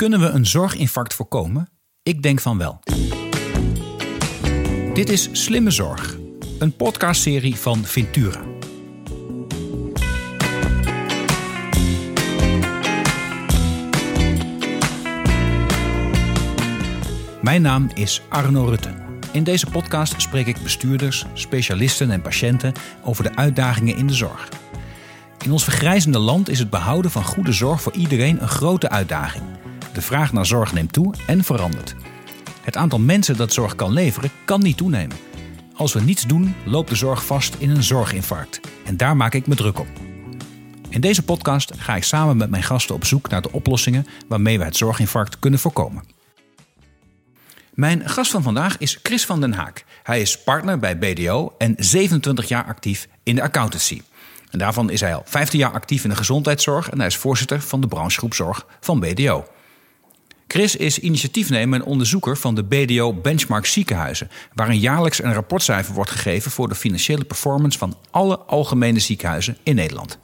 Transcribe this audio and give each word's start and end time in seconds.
Kunnen 0.00 0.20
we 0.20 0.26
een 0.26 0.46
zorginfarct 0.46 1.14
voorkomen? 1.14 1.68
Ik 2.02 2.22
denk 2.22 2.40
van 2.40 2.58
wel. 2.58 2.80
Dit 4.94 5.08
is 5.08 5.28
Slimme 5.32 5.70
Zorg, 5.70 6.16
een 6.58 6.76
podcastserie 6.76 7.56
van 7.56 7.84
Ventura. 7.84 8.40
Mijn 17.42 17.62
naam 17.62 17.90
is 17.94 18.22
Arno 18.28 18.64
Rutte. 18.64 18.94
In 19.32 19.44
deze 19.44 19.66
podcast 19.66 20.20
spreek 20.20 20.46
ik 20.46 20.62
bestuurders, 20.62 21.26
specialisten 21.34 22.10
en 22.10 22.22
patiënten 22.22 22.72
over 23.04 23.22
de 23.22 23.36
uitdagingen 23.36 23.96
in 23.96 24.06
de 24.06 24.14
zorg. 24.14 24.48
In 25.44 25.52
ons 25.52 25.64
vergrijzende 25.64 26.18
land 26.18 26.48
is 26.48 26.58
het 26.58 26.70
behouden 26.70 27.10
van 27.10 27.24
goede 27.24 27.52
zorg 27.52 27.82
voor 27.82 27.94
iedereen 27.94 28.42
een 28.42 28.48
grote 28.48 28.88
uitdaging. 28.88 29.59
De 30.00 30.06
vraag 30.06 30.32
naar 30.32 30.46
zorg 30.46 30.72
neemt 30.72 30.92
toe 30.92 31.14
en 31.26 31.44
verandert. 31.44 31.94
Het 32.60 32.76
aantal 32.76 32.98
mensen 32.98 33.36
dat 33.36 33.52
zorg 33.52 33.74
kan 33.74 33.92
leveren 33.92 34.30
kan 34.44 34.60
niet 34.60 34.76
toenemen. 34.76 35.16
Als 35.74 35.92
we 35.92 36.00
niets 36.00 36.26
doen, 36.26 36.54
loopt 36.64 36.88
de 36.88 36.94
zorg 36.94 37.26
vast 37.26 37.54
in 37.58 37.70
een 37.70 37.82
zorginfarct. 37.82 38.60
En 38.84 38.96
daar 38.96 39.16
maak 39.16 39.34
ik 39.34 39.46
me 39.46 39.54
druk 39.54 39.78
op. 39.78 39.86
In 40.88 41.00
deze 41.00 41.22
podcast 41.22 41.72
ga 41.76 41.96
ik 41.96 42.04
samen 42.04 42.36
met 42.36 42.50
mijn 42.50 42.62
gasten 42.62 42.94
op 42.94 43.04
zoek 43.04 43.28
naar 43.28 43.42
de 43.42 43.52
oplossingen 43.52 44.06
waarmee 44.28 44.58
we 44.58 44.64
het 44.64 44.76
zorginfarct 44.76 45.38
kunnen 45.38 45.60
voorkomen. 45.60 46.04
Mijn 47.74 48.08
gast 48.08 48.30
van 48.30 48.42
vandaag 48.42 48.78
is 48.78 48.98
Chris 49.02 49.26
van 49.26 49.40
den 49.40 49.52
Haak. 49.52 49.84
Hij 50.02 50.20
is 50.20 50.42
partner 50.42 50.78
bij 50.78 50.98
BDO 50.98 51.54
en 51.58 51.74
27 51.78 52.48
jaar 52.48 52.64
actief 52.64 53.08
in 53.22 53.34
de 53.34 53.42
accountancy. 53.42 54.02
En 54.50 54.58
daarvan 54.58 54.90
is 54.90 55.00
hij 55.00 55.14
al 55.14 55.22
15 55.24 55.58
jaar 55.58 55.72
actief 55.72 56.04
in 56.04 56.10
de 56.10 56.16
gezondheidszorg 56.16 56.90
en 56.90 56.98
hij 56.98 57.06
is 57.06 57.16
voorzitter 57.16 57.60
van 57.60 57.80
de 57.80 57.86
branchegroep 57.86 58.34
Zorg 58.34 58.66
van 58.80 59.00
BDO. 59.00 59.44
Chris 60.52 60.76
is 60.76 60.98
initiatiefnemer 60.98 61.80
en 61.80 61.86
onderzoeker 61.86 62.36
van 62.36 62.54
de 62.54 62.64
BDO 62.64 63.12
Benchmark 63.12 63.66
Ziekenhuizen, 63.66 64.30
waarin 64.54 64.78
jaarlijks 64.78 65.22
een 65.22 65.32
rapportcijfer 65.32 65.94
wordt 65.94 66.10
gegeven 66.10 66.50
voor 66.50 66.68
de 66.68 66.74
financiële 66.74 67.24
performance 67.24 67.78
van 67.78 67.96
alle 68.10 68.38
algemene 68.38 68.98
ziekenhuizen 68.98 69.56
in 69.62 69.74
Nederland. 69.74 70.18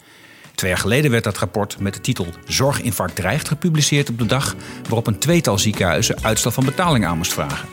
Twee 0.54 0.70
jaar 0.70 0.80
geleden 0.80 1.10
werd 1.10 1.24
dat 1.24 1.38
rapport 1.38 1.80
met 1.80 1.94
de 1.94 2.00
titel 2.00 2.26
Zorginfarct 2.46 3.14
dreigt 3.14 3.48
gepubliceerd 3.48 4.08
op 4.08 4.18
de 4.18 4.26
dag 4.26 4.54
waarop 4.82 5.06
een 5.06 5.18
tweetal 5.18 5.58
ziekenhuizen 5.58 6.22
uitstel 6.22 6.50
van 6.50 6.64
betaling 6.64 7.06
aan 7.06 7.16
moest 7.16 7.32
vragen. 7.32 7.68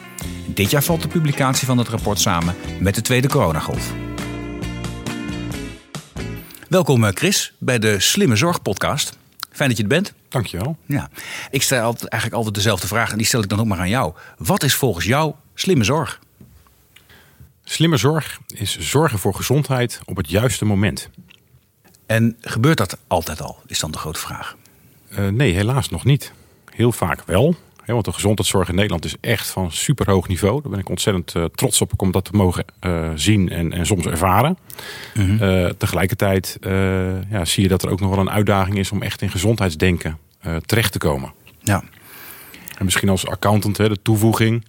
Dit 0.45 0.71
jaar 0.71 0.83
valt 0.83 1.01
de 1.01 1.07
publicatie 1.07 1.67
van 1.67 1.77
het 1.77 1.87
rapport 1.87 2.19
samen 2.19 2.55
met 2.79 2.95
de 2.95 3.01
tweede 3.01 3.27
coronagolf. 3.27 3.93
Welkom 6.69 7.03
Chris 7.13 7.53
bij 7.57 7.79
de 7.79 7.99
Slimme 7.99 8.35
Zorg 8.35 8.61
podcast. 8.61 9.17
Fijn 9.51 9.69
dat 9.69 9.77
je 9.77 9.83
er 9.83 9.89
bent. 9.89 10.13
Dankjewel. 10.33 10.77
Ja, 10.85 11.09
ik 11.51 11.61
stel 11.61 11.83
altijd, 11.83 12.11
eigenlijk 12.11 12.33
altijd 12.43 12.63
dezelfde 12.63 12.87
vraag 12.87 13.11
en 13.11 13.17
die 13.17 13.25
stel 13.25 13.41
ik 13.41 13.49
dan 13.49 13.59
ook 13.59 13.65
maar 13.65 13.79
aan 13.79 13.89
jou. 13.89 14.13
Wat 14.37 14.63
is 14.63 14.73
volgens 14.73 15.05
jou 15.05 15.33
slimme 15.53 15.83
zorg? 15.83 16.19
Slimme 17.63 17.97
zorg 17.97 18.39
is 18.47 18.77
zorgen 18.79 19.19
voor 19.19 19.35
gezondheid 19.35 19.99
op 20.05 20.17
het 20.17 20.29
juiste 20.29 20.65
moment. 20.65 21.09
En 22.05 22.37
gebeurt 22.41 22.77
dat 22.77 22.97
altijd 23.07 23.41
al, 23.41 23.61
is 23.65 23.79
dan 23.79 23.91
de 23.91 23.97
grote 23.97 24.19
vraag. 24.19 24.55
Uh, 25.09 25.27
nee, 25.27 25.53
helaas 25.53 25.89
nog 25.89 26.03
niet. 26.03 26.31
Heel 26.69 26.91
vaak 26.91 27.23
wel. 27.25 27.55
Want 27.85 28.05
de 28.05 28.13
gezondheidszorg 28.13 28.69
in 28.69 28.75
Nederland 28.75 29.05
is 29.05 29.15
echt 29.21 29.49
van 29.49 29.71
superhoog 29.71 30.27
niveau. 30.27 30.61
Daar 30.61 30.71
ben 30.71 30.79
ik 30.79 30.89
ontzettend 30.89 31.35
uh, 31.35 31.45
trots 31.45 31.81
op 31.81 31.91
om 31.95 32.11
dat 32.11 32.25
te 32.25 32.31
mogen 32.33 32.65
uh, 32.81 33.09
zien 33.15 33.49
en, 33.49 33.73
en, 33.73 33.85
soms 33.85 34.05
ervaren. 34.05 34.57
Mm 35.13 35.37
-hmm. 35.37 35.77
tegelijkertijd 35.77 36.57
ja, 37.29 37.45
zie 37.45 37.63
je 37.63 37.69
dat 37.69 37.83
er 37.83 37.89
ook 37.89 37.99
nog 37.99 38.09
wel 38.09 38.19
een 38.19 38.29
uitdaging 38.29 38.77
is 38.77 38.91
om 38.91 39.01
echt 39.01 39.21
in 39.21 39.29
gezondheidsdenken 39.29 40.17
terecht 40.65 40.91
te 40.91 40.97
komen. 40.97 41.33
Ja. 41.59 41.83
En 42.77 42.85
misschien 42.85 43.09
als 43.09 43.27
accountant 43.27 43.77
hè, 43.77 43.89
de 43.89 44.01
toevoeging. 44.01 44.65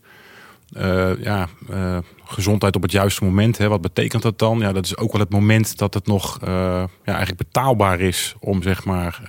ja, 1.20 1.48
gezondheid 2.24 2.76
op 2.76 2.82
het 2.82 2.92
juiste 2.92 3.24
moment. 3.24 3.58
Hè, 3.58 3.68
wat 3.68 3.80
betekent 3.80 4.22
dat 4.22 4.38
dan? 4.38 4.58
Ja, 4.58 4.72
dat 4.72 4.84
is 4.84 4.96
ook 4.96 5.12
wel 5.12 5.20
het 5.20 5.30
moment 5.30 5.78
dat 5.78 5.94
het 5.94 6.06
nog 6.06 6.38
ja, 6.40 6.88
eigenlijk 7.04 7.36
betaalbaar 7.36 8.00
is 8.00 8.34
om 8.40 8.62
zeg 8.62 8.84
maar 8.84 9.22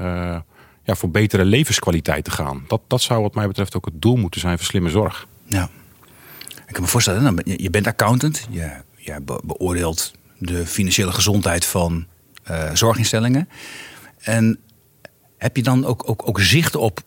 ja, 0.86 0.96
voor 0.96 1.10
betere 1.10 1.46
levenskwaliteit 1.46 2.24
te 2.24 2.32
gaan. 2.32 2.64
Dat, 2.68 2.82
dat 2.88 3.02
zou 3.02 3.22
wat 3.22 3.36
mij 3.36 3.48
betreft 3.48 3.76
ook 3.76 3.86
het 3.86 4.02
doel 4.02 4.16
moeten 4.16 4.42
zijn 4.42 4.58
voor 4.58 4.66
slimme 4.66 4.90
zorg. 4.90 5.28
Ja. 5.48 5.70
Ik 6.68 6.74
kan 6.74 6.82
me 6.82 6.88
voorstellen, 6.88 7.42
je 7.44 7.70
bent 7.70 7.88
accountant. 7.88 8.48
Je, 8.50 8.72
je 8.96 9.22
beoordeelt 9.44 10.14
de 10.38 10.66
financiële 10.66 11.12
gezondheid 11.12 11.66
van 11.66 12.06
uh, 12.52 12.70
zorginstellingen. 12.74 13.50
En 14.20 14.60
heb 15.38 15.56
je 15.56 15.64
dan 15.64 15.86
ook, 15.86 16.10
ook, 16.10 16.28
ook 16.28 16.40
zicht 16.40 16.76
op, 16.76 17.00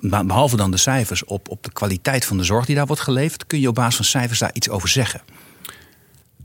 behalve 0.00 0.56
dan 0.56 0.70
de 0.70 0.76
cijfers, 0.76 1.24
op, 1.24 1.48
op 1.48 1.62
de 1.62 1.72
kwaliteit 1.72 2.24
van 2.24 2.36
de 2.36 2.44
zorg 2.44 2.66
die 2.66 2.76
daar 2.76 2.86
wordt 2.86 3.02
geleverd? 3.02 3.46
Kun 3.46 3.60
je 3.60 3.68
op 3.68 3.74
basis 3.74 3.96
van 3.96 4.04
cijfers 4.04 4.38
daar 4.38 4.50
iets 4.52 4.68
over 4.68 4.88
zeggen? 4.88 5.20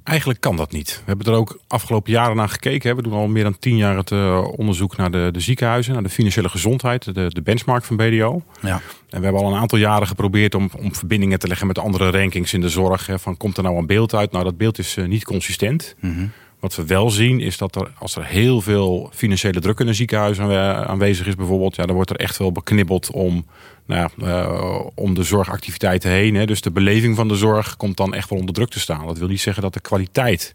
Eigenlijk 0.10 0.42
kan 0.42 0.56
dat 0.56 0.72
niet. 0.72 0.96
We 0.98 1.04
hebben 1.06 1.34
er 1.34 1.40
ook 1.40 1.60
afgelopen 1.68 2.12
jaren 2.12 2.36
naar 2.36 2.50
gekeken. 2.50 2.96
We 2.96 3.02
doen 3.02 3.14
al 3.14 3.28
meer 3.28 3.44
dan 3.44 3.60
tien 3.60 3.78
jaar 3.78 3.98
het 3.98 4.12
uh, 4.12 4.48
onderzoek 4.58 4.98
naar 4.98 5.12
de, 5.12 5.30
de, 5.32 5.40
ziekenhuizen, 5.40 5.94
naar 5.94 6.04
de 6.04 6.10
financiële 6.10 6.50
gezondheid, 6.50 7.14
de, 7.16 7.26
de 7.28 7.42
benchmark 7.42 7.84
van 7.84 7.96
BDO. 7.96 8.42
Ja. 8.62 8.82
En 9.10 9.18
we 9.18 9.24
hebben 9.24 9.42
al 9.42 9.52
een 9.52 9.60
aantal 9.60 9.78
jaren 9.78 10.08
geprobeerd 10.08 10.56
om, 10.56 10.70
om 10.78 10.96
verbindingen 10.96 11.40
te 11.40 11.48
leggen 11.48 11.68
met 11.68 11.80
andere 11.80 12.10
rankings 12.12 12.54
in 12.54 12.62
de 12.62 12.70
zorg. 12.70 13.06
Hè, 13.06 13.20
van 13.20 13.38
komt 13.38 13.58
er 13.58 13.64
nou 13.64 13.78
een 13.78 13.86
beeld 13.86 14.14
uit? 14.14 14.32
Nou, 14.32 14.44
dat 14.44 14.58
beeld 14.58 14.78
is 14.78 14.98
uh, 14.98 15.08
niet 15.08 15.24
consistent. 15.24 15.96
Mm 16.00 16.14
-hmm. 16.14 16.32
Wat 16.60 16.76
we 16.76 16.86
wel 16.86 17.10
zien 17.10 17.40
is 17.40 17.58
dat 17.58 17.76
er, 17.76 17.92
als 17.98 18.16
er 18.16 18.26
heel 18.26 18.62
veel 18.62 19.10
financiële 19.14 19.60
druk 19.60 19.80
in 19.80 19.88
een 19.88 19.96
ziekenhuis 19.96 20.40
aanwezig 20.40 21.28
is, 21.28 21.36
bijvoorbeeld, 21.36 21.76
ja, 21.76 21.86
dan 21.86 21.96
wordt 21.96 22.10
er 22.10 22.16
echt 22.16 22.38
wel 22.38 22.52
beknibbeld 22.52 23.12
om, 23.12 23.46
nou, 23.86 24.10
uh, 24.18 24.80
om 24.96 25.14
de 25.14 25.24
zorgactiviteiten 25.24 26.12
heen. 26.12 26.36
Hè. 26.36 26.46
Dus 26.46 26.62
de 26.62 26.72
beleving 26.72 27.16
van 27.16 27.28
de 27.28 27.36
zorg 27.36 27.78
komt 27.78 27.98
dan 27.98 28.14
echt 28.14 28.30
wel 28.30 28.40
onder 28.40 28.56
druk 28.56 28.70
te 28.70 28.80
staan. 28.80 29.06
Dat 29.06 29.18
wil 29.18 29.28
niet 29.28 29.42
zeggen 29.42 29.64
dat 29.64 29.74
de 29.74 29.80
kwaliteit 29.80 30.54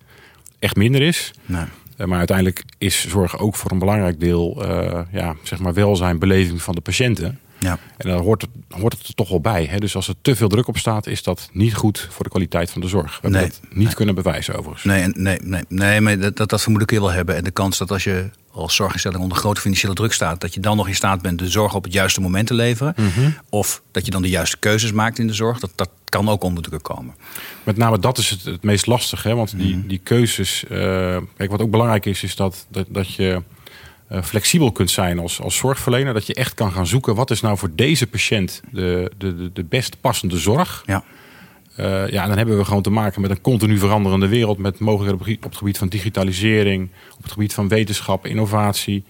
echt 0.59 0.76
minder 0.76 1.03
is. 1.03 1.32
Nee. 1.47 1.65
Uh, 1.98 2.06
maar 2.06 2.19
uiteindelijk 2.19 2.65
is 2.78 3.09
zorg 3.09 3.38
ook 3.38 3.56
voor 3.56 3.71
een 3.71 3.78
belangrijk 3.78 4.21
deel 4.21 4.65
uh, 4.65 5.00
ja, 5.12 5.34
zeg 5.42 5.59
maar 5.59 5.75
welzijn, 5.75 6.19
beleving 6.19 6.62
van 6.62 6.75
de 6.75 6.81
patiënten. 6.81 7.38
Ja. 7.65 7.79
En 7.97 8.09
dan 8.09 8.21
hoort 8.23 8.43
het, 8.43 8.51
hoort 8.81 8.99
het 8.99 9.07
er 9.09 9.15
toch 9.15 9.29
wel 9.29 9.41
bij. 9.41 9.65
Hè? 9.71 9.79
Dus 9.79 9.97
als 9.97 10.09
er 10.09 10.15
te 10.23 10.37
veel 10.37 10.49
druk 10.49 10.69
op 10.69 10.79
staat, 10.79 11.07
is 11.07 11.23
dat 11.23 11.49
niet 11.53 11.75
goed 11.75 12.09
voor 12.11 12.25
de 12.25 12.31
kwaliteit 12.31 12.71
van 12.71 12.81
de 12.81 12.89
zorg. 12.89 13.21
We 13.21 13.29
hebben 13.29 13.41
dat 13.51 13.61
niet 13.71 13.85
Nee. 13.87 13.95
kunnen 13.95 14.15
bewijzen 14.15 14.55
overigens. 14.55 14.85
Nee, 14.85 15.07
nee, 15.07 15.39
nee, 15.43 15.63
nee 15.69 16.01
maar 16.01 16.19
dat, 16.19 16.37
dat, 16.37 16.49
dat 16.49 16.63
vermoed 16.63 16.83
ik 16.83 16.91
je 16.91 17.01
wel 17.01 17.11
hebben. 17.13 17.37
En 17.37 17.45
de 17.45 17.51
kans 17.51 17.79
dat 17.79 17.91
als 17.91 18.05
je 18.05 18.31
als 18.53 18.75
zorginstelling 18.75 19.23
onder 19.23 19.39
grote 19.39 19.61
financiële 19.61 19.95
druk 19.95 20.13
staat, 20.13 20.41
dat 20.41 20.55
je 20.55 20.61
dan 20.61 20.77
nog 20.77 20.89
in 20.89 20.95
staat 20.95 21.23
bent 21.23 21.39
de 21.39 21.49
zorg 21.49 21.75
op 21.75 21.85
het 21.85 21.93
juiste 21.93 22.21
moment 22.21 22.47
te 22.47 22.55
leveren. 22.55 22.95
Mhm. 22.97 23.31
Of 23.49 23.83
dat 23.91 24.05
je 24.05 24.11
dan 24.11 24.23
de 24.23 24.29
juiste 24.29 24.57
keuzes 24.59 24.93
maakt 24.93 25.19
in 25.19 25.27
de 25.27 25.33
zorg, 25.35 25.59
dat, 25.61 25.71
dat 25.75 25.89
kan 26.05 26.29
ook 26.29 26.43
onder 26.43 26.63
druk 26.63 26.83
komen. 26.83 27.15
Met 27.63 27.77
name 27.77 27.99
dat 27.99 28.19
is 28.19 28.31
het, 28.31 28.45
het 28.45 28.63
meest 28.63 28.87
lastig. 28.87 29.23
Hè? 29.23 29.35
Want 29.35 29.59
die, 29.59 29.87
die 29.87 29.99
keuzes. 30.03 30.65
eh, 30.65 31.17
kijk, 31.37 31.51
wat 31.51 31.61
ook 31.61 31.71
belangrijk 31.71 32.07
is, 32.07 32.23
is 32.23 32.37
dat, 32.37 32.67
dat, 32.69 32.87
dat 32.89 33.15
je 33.15 33.43
flexibel 34.22 34.72
kunt 34.72 34.91
zijn 34.91 35.19
als, 35.19 35.41
als 35.41 35.56
zorgverlener. 35.56 36.15
Dat 36.15 36.26
je 36.26 36.34
echt 36.34 36.54
kan 36.54 36.72
gaan 36.72 36.87
zoeken 36.87 37.15
wat 37.15 37.31
is 37.31 37.41
nou 37.41 37.59
voor 37.59 37.70
deze 37.75 38.06
patiënt 38.06 38.62
de, 38.72 39.10
de, 39.19 39.53
de, 39.53 39.65
best 39.65 40.00
passende 40.00 40.38
zorg. 40.38 40.82
Ja. 40.87 41.04
Eh, 41.76 42.09
ja, 42.09 42.22
en 42.22 42.28
dan 42.28 42.37
hebben 42.37 42.59
we 42.59 42.65
gewoon 42.65 42.82
te 42.82 42.91
maken 42.91 43.20
met 43.20 43.31
een 43.31 43.41
continu 43.41 43.78
veranderende 43.78 44.28
wereld. 44.28 44.59
Met 44.59 44.78
mogelijkheden 44.78 45.37
op, 45.37 45.42
het 45.42 45.56
gebied- 45.56 45.78
van 45.78 45.88
digitalisering, 45.88 46.88
op 47.16 47.22
het 47.22 47.32
gebied 47.32 47.54
van 47.54 47.69
wetenschap, 47.69 48.26
innovatie. 48.26 49.04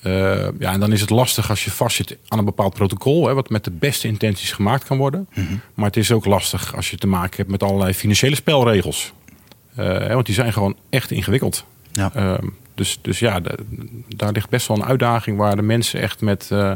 Eh, 0.00 0.12
ja, 0.58 0.72
en 0.72 0.80
dan 0.80 0.92
is 0.92 1.00
het 1.00 1.10
lastig 1.10 1.50
als 1.50 1.64
je 1.64 1.70
vastzit 1.70 2.18
aan 2.28 2.38
een 2.38 2.44
bepaald 2.44 2.74
protocol, 2.74 3.26
hè, 3.26 3.34
wat 3.34 3.50
met 3.50 3.64
de 3.64 3.70
beste 3.70 4.08
intenties 4.08 4.52
gemaakt 4.52 4.84
kan 4.84 4.98
worden. 4.98 5.28
Maar 5.74 5.86
het 5.86 5.96
is 5.96 6.12
ook 6.12 6.24
lastig 6.24 6.76
als 6.76 6.90
je 6.90 6.96
te 6.96 7.06
maken 7.06 7.36
hebt 7.36 7.50
met 7.50 7.62
allerlei 7.62 7.94
financiële 7.94 8.34
spelregels. 8.34 9.12
Eh, 9.74 9.86
hè, 9.86 10.14
want 10.14 10.26
die 10.26 10.34
zijn 10.34 10.52
gewoon 10.52 10.76
echt 10.90 11.10
ingewikkeld. 11.10 11.64
Ja. 11.92 12.10
Ehm, 12.14 12.46
dus, 12.74 12.98
dus 13.02 13.18
ja, 13.18 13.40
da- 13.40 13.54
daar 14.08 14.32
ligt 14.32 14.48
best 14.48 14.68
wel 14.68 14.76
een 14.76 14.84
uitdaging 14.84 15.36
waar 15.36 15.56
de 15.56 15.62
mensen 15.62 16.00
echt 16.00 16.20
met 16.20 16.48
eh, 16.50 16.72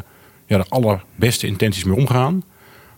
ja, 0.47 0.59
de 0.59 0.67
allerbeste 0.69 1.47
intenties 1.47 1.85
mee 1.85 1.97
omgaan. 1.97 2.43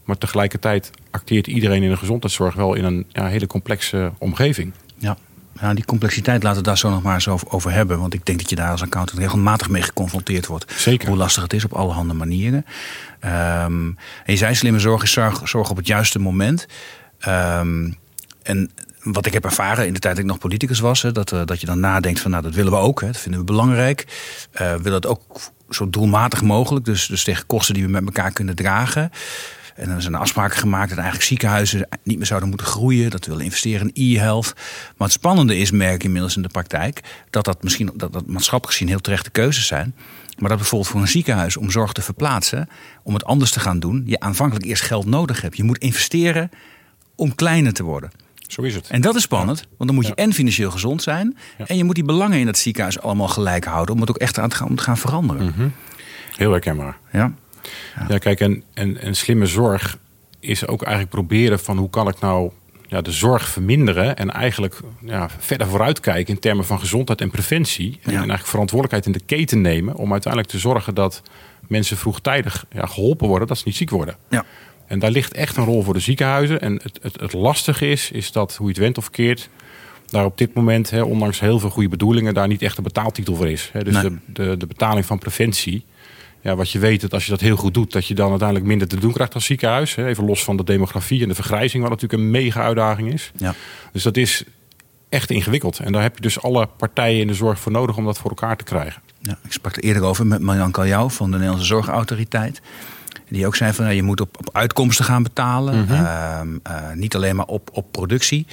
Maar 0.05 0.19
tegelijkertijd 0.19 0.91
acteert 1.11 1.47
iedereen 1.47 1.83
in 1.83 1.91
de 1.91 1.97
gezondheidszorg 1.97 2.55
wel 2.55 2.75
in 2.75 2.85
een 2.85 3.07
ja, 3.09 3.27
hele 3.27 3.47
complexe 3.47 4.13
omgeving. 4.19 4.73
Ja. 4.97 5.17
Ja, 5.61 5.75
die 5.75 5.85
complexiteit 5.85 6.43
laten 6.43 6.59
we 6.59 6.65
daar 6.67 6.79
zo 6.79 6.91
nog 6.91 7.03
maar 7.03 7.15
eens 7.15 7.29
over, 7.29 7.73
hebben. 7.73 8.01
Want 8.01 8.15
ik 8.15 8.27
denk 8.27 8.39
dat 8.39 8.51
je 8.51 8.57
daar 8.57 8.71
als 8.71 8.83
accountant 8.83 9.19
regelmatig 9.21 9.69
mee 9.69 9.83
geconfronteerd 9.83 10.47
wordt. 10.47 10.73
Zeker. 10.73 11.09
Hoe 11.09 11.17
lastig 11.17 11.43
het 11.43 11.53
is 11.53 11.65
op 11.65 11.73
allerhande 11.73 12.15
manieren. 12.15 12.65
Ehm, 13.21 13.87
en 13.87 13.97
je 14.25 14.37
zei 14.37 14.55
slimme 14.55 14.79
zorg 14.79 15.03
is 15.03 15.13
zorg, 15.13 15.49
zorg 15.49 15.71
op 15.71 15.77
het 15.77 15.87
juiste 15.87 16.19
moment. 16.19 16.67
Ehm, 17.19 17.91
en 18.43 18.71
wat 19.13 19.27
ik 19.27 19.33
heb 19.33 19.45
ervaren 19.45 19.87
in 19.87 19.93
de 19.93 19.99
tijd 19.99 20.15
dat 20.15 20.25
ik 20.25 20.31
nog 20.31 20.39
politicus 20.39 20.81
was, 20.81 21.03
hè, 21.03 21.13
dat, 21.13 21.33
eh, 21.33 21.41
dat 21.45 21.61
je 21.61 21.67
dan 21.67 21.81
nadenkt 21.81 22.21
van 22.21 22.31
nou 22.31 22.43
dat 22.43 22.55
willen 22.55 22.73
we 22.73 22.79
ook, 22.79 23.01
hè, 23.01 23.07
dat 23.07 23.21
vinden 23.21 23.41
we 23.41 23.47
belangrijk. 23.47 24.07
Eh, 24.51 24.73
we 24.73 24.83
willen 24.83 24.93
het 24.93 25.07
ook 25.07 25.41
zo 25.71 25.91
doelmatig 25.91 26.43
mogelijk, 26.43 26.85
dus, 26.85 27.07
dus 27.07 27.25
tegen 27.25 27.47
kosten 27.47 27.75
die 27.75 27.85
we 27.85 27.91
met 27.91 28.05
elkaar 28.05 28.33
kunnen 28.33 28.55
dragen. 28.55 29.11
En 29.75 29.91
er 29.91 30.03
zijn 30.03 30.15
afspraken 30.15 30.59
gemaakt 30.59 30.89
dat 30.89 30.99
eigenlijk 30.99 31.29
ziekenhuizen 31.29 31.89
niet 32.03 32.17
meer 32.17 32.27
zouden 32.27 32.49
moeten 32.49 32.67
groeien. 32.67 33.11
Dat 33.11 33.25
we 33.25 33.31
willen 33.31 33.45
investeren 33.45 33.91
in 33.93 34.15
e-health. 34.17 34.53
Maar 34.97 35.09
het 35.09 35.17
spannende 35.17 35.57
is, 35.57 35.71
merk 35.71 35.95
ik 35.95 36.05
inmiddels 36.05 36.37
in 36.37 36.43
de 36.43 36.49
praktijk, 36.49 37.01
dat 37.31 37.45
dat 37.45 37.63
misschien 37.63 37.91
dat, 37.95 38.13
dat 38.13 38.27
maatschappelijk 38.27 38.79
gezien 38.79 38.89
heel 38.89 39.01
terechte 39.01 39.31
keuzes 39.31 39.67
zijn. 39.67 39.95
Maar 40.39 40.49
dat 40.49 40.59
bijvoorbeeld 40.59 40.91
voor 40.91 41.01
een 41.01 41.09
ziekenhuis 41.09 41.57
om 41.57 41.71
zorg 41.71 41.93
te 41.93 42.03
verplaatsen, 42.03 42.69
om 43.03 43.15
het 43.15 43.25
anders 43.25 43.51
te 43.51 43.61
gaan 43.61 43.81
doen, 43.81 44.03
je 44.07 44.21
aanvankelijk 44.21 44.67
eerst 44.67 44.83
geld 44.83 45.07
nodig 45.07 45.41
hebt. 45.41 45.57
Je 45.57 45.65
moet 45.65 45.79
investeren 45.79 46.51
om 47.15 47.35
kleiner 47.35 47.73
te 47.73 47.83
worden. 47.83 48.11
Zo 48.49 48.63
is 48.63 48.75
het. 48.75 48.89
En 48.89 49.01
dat 49.01 49.15
is 49.15 49.23
spannend, 49.23 49.59
want 49.77 49.91
dan 49.91 49.95
moet 49.95 50.07
je 50.07 50.15
en 50.15 50.33
financieel 50.33 50.71
gezond 50.71 51.03
zijn. 51.03 51.37
En 51.67 51.77
je 51.77 51.85
moet 51.85 51.95
die 51.95 52.05
belangen 52.05 52.39
in 52.39 52.47
het 52.47 52.59
ziekenhuis 52.59 53.01
allemaal 53.01 53.29
gelijk 53.29 53.65
houden. 53.65 53.95
Om 53.95 54.01
het 54.01 54.11
ook 54.11 54.17
echt 54.17 54.39
aan 54.39 54.49
te 54.49 54.57
gaan, 54.57 54.69
om 54.69 54.77
te 54.77 54.83
gaan 54.83 54.97
veranderen. 54.99 55.75
Heel 56.37 56.51
herkenbaar. 56.51 56.97
Ja. 57.13 57.33
Ja, 58.09 58.19
kijk, 58.19 58.41
en, 58.41 58.63
en, 58.75 59.01
en 59.01 59.15
slimme 59.17 59.47
zorg 59.47 59.99
is 60.41 60.67
ook 60.67 60.83
eigenlijk 60.83 61.15
proberen 61.15 61.59
van 61.61 61.77
hoe 61.77 61.91
kan 61.91 62.09
ik 62.09 62.21
nou 62.21 62.51
ja, 62.89 63.01
de 63.01 63.13
zorg 63.13 63.49
verminderen 63.49 64.17
en 64.17 64.31
eigenlijk 64.31 64.81
ja, 65.01 65.29
verder 65.39 65.67
vooruitkijken 65.67 66.35
in 66.35 66.41
termen 66.41 66.65
van 66.65 66.79
gezondheid 66.79 67.21
en 67.21 67.31
preventie. 67.31 67.99
En, 68.03 68.11
Ja. 68.13 68.17
eigenlijk 68.17 68.47
verantwoordelijkheid 68.47 69.07
in 69.07 69.13
de 69.13 69.35
keten 69.37 69.61
nemen 69.61 69.95
om 69.95 70.13
uiteindelijk 70.13 70.53
te 70.53 70.59
zorgen 70.59 70.95
dat 70.95 71.23
mensen 71.67 71.97
vroegtijdig 71.97 72.65
ja, 72.73 72.87
geholpen 72.87 73.29
worden, 73.29 73.49
dat 73.49 73.59
ze 73.59 73.63
niet 73.67 73.77
ziek 73.77 73.91
worden. 73.91 74.17
Ja. 74.29 74.45
En 74.89 74.99
daar 74.99 75.11
ligt 75.11 75.33
echt 75.35 75.57
een 75.57 75.65
rol 75.65 75.83
voor 75.83 75.95
de 75.95 76.01
ziekenhuizen. 76.01 76.61
En 76.61 76.81
het, 76.83 76.99
het, 77.03 77.21
het 77.21 77.33
lastige 77.33 77.87
is, 77.87 78.11
is 78.11 78.33
dat 78.33 78.57
hoe 78.57 78.67
je 78.67 78.73
het 78.73 78.83
went 78.83 78.99
of 78.99 79.11
keert, 79.11 79.49
daar 80.07 80.25
op 80.25 80.39
dit 80.39 80.55
moment, 80.55 81.03
ondanks 81.03 81.41
heel 81.41 81.59
veel 81.59 81.71
goede 81.71 81.89
bedoelingen, 81.89 82.35
daar 82.35 82.49
niet 82.49 82.63
echt 82.63 82.77
een 82.77 82.83
betaaltitel 82.83 83.35
voor 83.35 83.49
is. 83.49 83.71
Dus 83.83 83.95
Nee. 83.95 84.03
de, 84.03 84.19
de, 84.27 84.57
de 84.57 84.67
betaling 84.67 85.07
van 85.07 85.19
preventie. 85.19 85.85
Ja, 86.41 86.57
wat 86.57 86.71
je 86.71 86.79
weet, 86.79 87.01
dat 87.01 87.13
als 87.13 87.25
je 87.25 87.31
dat 87.31 87.41
heel 87.41 87.57
goed 87.57 87.75
doet, 87.75 87.93
dat 87.93 88.07
je 88.07 88.15
dan 88.15 88.29
uiteindelijk 88.29 88.69
minder 88.69 88.89
te 88.89 89.01
doen 89.01 89.13
krijgt 89.13 89.35
als 89.35 89.45
ziekenhuis. 89.45 89.97
Even 89.97 90.25
los 90.25 90.45
van 90.45 90.57
de 90.57 90.65
demografie 90.65 91.23
en 91.23 91.29
de 91.29 91.35
vergrijzing, 91.35 91.83
wat 91.83 91.93
natuurlijk 91.93 92.23
een 92.23 92.31
mega 92.31 92.63
uitdaging 92.63 93.13
is. 93.13 93.33
Ja. 93.37 93.55
Dus 93.93 94.03
dat 94.03 94.17
is 94.17 94.45
echt 95.09 95.31
ingewikkeld. 95.31 95.79
En 95.79 95.93
daar 95.93 96.03
heb 96.03 96.15
je 96.15 96.21
dus 96.21 96.43
alle 96.43 96.69
partijen 96.77 97.21
in 97.21 97.27
de 97.27 97.35
zorg 97.35 97.59
voor 97.59 97.73
nodig 97.73 97.97
om 97.97 98.05
dat 98.05 98.19
voor 98.19 98.31
elkaar 98.31 98.57
te 98.57 98.65
krijgen. 98.65 99.03
Ja, 99.21 99.39
ik 99.45 99.53
sprak 99.53 99.77
er 99.77 99.83
eerder 99.83 100.03
over 100.03 100.27
met 100.27 100.41
Marjan 100.41 100.71
Kaljou 100.71 101.11
van 101.11 101.27
de 101.27 101.33
Nederlandse 101.33 101.67
Zorgautoriteit. 101.67 102.61
Die 103.29 103.47
ook 103.47 103.57
zei 103.57 103.73
van 103.73 103.85
nou, 103.85 103.97
je 103.97 104.03
moet 104.03 104.21
op, 104.21 104.37
op 104.39 104.49
uitkomsten 104.57 105.05
gaan 105.05 105.23
betalen. 105.23 105.89
Ehm, 105.89 106.49
eh, 106.63 106.75
niet 106.95 107.15
alleen 107.15 107.37
maar 107.37 107.47
op, 107.47 107.69
op 107.73 107.93
productie. 107.93 108.47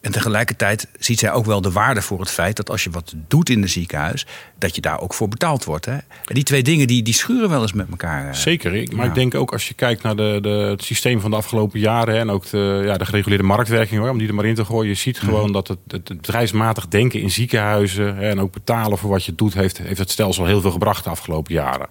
En 0.00 0.12
tegelijkertijd 0.12 0.88
ziet 0.98 1.18
zij 1.18 1.32
ook 1.32 1.44
wel 1.44 1.60
de 1.60 1.70
waarde 1.72 2.02
voor 2.02 2.20
het 2.20 2.30
feit 2.30 2.56
dat 2.56 2.70
als 2.70 2.84
je 2.84 2.90
wat 2.90 3.14
doet 3.28 3.48
in 3.48 3.62
een 3.62 3.68
ziekenhuis, 3.68 4.26
dat 4.58 4.74
je 4.74 4.80
daar 4.80 5.00
ook 5.00 5.14
voor 5.14 5.28
betaald 5.28 5.64
wordt. 5.64 5.84
Hè? 5.84 5.92
En 5.92 6.34
die 6.34 6.42
twee 6.42 6.62
dingen 6.62 6.86
die, 6.86 7.02
die 7.02 7.14
schuren 7.14 7.48
wel 7.48 7.62
eens 7.62 7.72
met 7.72 7.86
elkaar. 7.90 8.26
eh. 8.28 8.34
Zeker. 8.34 8.74
Ik, 8.74 8.92
maar 8.92 9.04
Ja. 9.04 9.08
ik 9.10 9.14
denk 9.14 9.34
ook 9.34 9.52
als 9.52 9.68
je 9.68 9.74
kijkt 9.74 10.02
naar 10.02 10.16
de, 10.16 10.38
de, 10.42 10.48
het 10.48 10.82
systeem 10.84 11.20
van 11.20 11.30
de 11.30 11.36
afgelopen 11.36 11.80
jaren 11.80 12.14
hè, 12.14 12.20
en 12.20 12.30
ook 12.30 12.50
de, 12.50 12.82
ja, 12.84 12.96
de 12.98 13.04
gereguleerde 13.04 13.44
marktwerking, 13.44 14.00
hoor, 14.00 14.10
om 14.10 14.18
die 14.18 14.28
er 14.28 14.34
maar 14.34 14.44
in 14.44 14.54
te 14.54 14.64
gooien. 14.64 14.88
Je 14.88 14.94
ziet 14.94 15.18
gewoon 15.20 15.52
dat 15.52 15.68
het, 15.68 15.78
het, 15.86 16.08
het 16.08 16.16
bedrijfsmatig 16.20 16.88
denken 16.88 17.20
in 17.20 17.30
ziekenhuizen 17.30 18.16
hè, 18.16 18.28
en 18.30 18.40
ook 18.40 18.52
betalen 18.52 18.98
voor 18.98 19.10
wat 19.10 19.24
je 19.24 19.34
doet, 19.34 19.54
heeft, 19.54 19.78
heeft 19.78 19.98
het 19.98 20.10
stelsel 20.10 20.46
heel 20.46 20.60
veel 20.60 20.70
gebracht 20.70 21.04
de 21.04 21.10
afgelopen 21.10 21.54
jaren. 21.54 21.86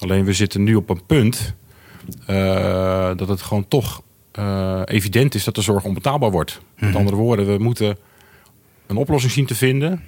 Alleen 0.00 0.24
we 0.24 0.32
zitten 0.32 0.62
nu 0.62 0.74
op 0.74 0.90
een 0.90 1.06
punt 1.06 1.54
eh, 2.26 3.10
dat 3.16 3.28
het 3.28 3.42
gewoon 3.42 3.68
toch 3.68 4.02
eh, 4.32 4.82
evident 4.84 5.34
is 5.34 5.44
dat 5.44 5.54
de 5.54 5.62
zorg 5.62 5.84
onbetaalbaar 5.84 6.30
wordt. 6.30 6.60
Met 6.78 6.96
andere 6.96 7.16
woorden, 7.16 7.46
we 7.46 7.62
moeten 7.62 7.96
een 8.86 8.96
oplossing 8.96 9.32
zien 9.32 9.46
te 9.46 9.54
vinden 9.54 10.02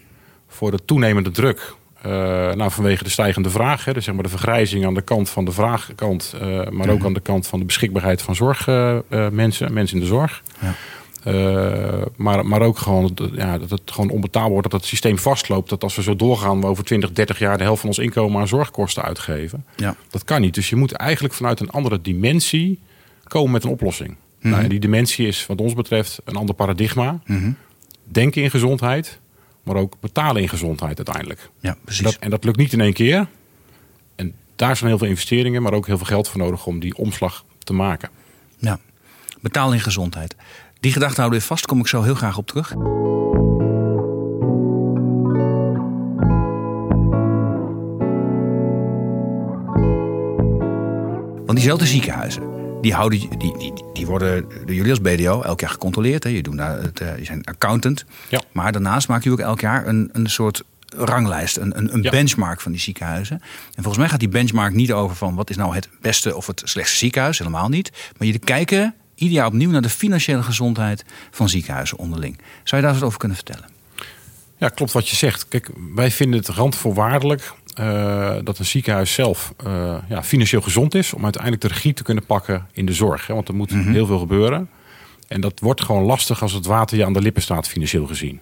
voor 0.48 0.70
de 0.70 0.84
toenemende 0.84 1.30
druk. 1.30 1.74
Eh, 2.02 2.10
nou, 2.52 2.70
vanwege 2.70 3.04
de 3.04 3.10
stijgende 3.10 3.50
vraag, 3.50 3.84
hè, 3.84 3.92
dus 3.92 4.04
zeg 4.04 4.14
maar 4.14 4.22
de 4.22 4.28
vergrijzing 4.28 4.86
aan 4.86 4.94
de 4.94 5.02
kant 5.02 5.30
van 5.30 5.44
de 5.44 5.52
vraagkant, 5.52 6.34
maar 6.70 6.88
ook 6.88 7.04
aan 7.04 7.12
de 7.12 7.20
kant 7.20 7.46
van 7.46 7.58
de 7.58 7.64
beschikbaarheid 7.64 8.22
van 8.22 8.34
zorgmensen, 8.34 9.34
mensen, 9.34 9.72
mensen 9.72 9.96
in 9.96 10.02
de 10.02 10.08
zorg. 10.08 10.42
Ja. 10.60 10.74
Eh, 11.24 12.02
maar, 12.16 12.46
maar 12.46 12.60
ook 12.62 12.78
gewoon 12.78 13.10
dat- 13.14 13.30
ja, 13.34 13.58
dat 13.58 13.70
het 13.70 13.80
gewoon 13.84 14.10
onbetaalbaar 14.10 14.50
wordt, 14.52 14.70
dat 14.70 14.80
het 14.80 14.88
systeem 14.88 15.18
vastloopt. 15.18 15.68
Dat 15.68 15.82
als 15.82 15.96
we 15.96 16.02
zo 16.02 16.16
doorgaan, 16.16 16.60
we 16.60 16.66
over 16.66 16.84
20, 16.84 17.12
30 17.12 17.38
jaar 17.38 17.58
de 17.58 17.64
helft 17.64 17.80
van 17.80 17.88
ons 17.88 17.98
inkomen 17.98 18.40
aan 18.40 18.48
zorgkosten 18.48 19.02
uitgeven. 19.02 19.64
Ja. 19.76 19.96
Dat 20.10 20.24
kan 20.24 20.40
niet. 20.40 20.54
Dus 20.54 20.70
je 20.70 20.76
moet 20.76 20.92
eigenlijk 20.92 21.34
vanuit 21.34 21.60
een 21.60 21.70
andere 21.70 22.00
dimensie 22.00 22.80
komen 23.24 23.50
met 23.52 23.64
een 23.64 23.70
oplossing. 23.70 24.16
nou, 24.40 24.62
en 24.62 24.68
die 24.68 24.80
dimensie 24.80 25.26
is 25.26 25.46
wat 25.46 25.60
ons 25.60 25.74
betreft 25.74 26.18
een 26.24 26.36
ander 26.36 26.54
paradigma. 26.54 27.20
Denken 28.04 28.42
in 28.42 28.50
gezondheid, 28.50 29.18
maar 29.62 29.76
ook 29.76 29.94
betalen 30.00 30.42
in 30.42 30.48
gezondheid 30.48 30.96
uiteindelijk. 30.96 31.50
ja, 31.60 31.76
precies. 31.84 32.02
Dat, 32.04 32.16
en 32.16 32.30
dat 32.30 32.44
lukt 32.44 32.56
niet 32.56 32.72
in 32.72 32.80
één 32.80 32.92
keer. 32.92 33.26
En 34.16 34.34
daar 34.56 34.76
zijn 34.76 34.88
heel 34.90 34.98
veel 34.98 35.08
investeringen, 35.08 35.62
maar 35.62 35.72
ook 35.72 35.86
heel 35.86 35.96
veel 35.96 36.06
geld 36.06 36.28
voor 36.28 36.40
nodig 36.40 36.66
om 36.66 36.80
die 36.80 36.96
omslag 36.96 37.44
te 37.58 37.72
maken. 37.72 38.08
Ja. 38.58 38.78
Betaal 39.40 39.72
in 39.72 39.80
gezondheid. 39.80 40.36
Die 40.82 40.92
gedachte 40.92 41.20
houden 41.20 41.40
we 41.40 41.46
vast, 41.46 41.66
kom 41.66 41.80
ik 41.80 41.86
zo 41.86 42.02
heel 42.02 42.14
graag 42.14 42.36
op 42.36 42.46
terug. 42.46 42.74
Want 51.46 51.58
diezelfde 51.58 51.86
ziekenhuizen, 51.86 52.42
die, 52.80 52.94
houden, 52.94 53.18
die, 53.18 53.58
die, 53.58 53.72
die 53.92 54.06
worden 54.06 54.48
door 54.48 54.74
jullie 54.74 54.90
als 54.90 55.00
BDO 55.00 55.42
elk 55.42 55.60
jaar 55.60 55.70
gecontroleerd. 55.70 56.24
Hè. 56.24 56.30
Je, 56.30 56.42
doet 56.42 56.56
daar 56.56 56.82
het, 56.82 57.00
eh, 57.00 57.18
je 57.18 57.24
zijn 57.24 57.44
accountant. 57.44 58.04
Ja. 58.28 58.40
Maar 58.52 58.72
daarnaast 58.72 59.08
maak 59.08 59.24
je 59.24 59.30
ook 59.30 59.40
elk 59.40 59.60
jaar 59.60 59.86
een, 59.86 60.08
een 60.12 60.30
soort 60.30 60.62
ranglijst, 60.96 61.56
een, 61.56 61.78
een, 61.78 61.94
een 61.94 62.02
Ja. 62.02 62.10
benchmark 62.10 62.60
van 62.60 62.72
die 62.72 62.80
ziekenhuizen. 62.80 63.40
En 63.40 63.82
volgens 63.82 63.98
mij 63.98 64.08
gaat 64.08 64.20
die 64.20 64.28
benchmark 64.28 64.72
niet 64.74 64.92
over 64.92 65.16
van 65.16 65.34
wat 65.34 65.50
is 65.50 65.56
nou 65.56 65.74
het 65.74 65.88
beste 66.00 66.36
of 66.36 66.46
het 66.46 66.62
slechtste 66.64 66.98
ziekenhuis, 66.98 67.38
helemaal 67.38 67.68
niet. 67.68 67.90
Maar 68.18 68.26
jullie 68.26 68.44
kijken 68.44 68.94
ieder 69.14 69.36
jaar 69.36 69.46
opnieuw 69.46 69.70
naar 69.70 69.82
de 69.82 69.88
financiële 69.88 70.42
gezondheid 70.42 71.04
van 71.30 71.48
ziekenhuizen 71.48 71.98
onderling. 71.98 72.38
Zou 72.64 72.80
je 72.80 72.86
daar 72.86 72.96
eens 72.96 73.06
over 73.06 73.18
kunnen 73.18 73.36
vertellen? 73.36 73.68
Ja, 74.58 74.68
klopt 74.68 74.92
wat 74.92 75.08
je 75.08 75.16
zegt. 75.16 75.48
Kijk, 75.48 75.68
wij 75.94 76.10
vinden 76.10 76.38
het 76.38 76.48
randvoorwaardelijk 76.48 77.52
eh, 77.74 78.36
dat 78.44 78.58
een 78.58 78.64
ziekenhuis 78.64 79.12
zelf 79.12 79.52
eh, 79.56 79.94
ja, 80.08 80.22
financieel 80.22 80.60
gezond 80.60 80.94
is 80.94 81.12
om 81.12 81.24
uiteindelijk 81.24 81.62
de 81.62 81.68
regie 81.68 81.94
te 81.94 82.02
kunnen 82.02 82.26
pakken 82.26 82.66
in 82.72 82.86
de 82.86 82.92
zorg. 82.92 83.26
Hè? 83.26 83.34
Want 83.34 83.48
er 83.48 83.54
moet 83.54 83.70
heel 83.72 84.06
veel 84.06 84.18
gebeuren. 84.18 84.68
En 85.28 85.40
dat 85.40 85.60
wordt 85.60 85.82
gewoon 85.82 86.02
lastig 86.02 86.42
als 86.42 86.52
het 86.52 86.66
water 86.66 86.96
je 86.96 87.04
aan 87.04 87.12
de 87.12 87.20
lippen 87.20 87.42
staat, 87.42 87.68
financieel 87.68 88.06
gezien. 88.06 88.40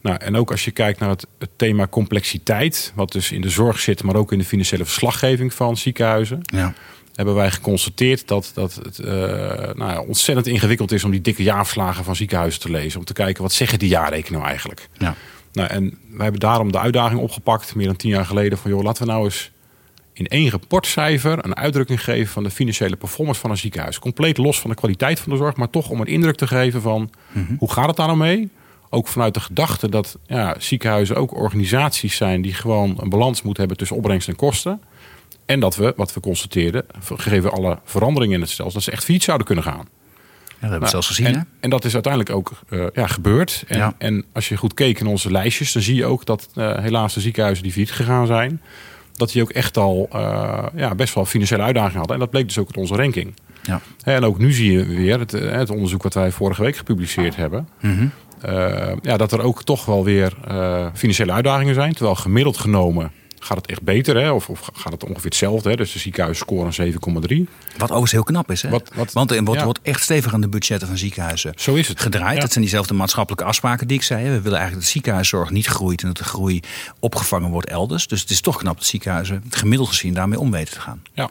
Nou, 0.00 0.16
en 0.16 0.36
ook 0.36 0.50
als 0.50 0.64
je 0.64 0.70
kijkt 0.70 1.00
naar 1.00 1.08
het, 1.08 1.26
het 1.38 1.50
thema 1.56 1.86
complexiteit, 1.86 2.92
wat 2.94 3.12
dus 3.12 3.32
in 3.32 3.40
de 3.40 3.48
zorg 3.48 3.80
zit, 3.80 4.02
maar 4.02 4.16
ook 4.16 4.32
in 4.32 4.38
de 4.38 4.44
financiële 4.44 4.84
verslaggeving 4.84 5.54
van 5.54 5.76
ziekenhuizen, 5.76 6.40
Ja. 6.42 6.74
Hebben 7.14 7.34
wij 7.34 7.50
geconstateerd 7.50 8.28
dat, 8.28 8.50
dat 8.54 8.74
het 8.74 8.98
eh, 8.98 9.12
nou 9.74 9.90
ja, 9.90 10.00
ontzettend 10.00 10.46
ingewikkeld 10.46 10.92
is 10.92 11.04
om 11.04 11.10
die 11.10 11.20
dikke 11.20 11.42
jaarverslagen 11.42 12.04
van 12.04 12.16
ziekenhuizen 12.16 12.60
te 12.60 12.70
lezen. 12.70 12.98
Om 12.98 13.04
te 13.04 13.12
kijken 13.12 13.42
wat 13.42 13.52
zeggen 13.52 13.78
die 13.78 13.88
jaarrekeningen 13.88 14.38
nou 14.38 14.48
eigenlijk. 14.48 14.88
Ja. 14.98 15.14
Nou, 15.52 15.68
en 15.68 15.98
wij 16.10 16.22
hebben 16.22 16.40
daarom 16.40 16.72
de 16.72 16.78
uitdaging 16.78 17.20
opgepakt, 17.20 17.74
meer 17.74 17.86
dan 17.86 17.96
tien 17.96 18.10
jaar 18.10 18.26
geleden, 18.26 18.58
van 18.58 18.70
joh, 18.70 18.82
laten 18.82 19.06
we 19.06 19.12
nou 19.12 19.24
eens 19.24 19.50
in 20.12 20.26
één 20.26 20.50
rapportcijfer 20.50 21.44
een 21.44 21.56
uitdrukking 21.56 22.04
geven 22.04 22.32
van 22.32 22.42
de 22.42 22.50
financiële 22.50 22.96
performance 22.96 23.40
van 23.40 23.50
een 23.50 23.56
ziekenhuis. 23.56 23.98
Compleet 23.98 24.38
los 24.38 24.60
van 24.60 24.70
de 24.70 24.76
kwaliteit 24.76 25.20
van 25.20 25.32
de 25.32 25.38
zorg, 25.38 25.56
maar 25.56 25.70
toch 25.70 25.88
om 25.88 26.00
een 26.00 26.06
indruk 26.06 26.36
te 26.36 26.46
geven 26.46 26.82
van 26.82 27.10
hoe 27.58 27.72
gaat 27.72 27.86
het 27.86 27.96
daar 27.96 28.06
nou 28.06 28.18
mee? 28.18 28.50
Ook 28.90 29.08
vanuit 29.08 29.34
de 29.34 29.40
gedachte 29.40 29.88
dat 29.88 30.18
ja, 30.26 30.54
ziekenhuizen 30.58 31.16
ook 31.16 31.34
organisaties 31.34 32.16
zijn 32.16 32.42
die 32.42 32.54
gewoon 32.54 32.96
een 33.00 33.08
balans 33.08 33.42
moeten 33.42 33.60
hebben 33.60 33.78
tussen 33.78 33.96
opbrengst 33.96 34.28
en 34.28 34.36
kosten. 34.36 34.80
En 35.50 35.60
dat 35.60 35.76
we, 35.76 35.92
wat 35.96 36.14
we 36.14 36.20
constateerden, 36.20 36.84
gegeven 37.16 37.52
alle 37.52 37.78
veranderingen 37.84 38.34
in 38.34 38.40
het 38.40 38.50
stelsel, 38.50 38.74
dat 38.74 38.82
ze 38.82 38.90
echt 38.90 39.04
fiets 39.04 39.24
zouden 39.24 39.46
kunnen 39.46 39.64
gaan. 39.64 39.78
Ja, 39.78 39.86
dat 39.86 40.60
hebben 40.60 40.70
we 40.70 40.78
Nou, 40.78 40.90
zelfs 40.90 41.06
gezien, 41.06 41.26
en, 41.26 41.48
en 41.60 41.70
dat 41.70 41.84
is 41.84 41.94
uiteindelijk 41.94 42.34
ook 42.34 42.52
eh, 42.68 42.86
ja, 42.92 43.06
gebeurd. 43.06 43.64
En, 43.66 43.78
Ja. 43.78 43.94
en 43.98 44.24
als 44.32 44.48
je 44.48 44.56
goed 44.56 44.74
keek 44.74 45.00
in 45.00 45.06
onze 45.06 45.30
lijstjes, 45.30 45.72
dan 45.72 45.82
zie 45.82 45.94
je 45.94 46.04
ook 46.04 46.24
dat 46.24 46.48
eh, 46.54 46.78
helaas 46.78 47.14
de 47.14 47.20
ziekenhuizen 47.20 47.62
die 47.62 47.72
failliet 47.72 47.92
gegaan 47.92 48.26
zijn, 48.26 48.60
dat 49.16 49.32
die 49.32 49.42
ook 49.42 49.50
echt 49.50 49.76
al 49.76 50.08
eh, 50.12 50.64
ja, 50.74 50.94
best 50.94 51.14
wel 51.14 51.24
financiële 51.24 51.62
uitdagingen 51.62 51.98
hadden. 51.98 52.14
En 52.14 52.22
dat 52.22 52.30
bleek 52.30 52.46
dus 52.46 52.58
ook 52.58 52.66
uit 52.66 52.76
onze 52.76 52.94
ranking. 52.94 53.34
Ja. 53.62 53.80
En 54.04 54.24
ook 54.24 54.38
nu 54.38 54.52
zie 54.52 54.72
je 54.72 54.84
weer 54.84 55.18
het, 55.18 55.30
het 55.32 55.70
onderzoek 55.70 56.02
wat 56.02 56.14
wij 56.14 56.30
vorige 56.30 56.62
week 56.62 56.76
gepubliceerd 56.76 57.36
hebben. 57.36 57.68
Mhm. 57.80 58.06
ja, 59.02 59.16
dat 59.16 59.32
er 59.32 59.42
ook 59.42 59.62
toch 59.64 59.84
wel 59.84 60.04
weer 60.04 60.32
financiële 60.94 61.32
uitdagingen 61.32 61.74
zijn. 61.74 61.92
Terwijl 61.92 62.14
gemiddeld 62.16 62.58
genomen 62.58 63.12
gaat 63.42 63.56
het 63.56 63.66
echt 63.66 63.82
beter. 63.82 64.16
Hè? 64.16 64.30
Of, 64.30 64.48
of 64.48 64.70
gaat 64.74 64.92
het 64.92 65.04
ongeveer 65.04 65.24
hetzelfde. 65.24 65.70
Hè? 65.70 65.76
Dus 65.76 65.92
de 65.92 65.98
ziekenhuizen 65.98 66.44
scoren 66.46 66.72
een 66.76 66.92
7,3. 67.48 67.52
Wat 67.76 67.82
overigens 67.82 68.12
heel 68.12 68.22
knap 68.22 68.50
is, 68.50 68.62
hè? 68.62 68.68
Wat- 68.68 68.90
wat- 68.94 69.12
Want 69.12 69.30
er 69.30 69.42
wordt, 69.44 69.58
ja. 69.58 69.64
wordt 69.64 69.80
echt 69.82 70.02
stevig 70.02 70.34
aan 70.34 70.40
de 70.40 70.48
budgetten 70.48 70.88
van 70.88 70.98
ziekenhuizen 70.98 71.52
Zo 71.56 71.74
is 71.74 71.88
het. 71.88 72.00
gedraaid. 72.00 72.34
Ja. 72.34 72.40
Dat 72.40 72.50
zijn 72.52 72.64
diezelfde 72.64 72.94
maatschappelijke 72.94 73.44
afspraken 73.44 73.86
die 73.86 73.96
ik 73.96 74.02
zei. 74.02 74.24
hè. 74.24 74.30
We 74.30 74.40
willen 74.40 74.58
eigenlijk 74.58 74.74
dat 74.74 74.82
de 74.84 74.90
ziekenhuiszorg 74.90 75.50
niet 75.50 75.66
groeit 75.66 76.00
en 76.00 76.06
dat 76.06 76.16
de 76.16 76.24
groei 76.24 76.60
opgevangen 76.98 77.50
wordt 77.50 77.68
elders. 77.68 78.06
Dus 78.06 78.20
het 78.20 78.30
is 78.30 78.40
toch 78.40 78.56
knap 78.58 78.76
dat 78.76 78.86
ziekenhuizen 78.86 79.44
gemiddeld 79.50 79.88
gezien 79.88 80.14
daarmee 80.14 80.38
om 80.38 80.50
weten 80.50 80.74
te 80.74 80.80
gaan. 80.80 81.02
Ja. 81.12 81.30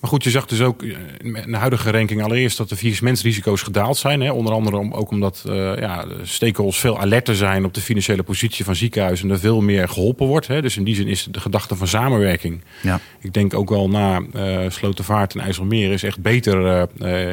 Maar 0.00 0.10
goed, 0.10 0.24
je 0.24 0.30
zag 0.30 0.46
dus 0.46 0.60
ook 0.60 0.82
eh, 0.82 0.90
in 1.22 1.32
de 1.32 1.56
huidige 1.56 1.90
ranking 1.90 2.22
allereerst 2.22 2.56
dat 2.56 2.68
de 2.68 2.76
faillissementsrisico's 2.76 3.62
gedaald 3.62 3.96
zijn. 3.96 4.20
Hè? 4.20 4.30
Onder 4.30 4.52
andere 4.52 4.76
om, 4.76 4.92
ook 4.92 5.10
omdat 5.10 5.44
eh 5.46 5.76
ja, 5.78 6.04
de 6.04 6.18
stakeholders 6.22 6.78
veel 6.78 7.00
alerter 7.00 7.36
zijn 7.36 7.64
op 7.64 7.74
de 7.74 7.80
financiële 7.80 8.22
positie 8.22 8.64
van 8.64 8.76
ziekenhuizen. 8.76 9.28
En 9.28 9.34
er 9.34 9.40
veel 9.40 9.60
meer 9.60 9.88
geholpen 9.88 10.26
wordt. 10.26 10.46
Hè? 10.46 10.62
Dus 10.62 10.76
in 10.76 10.84
die 10.84 10.94
zin 10.94 11.06
is 11.06 11.28
de 11.30 11.40
gedachte 11.40 11.76
van 11.76 11.86
samenwerking. 11.86 12.64
Ja. 12.82 13.00
Ik 13.20 13.32
denk 13.32 13.54
ook 13.54 13.68
wel 13.68 13.88
na 13.88 14.22
eh 14.32 14.70
Slotervaart 14.70 15.34
en 15.34 15.40
IJsselmeer 15.40 15.92
is 15.92 16.02
echt 16.02 16.20
beter 16.20 16.88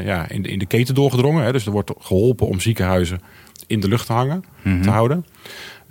ja, 0.06 0.30
in, 0.30 0.42
de, 0.42 0.50
in 0.50 0.60
de 0.60 0.66
keten 0.66 0.96
doorgedrongen. 0.96 1.44
Hè? 1.44 1.52
Dus 1.52 1.66
er 1.66 1.72
wordt 1.72 1.92
geholpen 2.00 2.48
om 2.48 2.60
ziekenhuizen 2.60 3.22
in 3.68 3.80
de 3.80 3.88
lucht 3.88 4.06
te 4.06 4.14
hangen, 4.14 4.44
te 4.64 4.90
houden. 4.90 5.26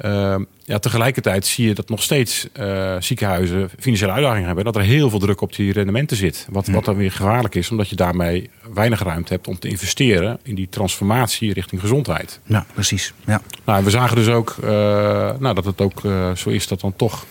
Uh, 0.01 0.37
ja, 0.65 0.79
tegelijkertijd 0.79 1.47
zie 1.47 1.69
je 1.69 1.75
dat 1.75 1.89
nog 1.89 2.03
steeds 2.03 2.49
uh, 2.61 2.97
ziekenhuizen 2.99 3.71
financiële 3.79 4.13
uitdagingen 4.13 4.47
hebben. 4.47 4.65
Dat 4.65 4.77
er 4.77 4.83
heel 4.83 5.11
veel 5.11 5.19
druk 5.19 5.41
op 5.41 5.55
die 5.55 5.73
rendementen 5.73 6.17
zit. 6.17 6.47
Wat, 6.51 6.67
wat 6.67 6.85
dan 6.85 6.97
weer 6.97 7.13
gevaarlijk 7.13 7.55
is, 7.55 7.71
omdat 7.71 7.89
je 7.89 7.97
daarmee 7.97 8.51
weinig 8.75 9.03
ruimte 9.03 9.33
hebt 9.33 9.49
om 9.49 9.59
te 9.59 9.69
investeren 9.69 10.39
in 10.43 10.55
die 10.55 10.69
transformatie 10.69 11.53
richting 11.53 11.81
gezondheid. 11.81 12.41
Ja, 12.45 12.67
precies. 12.73 13.13
Ja. 13.27 13.43
Nou, 13.65 13.85
we 13.85 13.91
zagen 13.91 14.17
dus 14.17 14.29
ook 14.29 14.57
uh, 14.65 14.71
nou, 15.39 15.55
dat 15.55 15.65
het 15.65 15.81
ook 15.81 16.01
zo 16.35 16.51
is 16.51 16.69
dat 16.69 16.81
dan 16.81 16.97
toch 16.97 17.27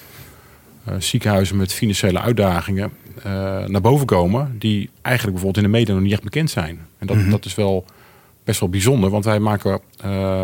ziekenhuizen 0.97 1.57
met 1.57 1.73
financiële 1.73 2.19
uitdagingen 2.19 2.91
naar 3.67 3.81
boven 3.81 4.05
komen. 4.05 4.55
Die 4.59 4.89
eigenlijk 5.01 5.35
bijvoorbeeld 5.35 5.65
in 5.65 5.71
de 5.71 5.77
media 5.77 5.93
nog 5.93 6.03
niet 6.03 6.11
echt 6.11 6.23
bekend 6.23 6.49
zijn. 6.49 6.79
En 6.97 7.07
dat, 7.07 7.15
mm 7.15 7.21
-hmm. 7.21 7.31
dat 7.31 7.45
is 7.45 7.55
wel 7.55 7.85
best 8.43 8.59
wel 8.59 8.69
bijzonder, 8.69 9.09
want 9.09 9.25
wij 9.25 9.39
maken 9.39 9.81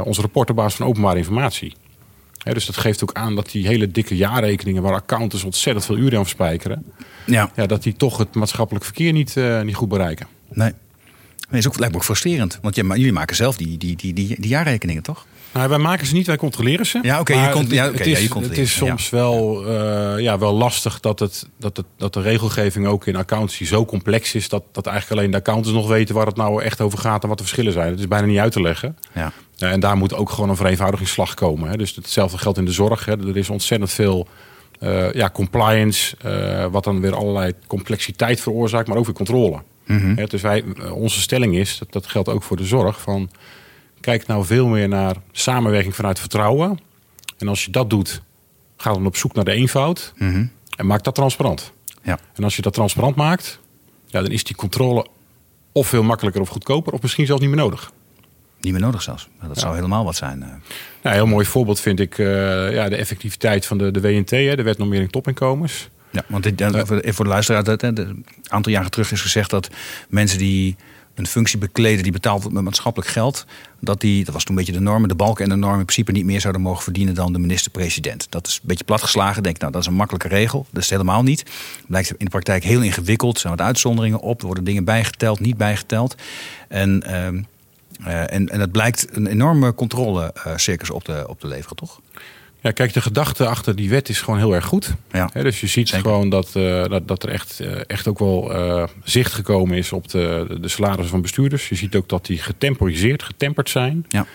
onze 0.03 0.21
rapport 0.21 0.49
op 0.49 0.55
basis 0.55 0.75
van 0.75 0.88
openbare 0.88 1.17
informatie 1.17 1.73
dus 2.53 2.65
dat 2.65 2.77
geeft 2.77 3.03
ook 3.03 3.13
aan 3.13 3.35
dat 3.35 3.51
die 3.51 3.67
hele 3.67 3.91
dikke 3.91 4.15
jaarrekeningen, 4.15 4.81
waar 4.81 4.93
accountants 4.93 5.43
ontzettend 5.43 5.85
veel 5.85 5.97
uren 5.97 6.17
aan 6.17 6.23
verspijkeren, 6.23 6.85
ja. 7.25 7.51
Ja, 7.55 7.65
dat 7.65 7.83
die 7.83 7.93
toch 7.93 8.17
het 8.17 8.35
maatschappelijk 8.35 8.85
verkeer 8.85 9.11
niet, 9.11 9.35
uh, 9.35 9.61
niet 9.61 9.75
goed 9.75 9.89
bereiken. 9.89 10.27
Nee. 10.49 10.73
Nee, 11.49 11.59
is 11.59 11.67
ook, 11.67 11.77
lijkt 11.77 11.93
me 11.93 11.99
ook 11.99 12.05
frustrerend. 12.05 12.59
Want 12.61 12.75
jullie 12.75 13.13
maken 13.13 13.35
zelf 13.35 13.57
die, 13.57 13.77
die, 13.77 13.95
die, 13.95 14.13
die, 14.13 14.41
die 14.41 14.49
jaarrekeningen, 14.49 15.03
toch? 15.03 15.25
Nou, 15.53 15.69
wij 15.69 15.77
maken 15.77 16.07
ze 16.07 16.13
niet, 16.13 16.27
wij 16.27 16.35
controleren 16.35 16.85
ze. 16.85 16.99
Ja, 17.01 17.19
oké. 17.19 17.31
Okay, 17.31 17.43
ja, 17.43 17.49
okay, 17.49 17.59
het, 17.59 18.07
is, 18.07 18.27
ja, 18.27 18.39
het 18.39 18.57
is 18.57 18.75
soms 18.75 19.09
wel, 19.09 19.67
uh, 19.67 20.19
ja, 20.19 20.37
wel 20.37 20.53
lastig 20.53 20.99
dat, 20.99 21.19
het, 21.19 21.47
dat, 21.57 21.77
het, 21.77 21.85
dat 21.97 22.13
de 22.13 22.21
regelgeving 22.21 22.87
ook 22.87 23.07
in 23.07 23.15
accountancy 23.15 23.65
zo 23.65 23.85
complex 23.85 24.35
is... 24.35 24.49
Dat, 24.49 24.63
dat 24.71 24.85
eigenlijk 24.85 25.19
alleen 25.19 25.31
de 25.31 25.37
accountants 25.37 25.77
nog 25.77 25.87
weten 25.87 26.15
waar 26.15 26.25
het 26.25 26.35
nou 26.35 26.63
echt 26.63 26.81
over 26.81 26.99
gaat 26.99 27.23
en 27.23 27.29
wat 27.29 27.37
de 27.37 27.43
verschillen 27.43 27.73
zijn. 27.73 27.89
Het 27.89 27.99
is 27.99 28.07
bijna 28.07 28.25
niet 28.25 28.37
uit 28.37 28.51
te 28.51 28.61
leggen. 28.61 28.97
Ja. 29.13 29.31
Uh, 29.59 29.71
en 29.71 29.79
daar 29.79 29.97
moet 29.97 30.13
ook 30.13 30.29
gewoon 30.29 30.49
een 30.49 30.55
vereenvoudigingsslag 30.55 31.33
komen. 31.33 31.69
Hè. 31.69 31.77
Dus 31.77 31.95
hetzelfde 31.95 32.37
geldt 32.37 32.57
in 32.57 32.65
de 32.65 32.71
zorg. 32.71 33.05
Hè. 33.05 33.27
Er 33.27 33.37
is 33.37 33.49
ontzettend 33.49 33.91
veel 33.91 34.27
uh, 34.79 35.13
ja, 35.13 35.29
compliance, 35.29 36.15
wat 36.71 36.83
dan 36.83 37.01
weer 37.01 37.15
allerlei 37.15 37.53
complexiteit 37.67 38.41
veroorzaakt, 38.41 38.87
maar 38.87 38.97
ook 38.97 39.05
weer 39.05 39.13
controle. 39.13 39.61
Mm 39.85 39.99
-hmm. 39.99 40.25
dus 40.25 40.41
wij, 40.41 40.63
onze 40.91 41.21
stelling 41.21 41.55
is, 41.55 41.77
dat, 41.77 41.91
dat 41.91 42.07
geldt 42.07 42.29
ook 42.29 42.43
voor 42.43 42.57
de 42.57 42.65
zorg, 42.65 43.01
van 43.01 43.29
Kijk 43.99 44.27
nou 44.27 44.45
veel 44.45 44.67
meer 44.67 44.87
naar 44.87 45.15
samenwerking 45.31 45.95
vanuit 45.95 46.19
vertrouwen. 46.19 46.79
En 47.37 47.47
als 47.47 47.65
je 47.65 47.71
dat 47.71 47.89
doet, 47.89 48.21
ga 48.77 48.93
dan 48.93 49.05
op 49.05 49.15
zoek 49.15 49.33
naar 49.33 49.45
de 49.45 49.51
eenvoud. 49.51 50.13
Mhm. 50.17 50.45
En 50.75 50.85
maak 50.85 51.03
dat 51.03 51.15
transparant. 51.15 51.71
Ja. 52.03 52.19
En 52.33 52.43
als 52.43 52.55
je 52.55 52.61
dat 52.61 52.73
transparant 52.73 53.15
maakt, 53.15 53.59
ja, 54.05 54.21
dan 54.21 54.31
is 54.31 54.43
die 54.43 54.55
controle 54.55 55.07
of 55.71 55.87
veel 55.87 56.03
makkelijker 56.03 56.41
of 56.41 56.49
goedkoper, 56.49 56.93
of 56.93 57.01
misschien 57.01 57.25
zelfs 57.25 57.41
niet 57.41 57.51
meer 57.51 57.59
nodig. 57.59 57.91
Niet 58.61 58.73
meer 58.73 58.81
nodig 58.81 59.01
zelfs. 59.01 59.27
Dat 59.47 59.59
zou 59.59 59.75
helemaal 59.75 60.03
wat 60.03 60.15
zijn. 60.15 60.39
Nou, 60.39 60.51
een 61.01 61.11
heel 61.11 61.27
mooi 61.27 61.45
voorbeeld 61.45 61.79
vind 61.79 61.99
ik 61.99 62.17
uh, 62.17 62.27
ja, 62.73 62.89
de 62.89 62.95
effectiviteit 62.95 63.65
van 63.65 63.77
de, 63.77 63.91
de 63.91 64.01
WNT, 64.01 64.29
hè, 64.29 64.55
de 64.55 64.63
Wet 64.63 64.77
Normering 64.77 65.11
Topinkomens. 65.11 65.89
Ja, 66.11 66.23
want 66.27 66.43
dit, 66.43 66.61
uh, 66.61 66.69
voor 66.85 67.25
de 67.25 67.31
luisteraar, 67.31 67.63
dat, 67.63 67.83
een 67.83 68.25
aantal 68.47 68.71
jaren 68.71 68.91
terug 68.91 69.11
is 69.11 69.21
gezegd 69.21 69.49
dat 69.49 69.69
mensen 70.09 70.37
die 70.37 70.75
een 71.19 71.27
functie 71.27 71.57
bekleden 71.57 72.03
die 72.03 72.11
betaald 72.11 72.39
wordt 72.39 72.55
met 72.55 72.63
maatschappelijk 72.63 73.11
geld, 73.11 73.45
dat 73.79 74.01
die, 74.01 74.25
dat 74.25 74.33
was 74.33 74.43
toen 74.43 74.57
een 74.57 74.63
beetje 74.65 74.79
de 74.79 74.85
norm, 74.85 75.07
de 75.07 75.15
balken 75.15 75.43
en 75.43 75.49
de 75.49 75.55
norm 75.55 75.79
in 75.79 75.85
principe 75.85 76.11
niet 76.11 76.25
meer 76.25 76.41
zouden 76.41 76.61
mogen 76.61 76.83
verdienen 76.83 77.13
dan 77.13 77.33
de 77.33 77.39
minister-president. 77.39 78.27
Dat 78.29 78.47
is 78.47 78.53
een 78.53 78.67
beetje 78.67 78.83
platgeslagen. 78.83 79.43
Denk, 79.43 79.59
nou, 79.59 79.71
dat 79.71 79.81
is 79.81 79.87
een 79.87 79.93
makkelijke 79.93 80.27
regel. 80.27 80.65
Dat 80.71 80.83
is 80.83 80.89
helemaal 80.89 81.23
niet. 81.23 81.43
Blijkt 81.87 82.09
in 82.09 82.25
de 82.25 82.31
praktijk 82.31 82.63
heel 82.63 82.81
ingewikkeld. 82.81 83.35
Er 83.35 83.41
zijn 83.41 83.55
wat 83.55 83.65
uitzonderingen 83.65 84.19
op. 84.19 84.39
Er 84.39 84.45
worden 84.45 84.63
dingen 84.63 84.83
bijgeteld, 84.83 85.39
niet 85.39 85.57
bijgeteld. 85.57 86.15
En, 86.67 87.03
uh, 87.07 87.41
uh, 87.99 88.33
en, 88.33 88.49
en 88.49 88.59
het 88.59 88.71
blijkt 88.71 89.07
een 89.11 89.27
enorme 89.27 89.73
controlecircus 89.73 90.89
op 90.89 91.03
te, 91.03 91.25
op 91.27 91.39
te 91.39 91.47
leveren, 91.47 91.75
toch? 91.75 91.99
Ja, 92.61 92.71
kijk, 92.71 92.93
de 92.93 93.01
gedachte 93.01 93.45
achter 93.45 93.75
die 93.75 93.89
wet 93.89 94.09
is 94.09 94.21
gewoon 94.21 94.39
heel 94.39 94.55
erg 94.55 94.65
goed. 94.65 94.93
Ja. 95.11 95.29
dus 95.33 95.59
je 95.59 95.67
ziet 95.67 95.89
gewoon 95.89 96.29
dat, 96.29 96.53
uh, 96.57 96.85
dat, 96.85 97.07
dat 97.07 97.23
er 97.23 97.29
echt, 97.29 97.59
uh, 97.61 97.71
echt 97.87 98.07
ook 98.07 98.19
wel 98.19 98.55
uh, 98.55 98.83
zicht 99.03 99.33
gekomen 99.33 99.77
is 99.77 99.91
op 99.91 100.09
de, 100.09 100.57
de 100.61 100.67
salarissen 100.67 101.09
van 101.09 101.21
bestuurders. 101.21 101.69
Je 101.69 101.75
ziet 101.75 101.95
ook 101.95 102.09
dat 102.09 102.25
die 102.25 102.37
getemporiseerd, 102.37 103.23
getemperd 103.23 103.69
zijn. 103.69 104.05
Ja. 104.07 104.25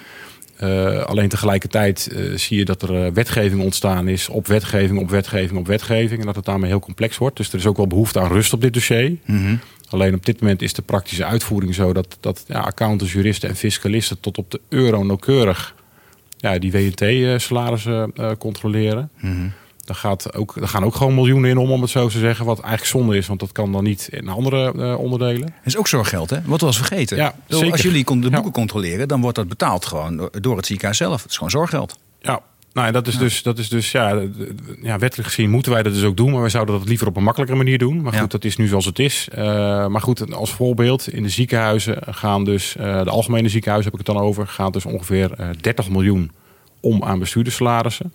alleen 1.05 1.29
tegelijkertijd 1.29 2.17
zie 2.35 2.59
je 2.59 2.65
dat 2.65 2.83
er 2.83 3.13
wetgeving 3.13 3.63
ontstaan 3.63 4.09
is 4.09 4.29
op 4.29 4.47
wetgeving, 4.47 4.99
op 4.99 5.11
wetgeving, 5.11 5.59
op 5.59 5.67
wetgeving. 5.67 6.21
En 6.21 6.27
dat 6.27 6.37
het 6.37 6.45
daarmee 6.45 6.71
heel 6.71 6.81
complex 6.81 7.19
wordt. 7.19 7.37
Dus 7.37 7.49
er 7.49 7.59
is 7.59 7.67
ook 7.67 7.77
wel 7.77 7.87
behoefte 7.87 8.21
aan 8.21 8.33
rust 8.33 8.53
op 8.53 8.61
dit 8.61 8.73
dossier. 8.75 9.09
Mm 9.09 9.19
-hmm. 9.25 9.61
Alleen 9.95 10.15
op 10.15 10.27
dit 10.27 10.41
moment 10.41 10.63
is 10.63 10.73
de 10.73 10.83
praktische 10.83 11.25
uitvoering 11.25 11.75
zo 11.75 11.93
dat, 11.93 12.17
dat 12.21 12.45
ja, 12.47 12.61
accountants, 12.61 13.13
juristen 13.13 13.49
en 13.49 13.57
fiscalisten 13.57 14.21
tot 14.21 14.39
op 14.39 14.51
de 14.51 14.61
euro 14.69 15.05
nauwkeurig 15.05 15.75
ja, 16.37 16.59
die 16.59 16.73
WNT-salarissen 16.73 18.13
uh, 18.15 18.31
controleren. 18.39 19.11
Mm 19.21 19.53
Daar, 19.85 19.97
gaat 19.97 20.35
ook, 20.35 20.55
daar 20.59 20.69
gaan 20.69 20.85
ook 20.85 20.95
gewoon 20.95 21.15
miljoenen 21.15 21.51
in 21.51 21.57
om, 21.59 21.71
om 21.71 21.81
het 21.81 21.91
zo 21.91 22.09
te 22.09 22.19
zeggen. 22.19 22.45
Wat 22.47 22.61
eigenlijk 22.61 22.91
zonde 22.91 23.17
is, 23.17 23.27
want 23.27 23.41
dat 23.41 23.53
kan 23.53 23.73
dan 23.73 23.85
niet 23.85 24.09
in 24.11 24.29
andere 24.29 24.73
uh, 24.77 24.99
onderdelen. 24.99 25.41
Dat 25.41 25.53
is 25.65 25.77
ook 25.77 25.89
zorggeld, 25.89 26.31
hè? 26.31 26.39
Wat 26.45 26.61
was 26.61 26.77
vergeten. 26.77 27.17
Ja, 27.17 27.35
Als 27.49 27.83
jullie 27.83 28.05
de 28.05 28.31
boeken 28.31 28.53
controleren, 28.53 29.09
dan 29.09 29.21
wordt 29.21 29.37
dat 29.37 29.49
betaald 29.49 29.87
gewoon 29.87 30.31
door 30.41 30.57
het 30.57 30.67
ziekenhuis 30.67 30.99
zelf. 30.99 31.23
Het 31.23 31.31
is 31.31 31.37
gewoon 31.37 31.51
zorggeld. 31.51 31.99
Ja, 32.21 32.41
nou, 32.75 32.93
dat 32.93 33.07
is 33.07 33.19
dus, 33.19 33.43
dat 33.43 33.59
is 33.59 33.69
dus 33.69 33.93
ja, 33.93 34.23
ja, 34.83 34.99
wettelijk 34.99 35.29
gezien 35.29 35.51
moeten 35.51 35.73
wij 35.73 35.83
dat 35.83 35.93
dus 35.93 36.03
ook 36.03 36.17
doen. 36.17 36.31
Maar 36.31 36.41
wij 36.41 36.51
zouden 36.51 36.79
dat 36.79 36.89
liever 36.89 37.07
op 37.07 37.17
een 37.17 37.23
makkelijkere 37.23 37.59
manier 37.59 37.79
doen. 37.79 38.03
Maar 38.03 38.13
goed, 38.13 38.31
dat 38.31 38.45
is 38.45 38.57
nu 38.57 38.67
zoals 38.67 38.85
het 38.85 38.99
is. 38.99 39.29
Uh, 39.39 39.45
maar 39.87 40.01
goed, 40.01 40.33
als 40.33 40.53
voorbeeld, 40.53 41.09
in 41.09 41.23
de 41.23 41.29
ziekenhuizen 41.29 41.99
gaan 42.11 42.45
dus, 42.45 42.77
uh, 42.79 43.03
de 43.03 43.11
algemene 43.11 43.49
ziekenhuizen 43.49 43.93
heb 43.93 44.01
ik 44.01 44.07
het 44.07 44.17
dan 44.17 44.25
over, 44.25 44.47
gaat 44.47 44.73
dus 44.73 44.87
ongeveer 44.87 45.31
uh, 45.41 45.49
30 45.61 45.91
miljoen 45.91 46.31
om 46.81 47.05
aan 47.05 47.19
bestuurdersalarissen. 47.19 48.13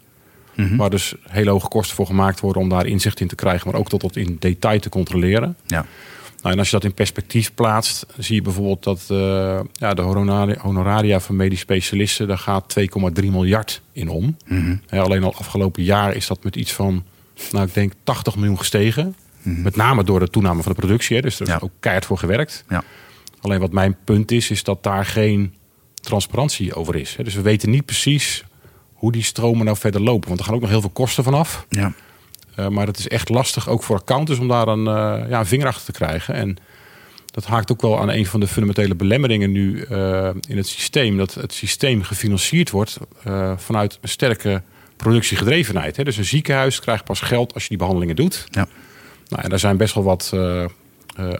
Mm 0.55 0.67
-hmm. 0.67 0.77
Waar 0.77 0.89
dus 0.89 1.15
hele 1.27 1.49
hoge 1.49 1.67
kosten 1.67 1.95
voor 1.95 2.05
gemaakt 2.05 2.39
worden 2.39 2.61
om 2.61 2.69
daar 2.69 2.85
inzicht 2.85 3.19
in 3.19 3.27
te 3.27 3.35
krijgen, 3.35 3.71
maar 3.71 3.79
ook 3.79 3.89
tot, 3.89 3.99
tot 3.99 4.17
in 4.17 4.37
detail 4.39 4.79
te 4.79 4.89
controleren. 4.89 5.55
Ja. 5.65 5.85
Nou, 6.41 6.53
en 6.53 6.59
als 6.59 6.69
je 6.69 6.75
dat 6.75 6.83
in 6.83 6.93
perspectief 6.93 7.53
plaatst, 7.53 8.05
zie 8.17 8.35
je 8.35 8.41
bijvoorbeeld 8.41 8.83
dat 8.83 9.07
uh, 9.11 9.59
ja, 9.73 9.93
de 9.93 10.01
honoraria 10.61 11.19
van 11.19 11.35
medisch 11.35 11.59
specialisten, 11.59 12.27
daar 12.27 12.37
gaat 12.37 12.75
2,3 12.79 13.25
miljard 13.25 13.81
in 13.91 14.09
om. 14.09 14.37
Mm 14.47 14.79
-hmm. 14.87 14.99
alleen 14.99 15.23
al 15.23 15.35
afgelopen 15.35 15.83
jaar 15.83 16.15
is 16.15 16.27
dat 16.27 16.43
met 16.43 16.55
iets 16.55 16.73
van, 16.73 17.03
nou 17.51 17.67
ik 17.67 17.73
denk 17.73 17.93
80 18.03 18.35
miljoen 18.35 18.57
gestegen. 18.57 19.05
Mm 19.41 19.53
-hmm. 19.53 19.63
Met 19.63 19.75
name 19.75 20.03
door 20.03 20.19
de 20.19 20.29
toename 20.29 20.61
van 20.63 20.71
de 20.71 20.77
productie, 20.79 21.15
hè, 21.15 21.21
dus 21.21 21.39
er 21.39 21.47
is 21.47 21.53
ja. 21.53 21.59
ook 21.61 21.71
keihard 21.79 22.05
voor 22.05 22.17
gewerkt. 22.17 22.63
Ja. 22.69 22.83
Alleen 23.41 23.59
wat 23.59 23.71
mijn 23.71 23.97
punt 24.03 24.31
is, 24.31 24.49
is 24.49 24.63
dat 24.63 24.83
daar 24.83 25.05
geen 25.05 25.53
transparantie 26.01 26.73
over 26.73 26.95
is. 26.95 27.15
Dus 27.23 27.35
we 27.35 27.41
weten 27.41 27.69
niet 27.69 27.85
precies 27.85 28.43
hoe 28.93 29.11
die 29.11 29.23
stromen 29.23 29.65
nou 29.65 29.77
verder 29.77 30.01
lopen. 30.01 30.27
Want 30.27 30.39
er 30.39 30.45
gaan 30.45 30.55
ook 30.55 30.61
nog 30.61 30.69
heel 30.69 30.81
veel 30.81 30.89
kosten 30.89 31.23
vanaf. 31.23 31.65
Ja. 31.69 31.93
Uh, 32.59 32.67
maar 32.67 32.87
het 32.87 32.97
is 32.97 33.07
echt 33.07 33.29
lastig, 33.29 33.69
ook 33.69 33.83
voor 33.83 33.95
accountants, 33.95 34.39
om 34.41 34.47
daar 34.47 34.67
een, 34.67 34.79
uh, 34.79 35.29
ja, 35.29 35.39
een 35.39 35.45
vinger 35.45 35.67
achter 35.67 35.85
te 35.85 35.91
krijgen. 35.91 36.33
En 36.33 36.57
dat 37.25 37.45
haakt 37.45 37.71
ook 37.71 37.81
wel 37.81 37.99
aan 37.99 38.09
een 38.09 38.25
van 38.25 38.39
de 38.39 38.47
fundamentele 38.47 38.95
belemmeringen 38.95 39.51
nu 39.51 39.85
uh, 39.91 40.29
in 40.47 40.57
het 40.57 40.67
systeem. 40.67 41.17
Dat 41.17 41.33
het 41.33 41.53
systeem 41.53 42.03
gefinancierd 42.03 42.69
wordt 42.69 42.97
vanuit 43.55 43.97
een 44.01 44.09
sterke 44.09 44.61
productiegedrevenheid. 44.97 45.95
Hè. 45.95 46.03
Dus 46.03 46.17
een 46.17 46.25
ziekenhuis 46.25 46.79
krijgt 46.79 47.03
pas 47.03 47.19
geld 47.19 47.53
als 47.53 47.63
je 47.63 47.69
die 47.69 47.77
behandelingen 47.77 48.15
doet. 48.15 48.45
Ja. 48.49 48.67
Nou, 49.27 49.43
en 49.43 49.49
daar 49.49 49.59
zijn 49.59 49.77
best 49.77 49.93
wel 49.93 50.03
wat 50.03 50.31
uh, 50.33 50.65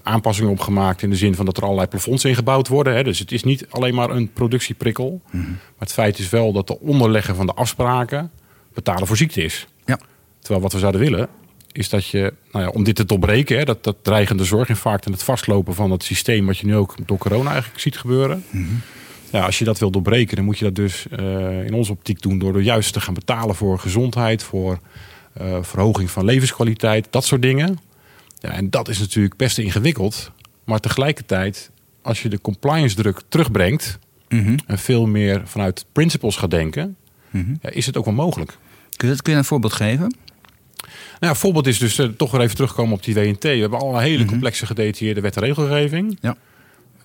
aanpassingen 0.03 0.51
op 0.51 0.59
gemaakt. 0.59 1.01
In 1.01 1.09
de 1.09 1.15
zin 1.15 1.35
van 1.35 1.45
dat 1.45 1.57
er 1.57 1.63
allerlei 1.63 1.87
plafonds 1.87 2.25
ingebouwd 2.25 2.67
worden. 2.67 2.95
Hè. 2.95 3.03
Dus 3.03 3.19
het 3.19 3.31
is 3.31 3.43
niet 3.43 3.65
alleen 3.69 3.95
maar 3.95 4.09
een 4.09 4.33
productieprikkel. 4.33 5.21
Mm 5.31 5.41
-hmm. 5.41 5.49
Maar 5.49 5.87
het 5.87 5.93
feit 5.93 6.19
is 6.19 6.29
wel 6.29 6.51
dat 6.51 6.67
de 6.67 6.79
onderleggen 6.79 7.35
van 7.35 7.45
de 7.45 7.53
afspraken 7.53 8.31
betalen 8.73 9.07
voor 9.07 9.17
ziekte 9.17 9.43
is. 9.43 9.67
Ja. 9.85 9.99
Terwijl 10.39 10.61
wat 10.61 10.73
we 10.73 10.79
zouden 10.79 11.01
willen, 11.01 11.27
is 11.71 11.89
dat 11.89 12.07
je, 12.07 12.33
nou 12.51 12.65
ja, 12.65 12.71
om 12.71 12.83
dit 12.83 12.95
te 12.95 13.05
doorbreken, 13.05 13.57
hè, 13.57 13.63
dat, 13.63 13.83
dat 13.83 13.95
dreigende 14.01 14.43
zorginfarct 14.43 15.05
en 15.05 15.11
het 15.11 15.23
vastlopen 15.23 15.75
van 15.75 15.91
het 15.91 16.03
systeem, 16.03 16.45
wat 16.45 16.57
je 16.57 16.65
nu 16.65 16.75
ook 16.75 16.95
door 17.05 17.17
corona 17.17 17.51
eigenlijk 17.51 17.81
ziet 17.81 17.97
gebeuren. 17.97 18.43
Mm 18.49 18.65
-hmm. 18.65 18.81
Ja, 19.31 19.45
als 19.45 19.59
je 19.59 19.65
dat 19.65 19.79
wil 19.79 19.91
doorbreken, 19.91 20.35
dan 20.35 20.45
moet 20.45 20.57
je 20.57 20.65
dat 20.65 20.75
dus 20.75 21.05
uh, 21.19 21.65
in 21.65 21.73
onze 21.73 21.91
optiek 21.91 22.21
doen 22.21 22.39
door 22.39 22.55
er 22.55 22.61
juist 22.61 22.93
te 22.93 23.01
gaan 23.01 23.13
betalen 23.13 23.55
voor 23.55 23.79
gezondheid, 23.79 24.43
voor 24.43 24.79
uh, 25.41 25.57
verhoging 25.61 26.11
van 26.11 26.25
levenskwaliteit, 26.25 27.07
dat 27.09 27.25
soort 27.25 27.41
dingen. 27.41 27.79
Ja, 28.39 28.49
en 28.51 28.69
dat 28.69 28.87
is 28.87 28.99
natuurlijk 28.99 29.35
best 29.35 29.57
ingewikkeld. 29.57 30.31
Maar 30.63 30.79
tegelijkertijd, 30.79 31.71
als 32.01 32.21
je 32.21 32.29
de 32.29 32.41
compliance 32.41 32.95
druk 32.95 33.21
terugbrengt 33.29 33.99
mhm. 34.29 34.57
en 34.65 34.79
veel 34.79 35.05
meer 35.05 35.41
vanuit 35.45 35.85
principles 35.91 36.35
gaat 36.35 36.51
denken, 36.51 36.95
mhm. 37.29 37.55
ja, 37.61 37.69
is 37.69 37.85
het 37.85 37.97
ook 37.97 38.05
wel 38.05 38.13
mogelijk. 38.13 38.57
Kun 38.95 39.09
je, 39.09 39.21
kun 39.21 39.31
je 39.31 39.37
een 39.37 39.45
voorbeeld 39.45 39.73
geven? 39.73 40.15
Nou, 41.19 41.33
een 41.33 41.39
voorbeeld 41.39 41.67
is 41.67 41.77
dus 41.77 41.99
uh, 41.99 42.07
toch 42.07 42.31
weer 42.31 42.41
even 42.41 42.55
terugkomen 42.55 42.93
op 42.93 43.03
die 43.03 43.13
WNT. 43.13 43.43
We 43.43 43.49
hebben 43.49 43.79
al 43.79 43.95
een 43.95 44.01
hele 44.01 44.23
mhm. 44.23 44.29
complexe 44.29 44.65
gedetailleerde 44.65 45.21
wet 45.21 45.35
en 45.35 45.43
regelgeving. 45.43 46.17
Ja. 46.21 46.35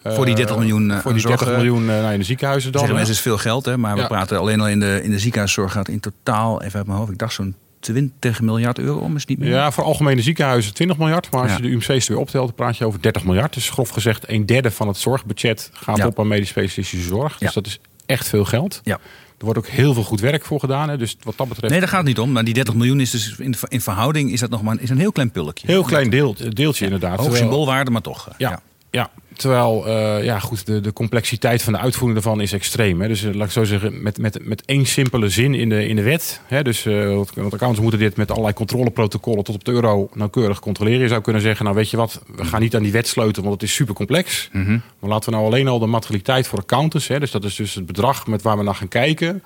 voor 0.05 0.25
die 0.25 0.35
30 0.35 0.57
miljoen 0.57 0.91
uh, 0.91 0.99
Voor 0.99 1.13
die 1.13 1.27
30 1.27 1.49
miljoen 1.49 1.85
uh, 1.85 2.13
in 2.13 2.19
de 2.19 2.25
ziekenhuizen 2.25 2.73
dan. 2.73 2.93
Mensen 2.93 3.15
is 3.15 3.21
veel 3.21 3.39
geld, 3.39 3.65
hè? 3.65 3.77
maar 3.77 3.97
we 3.97 4.07
praten 4.07 4.39
alleen 4.39 4.61
al 4.61 4.69
in 4.69 4.81
de, 4.81 5.01
in 5.03 5.11
de 5.11 5.19
ziekenhuiszorg 5.19 5.73
gaat 5.73 5.89
in 5.89 6.01
totaal, 6.01 6.63
even 6.63 6.79
uit 6.79 6.87
mijn 6.87 6.99
hoofd, 6.99 7.11
ik 7.11 7.19
dacht 7.19 7.35
zo'n 7.35 7.55
20 7.85 8.41
miljard 8.41 8.79
euro 8.79 8.99
om, 8.99 9.17
is 9.17 9.27
niet 9.27 9.39
meer? 9.39 9.49
Ja, 9.49 9.71
voor 9.71 9.85
algemene 9.85 10.23
ziekenhuizen 10.23 10.75
20 10.75 10.99
miljard. 10.99 11.31
Maar 11.31 11.43
als 11.43 11.57
je 11.57 11.63
de 11.63 11.69
UMC's 11.69 12.09
weer 12.09 12.19
optelt, 12.19 12.47
dan 12.47 12.55
praat 12.55 12.77
je 12.77 12.87
over 12.87 13.03
30 13.03 13.25
miljard. 13.25 13.55
Dus 13.55 13.71
grof 13.71 13.89
gezegd, 13.89 14.29
een 14.29 14.47
derde 14.47 14.71
van 14.71 14.89
het 14.89 14.97
zorgbudget 14.97 15.71
gaat 15.73 16.05
op 16.05 16.21
aan 16.21 16.29
medisch 16.29 16.49
specialistische 16.49 17.09
zorg. 17.09 17.39
Dus 17.39 17.53
dat 17.53 17.67
is 17.67 17.81
echt 18.07 18.29
veel 18.29 18.45
geld. 18.45 18.81
Ja. 18.83 18.99
Er 19.45 19.53
wordt 19.53 19.69
ook 19.69 19.75
heel 19.75 19.95
veel 19.95 20.03
goed 20.03 20.21
werk 20.21 20.45
voor 20.45 20.61
gedaan. 20.61 20.89
Hè. 20.89 20.97
Dus 20.97 21.17
wat 21.23 21.37
dat 21.37 21.49
betreft. 21.49 21.71
Nee, 21.73 21.81
daar 21.81 21.89
gaat 21.89 21.99
het 21.99 22.09
niet 22.09 22.19
om. 22.19 22.33
Maar 22.33 22.45
die 22.45 22.55
30 22.55 22.75
miljoen 22.75 23.01
is 23.01 23.11
dus 23.11 23.35
in, 23.39 23.55
in 23.69 23.81
verhouding 23.81 24.33
is 24.33 24.41
dat 24.41 24.51
nog 24.51 24.63
maar 24.63 24.77
is 24.81 24.91
een 24.91 24.99
heel 24.99 25.13
klein 25.13 25.31
pulkje. 25.31 25.67
Heel 25.67 25.83
klein 25.83 26.11
deel, 26.11 26.37
deeltje 26.49 26.85
inderdaad. 26.85 27.19
Hoog 27.19 27.37
symboolwaarde, 27.37 27.91
maar 27.91 28.01
toch. 28.01 28.29
eh, 28.29 28.35
Ja, 28.39 28.61
ja. 28.91 29.11
Terwijl 29.37 29.89
uh, 29.89 30.25
ja, 30.25 30.39
goed, 30.39 30.67
de, 30.67 30.81
de 30.81 30.93
complexiteit 30.93 31.63
van 31.63 31.73
de 31.73 31.79
uitvoering 31.79 32.23
daarvan 32.23 32.41
is 32.41 32.53
extreem. 32.53 33.01
Hè. 33.01 33.09
Dus 33.09 33.23
uh, 33.23 33.35
laat 33.35 33.47
ik 33.47 33.53
zo 33.53 33.65
zeggen, 33.65 34.03
met, 34.03 34.19
met, 34.19 34.39
met 34.47 34.65
één 34.65 34.87
simpele 34.87 35.29
zin 35.29 35.55
in 35.55 35.69
de, 35.69 35.87
in 35.89 35.97
de 35.97 36.03
wet. 36.03 36.41
Hè. 36.47 36.63
Dus 36.63 36.85
uh, 36.85 37.15
want 37.15 37.37
accountants 37.37 37.81
moeten 37.81 37.99
dit 37.99 38.17
met 38.17 38.31
allerlei 38.31 38.55
controleprotocollen 38.55 39.45
tot 39.45 39.55
op 39.55 39.65
de 39.65 39.73
euro 39.73 40.09
nauwkeurig 40.13 40.61
controleren. 40.61 41.01
Je 41.01 41.09
zou 41.09 41.21
kunnen 41.21 41.43
zeggen, 41.43 41.65
nou 41.65 41.77
weet 41.77 41.91
je 41.91 41.97
wat, 41.97 42.23
we 42.37 42.45
gaan 42.45 42.61
niet 42.61 42.77
aan 42.77 42.83
die 42.83 42.93
wet 42.93 43.09
sleutelen, 43.09 43.49
want 43.49 43.61
het 43.61 43.71
is 43.71 43.77
super 43.77 43.95
complex. 43.95 44.49
Mm 44.53 44.65
-hmm. 44.65 44.83
Maar 44.99 45.11
laten 45.11 45.31
we 45.31 45.37
nou 45.37 45.47
alleen 45.47 45.69
al 45.69 45.79
de 45.79 45.87
materialiteit 45.87 46.47
voor 46.47 46.59
accountants, 46.59 47.09
hè, 47.09 47.21
dus 47.21 47.31
dat 47.31 47.45
is 47.45 47.55
dus 47.55 47.75
het 47.75 47.87
bedrag 47.87 48.27
met 48.27 48.43
waar 48.43 48.57
we 48.57 48.63
naar 48.63 48.75
gaan 48.75 48.89
kijken. 48.89 49.43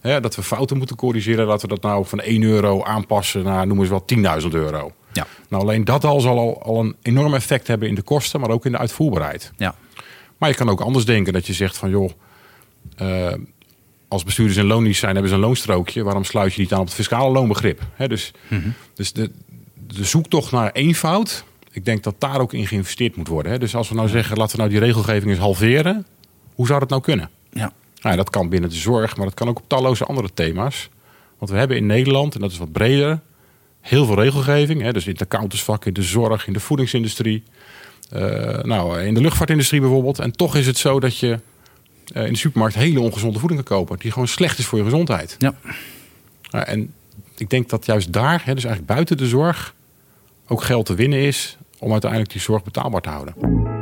Hè, 0.00 0.20
dat 0.20 0.36
we 0.36 0.42
fouten 0.42 0.76
moeten 0.76 0.96
corrigeren, 0.96 1.46
dat 1.46 1.62
we 1.62 1.68
dat 1.68 1.82
nou 1.82 2.06
van 2.06 2.20
1 2.20 2.42
euro 2.42 2.82
aanpassen 2.82 3.44
naar, 3.44 3.66
noem 3.66 3.80
eens 3.80 3.88
wat, 3.88 4.14
10.000 4.42 4.48
euro. 4.50 4.92
Ja. 5.16 5.26
Nou, 5.48 5.62
alleen 5.62 5.84
dat 5.84 6.04
al 6.04 6.20
zal 6.20 6.38
al, 6.38 6.62
al 6.62 6.80
een 6.80 6.96
enorm 7.02 7.34
effect 7.34 7.66
hebben 7.66 7.88
in 7.88 7.94
de 7.94 8.02
kosten, 8.02 8.40
maar 8.40 8.50
ook 8.50 8.66
in 8.66 8.72
de 8.72 8.78
uitvoerbaarheid. 8.78 9.52
Ja. 9.56 9.74
Maar 10.38 10.48
je 10.48 10.54
kan 10.54 10.68
ook 10.68 10.80
anders 10.80 11.04
denken 11.04 11.32
dat 11.32 11.46
je 11.46 11.52
zegt 11.52 11.76
van 11.76 11.90
joh, 11.90 12.10
uh, 13.02 13.32
als 14.08 14.24
bestuurders 14.24 14.58
in 14.58 14.66
loondienst 14.66 15.00
zijn, 15.00 15.12
hebben 15.12 15.30
ze 15.30 15.36
een 15.36 15.42
loonstrookje. 15.44 16.02
Waarom 16.02 16.24
sluit 16.24 16.54
je 16.54 16.60
niet 16.60 16.72
aan 16.72 16.80
op 16.80 16.86
het 16.86 16.94
fiscale 16.94 17.32
loonbegrip? 17.32 17.80
He, 17.94 18.08
dus 18.08 18.32
Mhm. 18.48 18.54
mm 18.54 18.62
-hmm. 18.62 18.74
dus 18.94 19.12
de, 19.12 19.30
de 19.86 20.04
zoektocht 20.04 20.52
naar 20.52 20.72
eenvoud, 20.72 21.44
ik 21.72 21.84
denk 21.84 22.02
dat 22.02 22.14
daar 22.18 22.40
ook 22.40 22.52
in 22.52 22.66
geïnvesteerd 22.66 23.16
moet 23.16 23.28
worden. 23.28 23.52
He. 23.52 23.58
Dus 23.58 23.74
als 23.74 23.88
we 23.88 23.94
nou 23.94 24.08
zeggen, 24.08 24.36
laten 24.36 24.52
we 24.56 24.62
nou 24.62 24.70
die 24.74 24.80
regelgeving 24.84 25.30
eens 25.30 25.40
halveren. 25.40 26.06
Hoe 26.54 26.66
zou 26.66 26.78
dat 26.80 26.88
nou 26.88 27.02
kunnen? 27.02 27.30
Ja. 27.52 27.72
Nou, 28.00 28.16
dat 28.16 28.30
kan 28.30 28.48
binnen 28.48 28.70
de 28.70 28.76
zorg, 28.76 29.16
maar 29.16 29.26
dat 29.26 29.34
kan 29.34 29.48
ook 29.48 29.58
op 29.58 29.68
talloze 29.68 30.04
andere 30.04 30.28
thema's. 30.34 30.88
Want 31.38 31.50
we 31.50 31.56
hebben 31.58 31.76
in 31.76 31.86
Nederland, 31.86 32.34
en 32.34 32.40
dat 32.40 32.50
is 32.50 32.58
wat 32.58 32.72
breder, 32.72 33.20
heel 33.88 34.06
veel 34.06 34.20
regelgeving. 34.20 34.82
Hè, 34.82 34.92
dus 34.92 35.06
in 35.06 35.12
het 35.12 35.22
accountantsvak, 35.22 35.84
in 35.84 35.92
de 35.92 36.02
zorg, 36.02 36.46
in 36.46 36.52
de 36.52 36.60
voedingsindustrie. 36.60 37.42
Uh, 38.12 38.62
nou, 38.62 39.00
in 39.00 39.14
de 39.14 39.20
luchtvaartindustrie 39.20 39.80
bijvoorbeeld. 39.80 40.18
En 40.18 40.32
toch 40.32 40.56
is 40.56 40.66
het 40.66 40.78
zo 40.78 41.00
dat 41.00 41.18
je 41.18 41.40
uh, 42.14 42.26
in 42.26 42.32
de 42.32 42.38
supermarkt 42.38 42.74
hele 42.74 43.00
ongezonde 43.00 43.38
voeding 43.38 43.64
kan 43.64 43.78
kopen. 43.78 43.98
Die 43.98 44.12
gewoon 44.12 44.28
slecht 44.28 44.58
is 44.58 44.66
voor 44.66 44.78
je 44.78 44.84
gezondheid. 44.84 45.34
Ja. 45.38 45.54
Nou, 46.50 46.64
en 46.64 46.92
ik 47.36 47.50
denk 47.50 47.68
dat 47.68 47.86
juist 47.86 48.12
daar, 48.12 48.42
hè, 48.44 48.54
dus 48.54 48.64
eigenlijk 48.64 48.94
buiten 48.94 49.16
de 49.16 49.26
zorg, 49.26 49.74
ook 50.46 50.62
geld 50.62 50.86
te 50.86 50.94
winnen 50.94 51.18
is 51.18 51.56
om 51.78 51.92
uiteindelijk 51.92 52.32
die 52.32 52.40
zorg 52.40 52.62
betaalbaar 52.62 53.00
te 53.00 53.08
houden. 53.08 53.75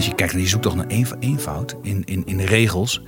Als 0.00 0.08
je 0.08 0.14
kijkt 0.14 0.32
naar 0.32 0.42
die 0.42 0.50
zoektocht 0.50 0.76
naar 0.76 0.86
eenvoud 1.20 1.76
in, 1.82 2.02
in, 2.04 2.22
in 2.26 2.36
de 2.36 2.46
regels, 2.46 3.02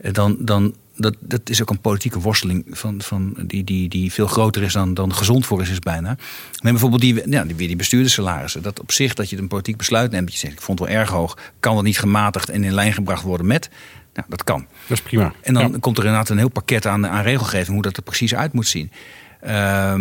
dan, 0.00 0.36
dan 0.40 0.74
dat, 0.96 1.14
dat 1.20 1.50
is 1.50 1.62
ook 1.62 1.70
een 1.70 1.80
politieke 1.80 2.20
worsteling 2.20 2.64
van, 2.70 3.02
van 3.02 3.34
die, 3.46 3.64
die, 3.64 3.88
die 3.88 4.12
veel 4.12 4.26
groter 4.26 4.62
is 4.62 4.72
dan, 4.72 4.94
dan 4.94 5.14
gezond 5.14 5.46
voor 5.46 5.60
is, 5.60 5.70
is 5.70 5.78
bijna. 5.78 6.16
Neem 6.60 6.72
bijvoorbeeld 6.72 7.00
die, 7.00 7.30
ja, 7.30 7.44
die, 7.44 7.54
weer 7.56 7.66
die 7.66 7.76
bestuurderssalarissen. 7.76 8.62
Dat 8.62 8.80
op 8.80 8.92
zich 8.92 9.14
dat 9.14 9.30
je 9.30 9.36
een 9.36 9.48
politiek 9.48 9.76
besluit 9.76 10.10
neemt, 10.10 10.24
dat 10.24 10.32
je 10.32 10.38
zegt, 10.38 10.52
ik 10.52 10.60
vond 10.60 10.78
het 10.78 10.88
wel 10.88 10.98
erg 10.98 11.08
hoog, 11.10 11.38
kan 11.60 11.74
dat 11.74 11.84
niet 11.84 11.98
gematigd 11.98 12.48
en 12.48 12.64
in 12.64 12.72
lijn 12.72 12.92
gebracht 12.92 13.22
worden 13.22 13.46
met? 13.46 13.68
Nou, 14.14 14.26
dat 14.28 14.44
kan. 14.44 14.66
Dat 14.86 14.98
is 14.98 15.02
prima. 15.02 15.32
En 15.42 15.54
dan 15.54 15.72
ja. 15.72 15.78
komt 15.80 15.98
er 15.98 16.04
inderdaad 16.04 16.28
een 16.28 16.38
heel 16.38 16.48
pakket 16.48 16.86
aan, 16.86 17.06
aan 17.06 17.22
regelgeving, 17.22 17.68
hoe 17.68 17.82
dat 17.82 17.96
er 17.96 18.02
precies 18.02 18.34
uit 18.34 18.52
moet 18.52 18.66
zien. 18.66 18.90
Uh, 19.46 19.94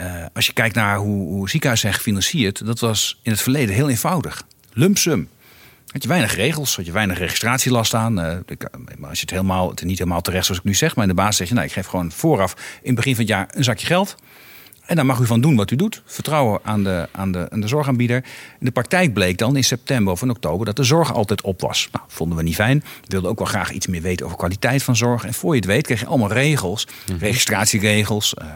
uh, 0.00 0.26
als 0.32 0.46
je 0.46 0.52
kijkt 0.52 0.74
naar 0.74 0.96
hoe, 0.96 1.28
hoe 1.28 1.48
ziekenhuizen 1.48 1.88
zijn 1.88 2.00
gefinancierd, 2.00 2.66
dat 2.66 2.78
was 2.78 3.20
in 3.22 3.30
het 3.30 3.40
verleden 3.40 3.74
heel 3.74 3.88
eenvoudig. 3.88 4.42
Lump 4.72 4.98
sum. 4.98 5.28
Had 5.92 6.02
je 6.02 6.08
weinig 6.08 6.34
regels, 6.34 6.76
had 6.76 6.86
je 6.86 6.92
weinig 6.92 7.18
registratielast 7.18 7.94
aan. 7.94 8.20
Uh, 8.20 8.26
als 9.00 9.18
je 9.18 9.20
het, 9.20 9.30
helemaal, 9.30 9.70
het 9.70 9.84
niet 9.84 9.98
helemaal 9.98 10.20
terecht 10.20 10.44
zoals 10.44 10.60
ik 10.60 10.66
nu 10.66 10.74
zeg, 10.74 10.94
maar 10.94 11.04
in 11.04 11.10
de 11.10 11.16
basis 11.16 11.36
zeg 11.36 11.48
je, 11.48 11.54
nou, 11.54 11.66
ik 11.66 11.72
geef 11.72 11.86
gewoon 11.86 12.12
vooraf 12.12 12.52
in 12.52 12.86
het 12.86 12.94
begin 12.94 13.14
van 13.14 13.24
het 13.24 13.32
jaar 13.32 13.48
een 13.50 13.64
zakje 13.64 13.86
geld. 13.86 14.16
En 14.88 14.96
daar 14.96 15.06
mag 15.06 15.18
u 15.18 15.26
van 15.26 15.40
doen 15.40 15.56
wat 15.56 15.70
u 15.70 15.76
doet. 15.76 16.02
Vertrouwen 16.04 16.60
aan 16.62 16.84
de, 16.84 17.08
aan 17.12 17.32
de, 17.32 17.46
aan 17.50 17.60
de 17.60 17.68
zorgaanbieder. 17.68 18.16
In 18.58 18.66
de 18.66 18.70
praktijk 18.70 19.12
bleek 19.12 19.38
dan 19.38 19.56
in 19.56 19.64
september 19.64 20.12
of 20.12 20.22
in 20.22 20.30
oktober 20.30 20.66
dat 20.66 20.76
de 20.76 20.84
zorg 20.84 21.14
altijd 21.14 21.42
op 21.42 21.60
was. 21.60 21.88
Nou, 21.92 22.04
vonden 22.08 22.38
we 22.38 22.42
niet 22.42 22.54
fijn. 22.54 22.78
We 22.78 23.06
wilden 23.08 23.30
ook 23.30 23.38
wel 23.38 23.46
graag 23.46 23.72
iets 23.72 23.86
meer 23.86 24.02
weten 24.02 24.26
over 24.26 24.38
kwaliteit 24.38 24.82
van 24.82 24.96
zorg. 24.96 25.24
En 25.24 25.34
voor 25.34 25.54
je 25.54 25.60
het 25.60 25.68
weet 25.68 25.86
kreeg 25.86 26.00
je 26.00 26.06
allemaal 26.06 26.32
regels. 26.32 26.86
-hmm. 27.06 27.18
Registratieregels, 27.18 28.34
uh, 28.42 28.46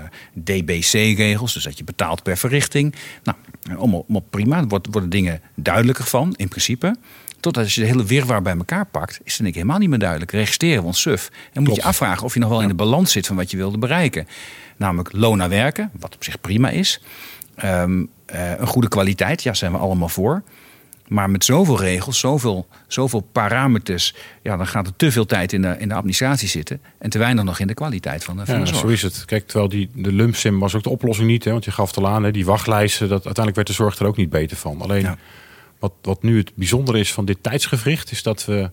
DBC-regels. 0.45 1.53
Dus 1.53 1.64
dat 1.64 1.79
je 1.79 1.85
betaalt 1.85 2.23
per 2.23 2.37
verrichting. 2.37 2.95
Nou, 3.23 3.38
allemaal, 3.79 4.01
allemaal 4.01 4.27
prima. 4.31 4.59
Er 4.59 4.68
worden, 4.68 4.92
worden 4.92 5.11
dingen 5.11 5.40
duidelijker 5.55 6.05
van, 6.05 6.35
in 6.37 6.49
principe. 6.49 6.97
Totdat 7.43 7.65
als 7.65 7.75
je 7.75 7.81
de 7.81 7.87
hele 7.87 8.05
wirwar 8.05 8.43
bij 8.43 8.57
elkaar 8.57 8.87
pakt, 8.87 9.21
is 9.25 9.39
het 9.39 9.47
ik 9.47 9.55
helemaal 9.55 9.79
niet 9.79 9.89
meer 9.89 9.99
duidelijk. 9.99 10.31
Registreren 10.33 10.81
we 10.81 10.87
ons 10.87 11.01
suf. 11.01 11.29
En 11.31 11.49
moet 11.53 11.65
Klopt. 11.65 11.81
je 11.81 11.87
afvragen 11.87 12.25
of 12.25 12.35
je 12.35 12.41
nog 12.41 12.49
wel 12.49 12.63
in 12.63 12.69
de 12.69 12.75
balans 12.75 13.13
zit 13.13 13.27
van 13.27 13.37
wat 13.37 13.51
je 13.51 13.57
wilde 13.57 13.79
bereiken. 13.79 14.29
Namelijk 14.77 15.13
loon 15.13 15.37
naar 15.39 15.49
werken, 15.49 15.91
wat 16.01 16.15
op 16.15 16.25
zich 16.25 16.41
prima 16.41 16.69
is. 16.71 17.01
Um, 17.65 18.09
uh, 18.35 18.59
een 18.59 18.67
goede 18.67 18.89
kwaliteit, 18.89 19.43
ja, 19.43 19.55
zijn 19.55 19.73
we 19.73 19.79
allemaal 19.79 20.09
voor. 20.09 20.43
Maar 21.09 21.31
met 21.31 21.45
zoveel 21.45 21.81
regels, 21.81 22.19
zoveel, 22.19 22.67
zoveel 22.87 23.21
parameters, 23.21 24.15
ja, 24.43 24.57
dan 24.57 24.67
gaat 24.67 24.87
er 24.87 24.97
te 24.97 25.13
veel 25.13 25.27
tijd 25.27 25.53
in 25.53 25.63
de, 25.63 25.77
in 25.79 25.89
de 25.89 25.95
administratie 25.95 26.49
zitten. 26.49 26.81
En 26.99 27.11
te 27.11 27.19
weinig 27.19 27.45
nog 27.45 27.59
in 27.59 27.67
de 27.67 27.75
kwaliteit 27.75 28.25
van 28.25 28.37
de, 28.37 28.47
van 28.47 28.55
Ja, 28.55 28.61
de 28.61 28.67
zorg. 28.67 28.81
zo 28.81 28.87
is 28.87 29.03
het. 29.03 29.25
Kijk, 29.25 29.47
terwijl 29.47 29.69
die, 29.69 29.91
de 29.95 30.13
lumpsim 30.13 30.59
was 30.59 30.75
ook 30.75 30.83
de 30.83 30.89
oplossing 30.91 31.29
niet. 31.29 31.45
Hè, 31.45 31.51
want 31.51 31.65
je 31.65 31.71
gaf 31.71 31.89
het 31.89 31.97
al 32.05 32.09
aan, 32.09 32.23
hè, 32.23 32.31
die 32.31 32.45
wachtlijsten, 32.45 33.09
dat, 33.09 33.25
uiteindelijk 33.25 33.55
werd 33.57 33.67
de 33.69 33.73
zorg 33.75 33.99
er 33.99 34.07
ook 34.07 34.17
niet 34.17 34.31
beter 34.31 34.57
van. 34.57 34.81
Alleen 34.81 35.03
Ja. 35.03 35.17
Wat, 35.83 35.92
wat 36.03 36.23
nu 36.23 36.38
het 36.38 36.53
bijzondere 36.55 36.99
is 36.99 37.12
van 37.12 37.25
dit 37.25 37.38
tijdsgevricht, 37.40 38.11
is 38.11 38.23
dat 38.23 38.45
we 38.45 38.71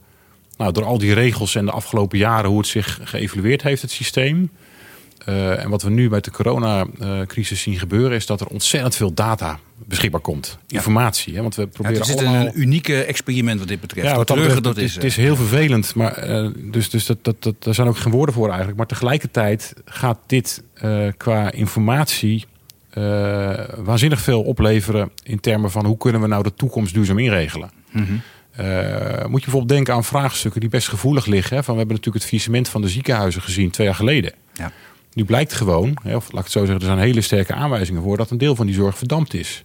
nou, 0.58 0.72
door 0.72 0.84
al 0.84 0.98
die 0.98 1.13
regels 1.13 1.56
en 1.56 1.65
de 1.65 1.72
afgelopen 1.72 2.17
jaren, 2.17 2.50
hoe 2.50 2.58
het 2.58 2.67
zich 2.67 3.00
geëvalueerd 3.04 3.62
heeft, 3.62 3.82
het 3.82 3.91
systeem. 3.91 4.50
Uh, 5.26 5.63
en 5.63 5.69
wat 5.69 5.82
we 5.82 5.89
nu 5.89 6.10
bij 6.10 6.19
de 6.19 6.32
coronacrisis 6.32 7.62
zien 7.62 7.80
gebeuren, 7.80 8.17
is 8.17 8.26
dat 8.26 8.41
er 8.41 8.48
ontzettend 8.48 8.95
veel 8.95 9.13
data 9.13 9.60
beschikbaar 9.86 10.22
komt. 10.22 10.58
Informatie. 10.67 11.36
Hè? 11.36 11.41
Want 11.41 11.56
we 11.56 11.62
Ja, 11.62 11.67
proberen 11.67 12.00
het 12.00 12.10
is 12.10 12.15
allemaal... 12.15 12.45
een 12.45 12.62
unieke 12.62 13.04
experiment 13.04 13.60
wat 13.60 13.67
dit 13.67 13.80
betreft. 13.80 14.08
Ja, 14.08 14.15
wat 14.15 14.28
dat 14.28 14.38
betreft, 14.38 14.63
dat 14.63 14.78
is. 14.78 14.84
is, 14.84 14.93
het 14.93 15.04
eh. 15.04 15.10
is 15.10 15.15
heel 15.15 15.36
vervelend, 15.36 15.95
maar 15.95 16.30
uh, 16.30 16.50
dus, 16.56 16.89
dus 16.89 17.06
dat, 17.06 17.17
dat, 17.22 17.43
dat, 17.43 17.63
daar 17.63 17.74
zijn 17.74 17.88
ook 17.88 17.98
geen 17.98 18.12
woorden 18.12 18.36
voor 18.36 18.48
eigenlijk. 18.48 18.78
Maar 18.78 18.88
tegelijkertijd 18.88 19.74
gaat 19.86 20.17
dit 20.26 20.63
uh, 20.84 21.08
qua 21.17 21.52
informatie 21.52 22.45
waanzinnig 23.78 24.21
veel 24.21 24.41
opleveren 24.41 25.12
in 25.23 25.39
termen 25.39 25.71
van 25.71 25.86
hoe 25.86 25.97
kunnen 25.97 26.21
we 26.21 26.28
nou 26.28 26.43
de 26.43 26.54
toekomst 26.54 26.93
duurzaam 26.93 27.19
inregelen. 27.19 27.71
Mm 27.91 28.06
-hmm. 28.06 28.21
Uh, 28.60 28.65
moet 29.25 29.39
je 29.39 29.45
bijvoorbeeld 29.45 29.67
denken 29.67 29.93
aan 29.93 30.04
vraagstukken 30.04 30.62
die 30.62 30.69
best 30.69 30.88
gevoelig 30.88 31.25
liggen. 31.25 31.56
Hè? 31.56 31.63
Van, 31.63 31.73
we 31.73 31.80
hebben 31.80 31.95
natuurlijk 31.95 32.23
het 32.23 32.23
faillissement 32.23 32.69
van 32.69 32.82
de 32.82 32.89
ziekenhuizen 32.89 33.41
gezien 33.41 33.69
twee 33.69 33.88
jaar 33.88 33.95
geleden. 33.95 34.34
Ja. 34.54 34.71
Nu 35.13 35.25
blijkt 35.25 35.54
gewoon, 35.54 35.97
hè, 36.04 36.15
of 36.15 36.23
laat 36.32 36.38
ik 36.38 36.43
het 36.43 36.52
zo 36.52 36.60
zeggen, 36.60 36.80
er 36.80 36.86
zijn 36.86 36.97
hele 36.97 37.21
sterke 37.21 37.54
aanwijzingen 37.54 38.02
voor 38.02 38.17
dat 38.17 38.30
een 38.30 38.38
deel 38.38 38.56
van 38.56 38.65
die 38.65 38.75
zorg 38.75 38.97
verdampt 38.97 39.34
is. 39.34 39.63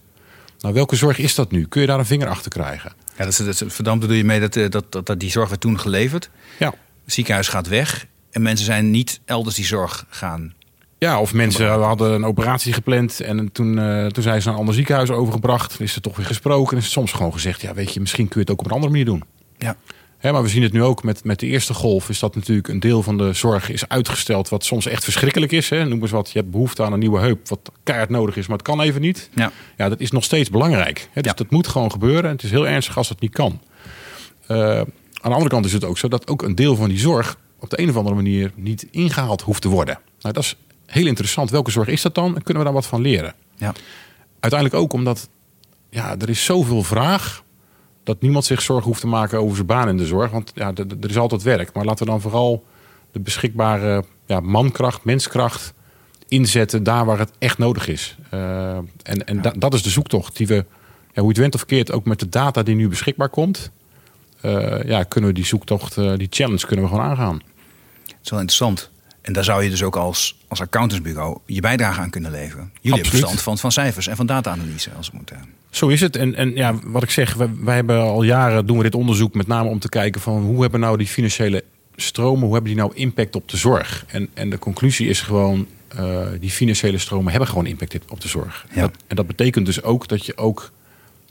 Nou, 0.58 0.74
welke 0.74 0.96
zorg 0.96 1.18
is 1.18 1.34
dat 1.34 1.50
nu? 1.50 1.66
Kun 1.66 1.80
je 1.80 1.86
daar 1.86 1.98
een 1.98 2.06
vinger 2.06 2.28
achter 2.28 2.50
krijgen? 2.50 2.92
Ja, 3.16 3.24
dat 3.24 3.28
is, 3.28 3.36
dat 3.36 3.48
is, 3.48 3.62
verdampt 3.74 4.00
bedoel 4.00 4.16
je 4.16 4.24
mee 4.24 4.40
dat, 4.40 4.56
eh, 4.56 4.70
dat, 4.70 4.92
dat, 4.92 5.06
dat 5.06 5.20
die 5.20 5.30
zorg 5.30 5.48
werd 5.48 5.60
toen 5.60 5.80
geleverd. 5.80 6.30
Ja. 6.58 6.74
Het 7.04 7.12
ziekenhuis 7.12 7.48
gaat 7.48 7.68
weg 7.68 8.06
en 8.30 8.42
mensen 8.42 8.66
zijn 8.66 8.90
niet 8.90 9.20
elders 9.24 9.56
die 9.56 9.64
zorg 9.64 10.06
gaan. 10.08 10.54
Ja, 10.98 11.20
of 11.20 11.34
mensen 11.34 11.68
hadden 11.70 12.12
een 12.12 12.24
operatie 12.24 12.72
gepland 12.72 13.20
en 13.20 13.52
toen, 13.52 13.78
uh, 13.78 14.06
toen 14.06 14.22
zijn 14.22 14.40
ze 14.40 14.44
naar 14.46 14.54
een 14.54 14.60
ander 14.60 14.74
ziekenhuis 14.74 15.10
overgebracht. 15.10 15.80
Is 15.80 15.94
er 15.94 16.00
toch 16.00 16.16
weer 16.16 16.26
gesproken 16.26 16.76
en 16.76 16.82
is 16.82 16.90
soms 16.90 17.12
gewoon 17.12 17.32
gezegd, 17.32 17.60
ja 17.60 17.74
weet 17.74 17.94
je, 17.94 18.00
misschien 18.00 18.28
kun 18.28 18.34
je 18.34 18.40
het 18.40 18.50
ook 18.50 18.58
op 18.58 18.66
een 18.66 18.72
andere 18.72 18.90
manier 18.90 19.06
doen. 19.06 19.22
Ja. 19.58 19.76
Hè, 20.18 20.32
maar 20.32 20.42
we 20.42 20.48
zien 20.48 20.62
het 20.62 20.72
nu 20.72 20.82
ook 20.82 21.02
met, 21.02 21.24
met 21.24 21.40
de 21.40 21.46
eerste 21.46 21.74
golf. 21.74 22.08
Is 22.08 22.18
dat 22.18 22.34
natuurlijk 22.34 22.68
een 22.68 22.80
deel 22.80 23.02
van 23.02 23.18
de 23.18 23.32
zorg 23.32 23.70
is 23.70 23.88
uitgesteld. 23.88 24.48
Wat 24.48 24.64
soms 24.64 24.86
echt 24.86 25.04
verschrikkelijk 25.04 25.52
is. 25.52 25.68
Hè. 25.70 25.84
Noem 25.84 26.00
eens 26.02 26.10
wat. 26.10 26.30
Je 26.30 26.38
hebt 26.38 26.50
behoefte 26.50 26.82
aan 26.82 26.92
een 26.92 26.98
nieuwe 26.98 27.20
heup. 27.20 27.48
Wat 27.48 27.72
keihard 27.82 28.10
nodig 28.10 28.36
is, 28.36 28.46
maar 28.46 28.56
het 28.56 28.66
kan 28.66 28.80
even 28.80 29.00
niet. 29.00 29.30
Ja. 29.34 29.52
Ja, 29.76 29.88
dat 29.88 30.00
is 30.00 30.10
nog 30.10 30.24
steeds 30.24 30.50
belangrijk. 30.50 30.98
Hè. 31.12 31.20
Dus 31.20 31.30
Ja. 31.30 31.36
dat 31.36 31.50
moet 31.50 31.68
gewoon 31.68 31.90
gebeuren. 31.90 32.24
En 32.24 32.30
het 32.30 32.42
is 32.42 32.50
heel 32.50 32.66
ernstig 32.68 32.96
als 32.96 33.08
het 33.08 33.20
niet 33.20 33.32
kan. 33.32 33.60
Uh, 34.48 34.58
aan 34.78 34.84
de 35.22 35.28
andere 35.30 35.48
kant 35.48 35.64
is 35.64 35.72
het 35.72 35.84
ook 35.84 35.98
zo 35.98 36.08
dat 36.08 36.28
ook 36.28 36.42
een 36.42 36.54
deel 36.54 36.76
van 36.76 36.88
die 36.88 36.98
zorg 36.98 37.36
op 37.58 37.70
de 37.70 37.80
een 37.80 37.88
of 37.90 37.96
andere 37.96 38.14
manier 38.14 38.52
niet 38.54 38.86
ingehaald 38.90 39.42
hoeft 39.42 39.62
te 39.62 39.68
worden. 39.68 39.98
Nou, 40.20 40.34
dat 40.34 40.42
is 40.42 40.56
heel 40.86 41.06
interessant. 41.06 41.50
Welke 41.50 41.70
zorg 41.70 41.88
is 41.88 42.02
dat 42.02 42.14
dan? 42.14 42.36
En 42.36 42.42
kunnen 42.42 42.62
we 42.62 42.68
daar 42.68 42.78
wat 42.78 42.86
van 42.86 43.00
leren? 43.00 43.34
Ja. 43.56 43.72
Uiteindelijk 44.40 44.82
ook 44.82 44.92
omdat 44.92 45.28
ja, 45.90 46.16
er 46.18 46.28
is 46.28 46.44
zoveel 46.44 46.82
vraag 46.82 47.42
dat 48.02 48.20
niemand 48.20 48.44
zich 48.44 48.62
zorgen 48.62 48.86
hoeft 48.86 49.00
te 49.00 49.06
maken 49.06 49.38
over 49.38 49.54
zijn 49.54 49.66
baan 49.66 49.88
in 49.88 49.96
de 49.96 50.06
zorg. 50.06 50.30
Want 50.30 50.52
ja, 50.54 50.72
er 51.00 51.10
is 51.10 51.18
altijd 51.18 51.42
werk. 51.42 51.72
Maar 51.72 51.84
laten 51.84 52.04
we 52.04 52.10
dan 52.10 52.20
vooral 52.20 52.64
de 53.12 53.20
beschikbare 53.20 54.04
ja, 54.26 54.40
mankracht, 54.40 55.04
menskracht 55.04 55.74
inzetten 56.28 56.82
daar 56.82 57.04
waar 57.04 57.18
het 57.18 57.30
echt 57.38 57.58
nodig 57.58 57.88
is. 57.88 58.16
Uh, 58.34 58.76
en 59.02 59.26
en 59.26 59.42
da- 59.42 59.54
dat 59.56 59.74
is 59.74 59.82
de 59.82 59.90
zoektocht 59.90 60.36
die 60.36 60.46
we, 60.46 60.54
ja, 60.54 60.62
hoe 61.12 61.22
je 61.22 61.28
het 61.28 61.36
went 61.38 61.54
of 61.54 61.64
keert, 61.64 61.92
ook 61.92 62.04
met 62.04 62.18
de 62.20 62.28
data 62.28 62.62
die 62.62 62.74
nu 62.74 62.88
beschikbaar 62.88 63.28
komt. 63.28 63.70
Uh, 64.42 64.82
ja, 64.82 65.02
kunnen 65.02 65.30
we 65.30 65.36
die 65.36 65.46
zoektocht, 65.46 65.96
uh, 65.96 66.12
die 66.16 66.26
challenge, 66.30 66.66
kunnen 66.66 66.84
we 66.84 66.90
gewoon 66.90 67.06
aangaan. 67.06 67.40
Het 68.06 68.16
is 68.22 68.30
wel 68.30 68.40
interessant. 68.40 68.90
En 69.24 69.32
daar 69.32 69.44
zou 69.44 69.62
je 69.64 69.70
dus 69.70 69.82
ook 69.82 69.96
als, 69.96 70.36
als 70.48 70.60
accountantsbureau 70.60 71.38
je 71.46 71.60
bijdrage 71.60 72.00
aan 72.00 72.10
kunnen 72.10 72.30
leveren. 72.30 72.48
Jullie 72.50 72.70
hebben 72.80 72.92
Absoluut. 72.98 73.10
verstand 73.20 73.42
van, 73.42 73.58
van 73.58 73.72
cijfers 73.72 74.06
en 74.06 74.16
van 74.16 74.26
data-analyse 74.26 74.90
als 74.96 75.06
het 75.06 75.14
moet. 75.14 75.30
eh. 75.30 75.38
Zo 75.70 75.88
is 75.88 76.00
het. 76.00 76.16
En, 76.16 76.34
en 76.34 76.54
ja, 76.54 76.74
wat 76.84 77.02
ik 77.02 77.10
zeg, 77.10 77.34
wij, 77.34 77.48
wij 77.60 77.74
hebben 77.74 78.00
al 78.00 78.22
jaren 78.22 78.66
doen 78.66 78.76
we 78.76 78.82
dit 78.82 78.94
onderzoek 78.94 79.34
met 79.34 79.46
name 79.46 79.68
om 79.68 79.78
te 79.78 79.88
kijken 79.88 80.20
van 80.20 80.42
hoe 80.42 80.62
hebben 80.62 80.80
nou 80.80 80.96
die 80.96 81.06
financiële 81.06 81.64
stromen, 81.96 82.42
hoe 82.44 82.52
hebben 82.52 82.72
die 82.72 82.80
nou 82.80 82.94
impact 82.94 83.36
op 83.36 83.48
de 83.48 83.56
zorg? 83.56 84.04
En, 84.08 84.28
en 84.34 84.50
de 84.50 84.58
conclusie 84.58 85.08
is 85.08 85.20
gewoon, 85.20 85.66
eh, 85.88 86.26
die 86.40 86.50
financiële 86.50 86.98
stromen 86.98 87.30
hebben 87.30 87.48
gewoon 87.48 87.66
impact 87.66 87.98
op 88.08 88.20
de 88.20 88.28
zorg. 88.28 88.66
Ja. 88.74 88.80
Dat, 88.80 88.92
en 89.06 89.16
dat 89.16 89.26
betekent 89.26 89.66
dus 89.66 89.82
ook 89.82 90.08
dat 90.08 90.26
je 90.26 90.36
ook 90.36 90.70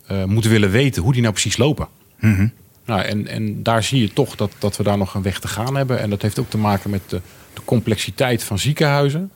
eh, 0.08 0.23
moet 0.23 0.45
willen 0.45 0.69
weten 0.71 1.01
hoe 1.03 1.12
die 1.13 1.21
nou 1.21 1.34
precies 1.34 1.58
lopen. 1.58 1.88
Mhm. 2.19 2.47
Nou, 2.86 3.02
en, 3.02 3.28
en 3.28 3.63
daar 3.63 3.84
zie 3.84 4.02
je 4.02 4.13
toch 4.13 4.36
dat, 4.36 4.52
dat 4.60 4.78
we 4.78 4.84
daar 4.84 4.98
nog 4.98 5.13
een 5.13 5.22
weg 5.22 5.39
te 5.39 5.48
gaan 5.48 5.76
hebben. 5.76 6.00
En 6.00 6.10
dat 6.10 6.22
heeft 6.22 6.39
ook 6.39 6.50
te 6.50 6.58
maken 6.58 6.89
met 6.89 7.02
de, 7.08 7.22
de 7.54 7.62
complexiteit 7.65 8.43
van 8.43 8.60
ziekenhuizen. 8.60 9.32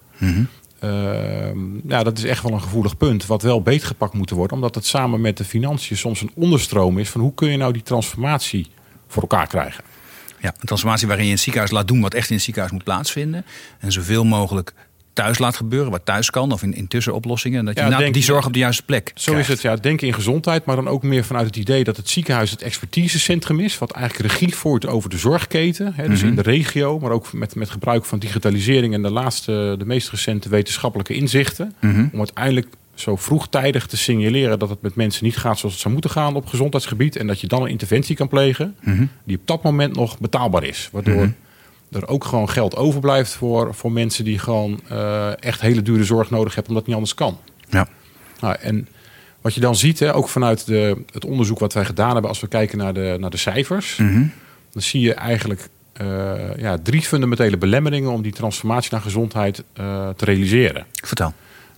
Ehm, 0.79 1.59
ja, 1.87 2.03
dat 2.03 2.17
is 2.17 2.23
echt 2.23 2.43
wel 2.43 2.51
een 2.51 2.61
gevoelig 2.61 2.97
punt. 2.97 3.25
Wat 3.25 3.41
wel 3.41 3.61
beetgepakt 3.61 4.13
moet 4.13 4.29
worden. 4.29 4.55
Omdat 4.55 4.75
het 4.75 4.85
samen 4.85 5.21
met 5.21 5.37
de 5.37 5.43
financiën 5.43 5.97
soms 5.97 6.21
een 6.21 6.31
onderstroom 6.35 6.99
is. 6.99 7.09
Van 7.09 7.21
hoe 7.21 7.33
kun 7.33 7.49
je 7.49 7.57
nou 7.57 7.73
die 7.73 7.83
transformatie 7.83 8.67
voor 9.07 9.21
elkaar 9.21 9.47
krijgen. 9.47 9.83
Ja, 10.39 10.53
een 10.59 10.65
transformatie 10.65 11.07
waarin 11.07 11.25
je 11.25 11.31
in 11.31 11.35
het 11.35 11.45
ziekenhuis 11.45 11.73
laat 11.73 11.87
doen 11.87 12.01
wat 12.01 12.13
echt 12.13 12.29
in 12.29 12.35
het 12.35 12.43
ziekenhuis 12.43 12.73
moet 12.73 12.83
plaatsvinden. 12.83 13.45
En 13.79 13.91
zoveel 13.91 14.23
mogelijk 14.23 14.73
thuis 15.17 15.37
laat 15.37 15.55
gebeuren, 15.55 15.91
wat 15.91 16.01
thuis 16.05 16.29
kan, 16.29 16.51
of 16.51 16.63
in, 16.63 16.73
in 16.73 16.87
tussenoplossingen. 16.87 17.59
En 17.59 17.65
dat 17.65 17.75
je 17.75 17.81
Ja, 17.81 17.89
na- 17.89 17.97
denk- 17.97 18.13
die 18.13 18.23
zorg 18.23 18.45
op 18.45 18.53
de 18.53 18.59
juiste 18.59 18.83
plek. 18.83 19.11
Zo 19.15 19.31
krijgt. 19.31 19.47
is 19.49 19.53
het. 19.53 19.63
Ja, 19.63 19.75
denken 19.75 20.07
in 20.07 20.13
gezondheid. 20.13 20.65
Maar 20.65 20.75
dan 20.75 20.87
ook 20.87 21.03
meer 21.03 21.23
vanuit 21.23 21.45
het 21.45 21.55
idee 21.55 21.83
dat 21.83 21.97
het 21.97 22.09
ziekenhuis 22.09 22.51
het 22.51 22.61
expertisecentrum 22.61 23.59
is. 23.59 23.77
Wat 23.77 23.91
eigenlijk 23.91 24.31
regie 24.31 24.55
voert 24.55 24.85
over 24.85 25.09
de 25.09 25.17
zorgketen. 25.17 25.93
Hè, 25.95 26.07
dus 26.09 26.19
Mhm. 26.19 26.27
in 26.29 26.35
de 26.35 26.41
regio. 26.41 26.99
Maar 26.99 27.11
ook 27.11 27.33
met, 27.33 27.55
met 27.55 27.69
gebruik 27.69 28.05
van 28.05 28.19
digitalisering. 28.19 28.93
En 28.93 29.01
de 29.01 29.09
laatste, 29.11 29.75
de 29.77 29.85
meest 29.85 30.09
recente 30.09 30.49
wetenschappelijke 30.49 31.13
inzichten. 31.13 31.73
Mhm. 31.81 32.07
Om 32.11 32.17
uiteindelijk 32.17 32.67
zo 32.95 33.15
vroegtijdig 33.15 33.85
te 33.87 33.97
signaleren 33.97 34.59
dat 34.59 34.69
het 34.69 34.81
met 34.81 34.95
mensen 34.95 35.23
niet 35.25 35.37
gaat 35.37 35.57
zoals 35.57 35.73
het 35.73 35.81
zou 35.81 35.93
moeten 35.93 36.11
gaan 36.11 36.35
op 36.35 36.45
gezondheidsgebied. 36.45 37.15
En 37.15 37.27
dat 37.27 37.41
je 37.41 37.47
dan 37.47 37.61
een 37.61 37.69
interventie 37.69 38.15
kan 38.15 38.27
plegen 38.27 38.75
Mhm. 38.81 39.05
die 39.23 39.37
op 39.37 39.47
dat 39.47 39.63
moment 39.63 39.95
nog 39.95 40.19
betaalbaar 40.19 40.63
is. 40.63 40.89
Waardoor 40.91 41.15
Mhm. 41.15 41.29
Er 41.91 42.07
ook 42.07 42.25
gewoon 42.25 42.49
geld 42.49 42.75
overblijft 42.75 43.33
voor, 43.33 43.75
voor 43.75 43.91
mensen 43.91 44.23
die 44.23 44.39
gewoon 44.39 44.79
eh, 44.87 45.43
echt 45.43 45.61
hele 45.61 45.81
dure 45.81 46.03
zorg 46.03 46.29
nodig 46.29 46.55
hebben, 46.55 46.75
omdat 46.75 46.77
het 46.77 46.85
niet 46.87 46.95
anders 46.95 47.13
kan. 47.13 47.37
Ja. 47.69 47.87
Nou, 48.41 48.55
en 48.59 48.87
wat 49.41 49.53
je 49.53 49.59
dan 49.59 49.75
ziet, 49.75 49.99
hè, 49.99 50.15
ook 50.15 50.29
vanuit 50.29 50.65
de, 50.65 51.03
het 51.11 51.25
onderzoek 51.25 51.59
wat 51.59 51.73
wij 51.73 51.85
gedaan 51.85 52.11
hebben, 52.11 52.29
als 52.29 52.39
we 52.39 52.47
kijken 52.47 52.77
naar 52.77 52.93
de, 52.93 53.15
naar 53.19 53.29
de 53.29 53.37
cijfers, 53.37 53.95
Mhm. 53.97 54.23
dan 54.71 54.81
zie 54.81 55.01
je 55.01 55.13
eigenlijk 55.13 55.69
eh, 55.93 56.57
ja, 56.57 56.77
drie 56.83 57.01
fundamentele 57.01 57.57
belemmeringen 57.57 58.11
om 58.11 58.21
die 58.21 58.31
transformatie 58.31 58.91
naar 58.91 59.01
gezondheid 59.01 59.63
eh, 59.73 60.09
te 60.09 60.25
realiseren. 60.25 60.85
Vertel. 61.03 61.33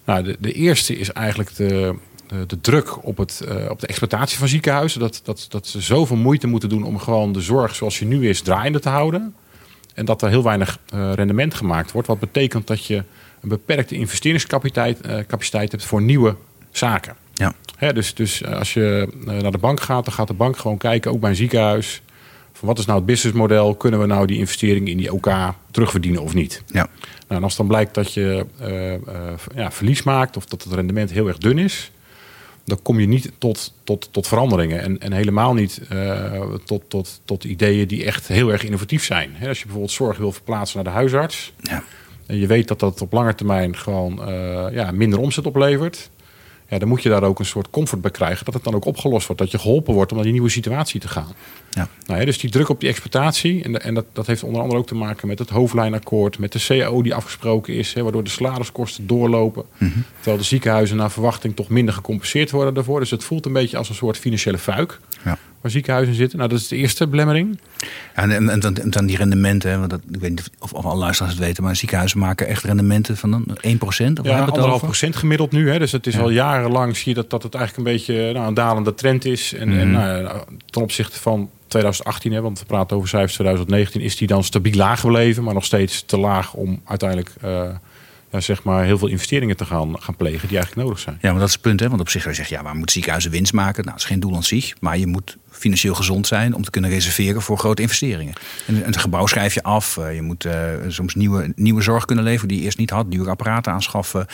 Nou, 0.05 0.23
de, 0.23 0.37
de 0.39 0.53
eerste 0.53 0.97
is 0.97 1.11
eigenlijk 1.11 1.55
de, 1.55 1.95
de, 2.27 2.45
de 2.47 2.61
druk 2.61 3.05
op, 3.05 3.17
het, 3.17 3.43
op 3.69 3.79
de 3.79 3.87
exploitatie 3.87 4.37
van 4.37 4.47
ziekenhuizen. 4.47 4.99
Dat, 4.99 5.21
dat, 5.23 5.45
dat 5.49 5.67
ze 5.67 5.81
zoveel 5.81 6.15
moeite 6.17 6.47
moeten 6.47 6.69
doen 6.69 6.83
om 6.83 6.99
gewoon 6.99 7.33
de 7.33 7.41
zorg 7.41 7.75
zoals 7.75 7.97
die 7.97 8.07
nu 8.07 8.29
is 8.29 8.41
draaiende 8.41 8.79
te 8.79 8.89
houden. 8.89 9.33
En 9.99 10.05
dat 10.05 10.21
er 10.21 10.29
heel 10.29 10.43
weinig 10.43 10.79
eh, 10.89 11.13
rendement 11.13 11.53
gemaakt 11.53 11.91
wordt. 11.91 12.07
Wat 12.07 12.19
betekent 12.19 12.67
dat 12.67 12.85
je 12.85 13.03
een 13.41 13.49
beperkte 13.49 13.95
investeringscapaciteit 13.95 15.01
eh, 15.01 15.69
hebt 15.69 15.85
voor 15.85 16.01
nieuwe 16.01 16.35
zaken. 16.71 17.15
Ja. 17.33 17.53
Hè, 17.77 17.93
dus 17.93 18.13
dus 18.13 18.41
eh, 18.41 18.57
als 18.57 18.73
je 18.73 19.07
naar 19.23 19.51
de 19.51 19.57
bank 19.57 19.81
gaat, 19.81 20.05
dan 20.05 20.13
gaat 20.13 20.27
de 20.27 20.33
bank 20.33 20.57
gewoon 20.57 20.77
kijken, 20.77 21.11
ook 21.11 21.19
bij 21.19 21.29
een 21.29 21.35
ziekenhuis. 21.35 22.01
Van 22.53 22.67
wat 22.67 22.79
is 22.79 22.85
nou 22.85 22.97
het 22.97 23.07
businessmodel? 23.07 23.75
Kunnen 23.75 23.99
we 23.99 24.05
nou 24.05 24.25
die 24.25 24.37
investering 24.37 24.87
in 24.87 24.97
die 24.97 25.13
OK 25.13 25.29
terugverdienen 25.71 26.21
of 26.21 26.33
niet? 26.33 26.63
Ja. 26.65 26.87
Nou, 27.27 27.39
en 27.39 27.43
als 27.43 27.55
dan 27.55 27.67
blijkt 27.67 27.93
dat 27.93 28.13
je 28.13 28.45
ja, 29.55 29.71
verlies 29.71 30.03
maakt 30.03 30.37
of 30.37 30.45
dat 30.45 30.63
het 30.63 30.73
rendement 30.73 31.11
heel 31.11 31.27
erg 31.27 31.37
dun 31.37 31.57
is, 31.57 31.91
dan 32.69 32.81
kom 32.81 32.99
je 32.99 33.07
niet 33.07 33.31
tot, 33.37 33.73
tot, 33.83 34.09
tot 34.11 34.27
veranderingen. 34.27 34.81
En, 34.81 34.99
en 34.99 35.13
helemaal 35.13 35.53
niet 35.53 35.81
eh, 35.89 36.41
tot, 36.65 36.83
tot, 36.87 37.21
tot 37.25 37.43
ideeën 37.43 37.87
die 37.87 38.05
echt 38.05 38.27
heel 38.27 38.49
erg 38.51 38.63
innovatief 38.63 39.03
zijn. 39.03 39.35
Als 39.47 39.57
je 39.57 39.63
bijvoorbeeld 39.63 39.91
zorg 39.91 40.17
wil 40.17 40.31
verplaatsen 40.31 40.75
naar 40.75 40.93
de 40.93 40.99
huisarts. 40.99 41.53
Ja. 41.61 41.83
En 42.25 42.37
je 42.37 42.47
weet 42.47 42.67
dat 42.67 42.79
dat 42.79 43.01
op 43.01 43.11
lange 43.11 43.35
termijn 43.35 43.77
gewoon 43.77 44.27
eh, 44.27 44.65
ja, 44.71 44.91
minder 44.91 45.19
omzet 45.19 45.45
oplevert. 45.45 46.09
Ja, 46.69 46.79
dan 46.79 46.87
moet 46.87 47.03
je 47.03 47.09
daar 47.09 47.23
ook 47.23 47.39
een 47.39 47.45
soort 47.45 47.69
comfort 47.69 48.01
bij 48.01 48.11
krijgen. 48.11 48.45
Dat 48.45 48.53
het 48.53 48.63
dan 48.63 48.75
ook 48.75 48.85
opgelost 48.85 49.27
wordt. 49.27 49.41
Dat 49.41 49.51
je 49.51 49.59
geholpen 49.59 49.93
wordt 49.93 50.09
om 50.11 50.15
naar 50.15 50.25
die 50.25 50.33
nieuwe 50.33 50.49
situatie 50.49 50.99
te 50.99 51.07
gaan. 51.07 51.33
Ja. 51.69 51.87
Nou, 52.05 52.19
ja, 52.19 52.25
dus 52.25 52.37
die 52.37 52.49
druk 52.49 52.69
op 52.69 52.79
die 52.79 52.89
exploitatie. 52.89 53.63
En, 53.63 53.81
en 53.81 53.93
dat, 53.93 54.05
dat 54.13 54.27
heeft 54.27 54.43
onder 54.43 54.61
andere 54.61 54.79
ook 54.79 54.87
te 54.87 54.95
maken 54.95 55.27
met 55.27 55.39
het 55.39 55.49
hoofdlijnakkoord. 55.49 56.39
Met 56.39 56.51
de 56.51 56.59
CAO 56.67 57.01
die 57.01 57.15
afgesproken 57.15 57.73
is. 57.73 57.93
Hè, 57.93 58.03
waardoor 58.03 58.23
de 58.23 58.29
salariskosten 58.29 59.07
doorlopen. 59.07 59.65
Mhm. 59.77 59.91
Terwijl 60.15 60.37
de 60.37 60.43
ziekenhuizen 60.43 60.97
naar 60.97 61.11
verwachting 61.11 61.55
toch 61.55 61.69
minder 61.69 61.93
gecompenseerd 61.93 62.51
worden 62.51 62.73
daarvoor. 62.73 62.99
Dus 62.99 63.11
het 63.11 63.23
voelt 63.23 63.45
een 63.45 63.53
beetje 63.53 63.77
als 63.77 63.89
een 63.89 63.95
soort 63.95 64.17
financiële 64.17 64.57
fuik. 64.57 64.99
Ja. 65.23 65.37
Waar 65.61 65.71
ziekenhuizen 65.71 66.15
zitten. 66.15 66.37
Nou, 66.37 66.49
dat 66.49 66.59
is 66.59 66.67
de 66.67 66.75
eerste 66.75 67.07
belemmering. 67.07 67.59
Ja, 68.15 68.21
en, 68.21 68.31
en, 68.31 68.49
en 68.49 68.89
dan- 68.89 69.05
die 69.05 69.17
rendementen, 69.17 69.69
hè, 69.71 69.77
want 69.77 69.89
dat, 69.89 70.01
ik 70.11 70.19
weet 70.19 70.29
niet 70.29 70.49
of, 70.59 70.73
of 70.73 70.85
alle 70.85 70.97
luisteraars 70.99 71.35
het 71.35 71.43
weten, 71.45 71.63
maar 71.63 71.75
ziekenhuizen 71.75 72.19
maken 72.19 72.47
echt 72.47 72.63
rendementen 72.63 73.17
van 73.17 73.31
dan 73.31 73.45
1%? 73.47 73.79
Of 73.81 74.25
Ja, 74.25 74.39
anderhalf 74.45 74.81
procent 74.81 75.15
gemiddeld 75.15 75.51
nu. 75.51 75.69
Hè. 75.69 75.79
Dus 75.79 75.91
het 75.91 76.07
is 76.07 76.13
Ja. 76.13 76.19
al 76.21 76.29
jarenlang 76.29 76.97
zie 76.97 77.09
je 77.09 77.13
dat, 77.15 77.29
dat 77.29 77.43
het 77.43 77.55
eigenlijk 77.55 77.87
een 77.87 77.93
beetje 77.95 78.33
nou, 78.33 78.47
een 78.47 78.53
dalende 78.53 78.93
trend 78.93 79.25
is. 79.25 79.53
En, 79.53 79.69
en 79.79 79.87
Mhm. 79.89 79.91
nou, 79.91 80.21
ja, 80.23 80.43
ten 80.65 80.81
opzichte 80.81 81.19
van 81.19 81.49
2018, 81.67 82.31
hè, 82.33 82.41
want 82.41 82.59
we 82.59 82.65
praten 82.65 82.95
over 82.97 83.09
cijfers 83.09 83.33
2019, 83.33 84.01
is 84.01 84.15
die 84.17 84.27
dan 84.27 84.43
stabiel 84.43 84.73
laag 84.75 84.99
gebleven. 84.99 85.43
Maar 85.43 85.53
nog 85.53 85.65
steeds 85.65 86.03
te 86.05 86.17
laag 86.17 86.53
om 86.53 86.81
uiteindelijk 86.85 87.31
eh, 87.41 87.61
ja, 88.31 88.39
zeg 88.39 88.63
maar 88.63 88.83
heel 88.85 88.97
veel 88.97 89.07
investeringen 89.07 89.57
te 89.57 89.65
gaan, 89.65 90.01
gaan 90.01 90.15
plegen 90.15 90.47
die 90.47 90.57
eigenlijk 90.57 90.87
nodig 90.87 91.03
zijn. 91.03 91.17
Ja, 91.21 91.29
maar 91.29 91.39
dat 91.39 91.47
is 91.47 91.53
het 91.53 91.61
punt. 91.63 91.79
Hè? 91.79 91.89
Want 91.89 92.01
op 92.01 92.09
zich 92.09 92.21
zou 92.21 92.33
je 92.33 92.39
zeggen, 92.39 92.57
ja, 92.57 92.63
waar 92.63 92.73
moeten 92.75 92.91
ziekenhuizen 92.93 93.31
winst 93.31 93.53
maken? 93.53 93.81
Nou, 93.83 93.95
dat 93.95 93.99
is 94.05 94.09
geen 94.11 94.19
doel 94.19 94.35
aan 94.35 94.43
zich. 94.43 94.73
Maar 94.79 94.97
je 94.97 95.07
moet 95.07 95.37
financieel 95.59 95.95
gezond 95.95 96.27
zijn 96.27 96.53
om 96.55 96.63
te 96.63 96.69
kunnen 96.69 96.89
reserveren 96.89 97.41
voor 97.41 97.57
grote 97.57 97.81
investeringen. 97.81 98.33
En 98.67 98.75
het 98.75 98.97
gebouw 98.97 99.25
schrijf 99.25 99.53
je 99.53 99.63
af. 99.63 99.97
Eh, 99.97 100.15
Je 100.15 100.21
moet 100.21 100.45
eh, 100.45 100.53
soms 100.87 101.15
nieuwe, 101.15 101.51
nieuwe 101.55 101.81
zorg 101.81 102.05
kunnen 102.05 102.23
leveren 102.23 102.47
die 102.47 102.57
je 102.57 102.63
eerst 102.63 102.77
niet 102.77 102.89
had. 102.89 103.11
Dure 103.11 103.29
apparaten 103.29 103.71
aanschaffen. 103.73 104.25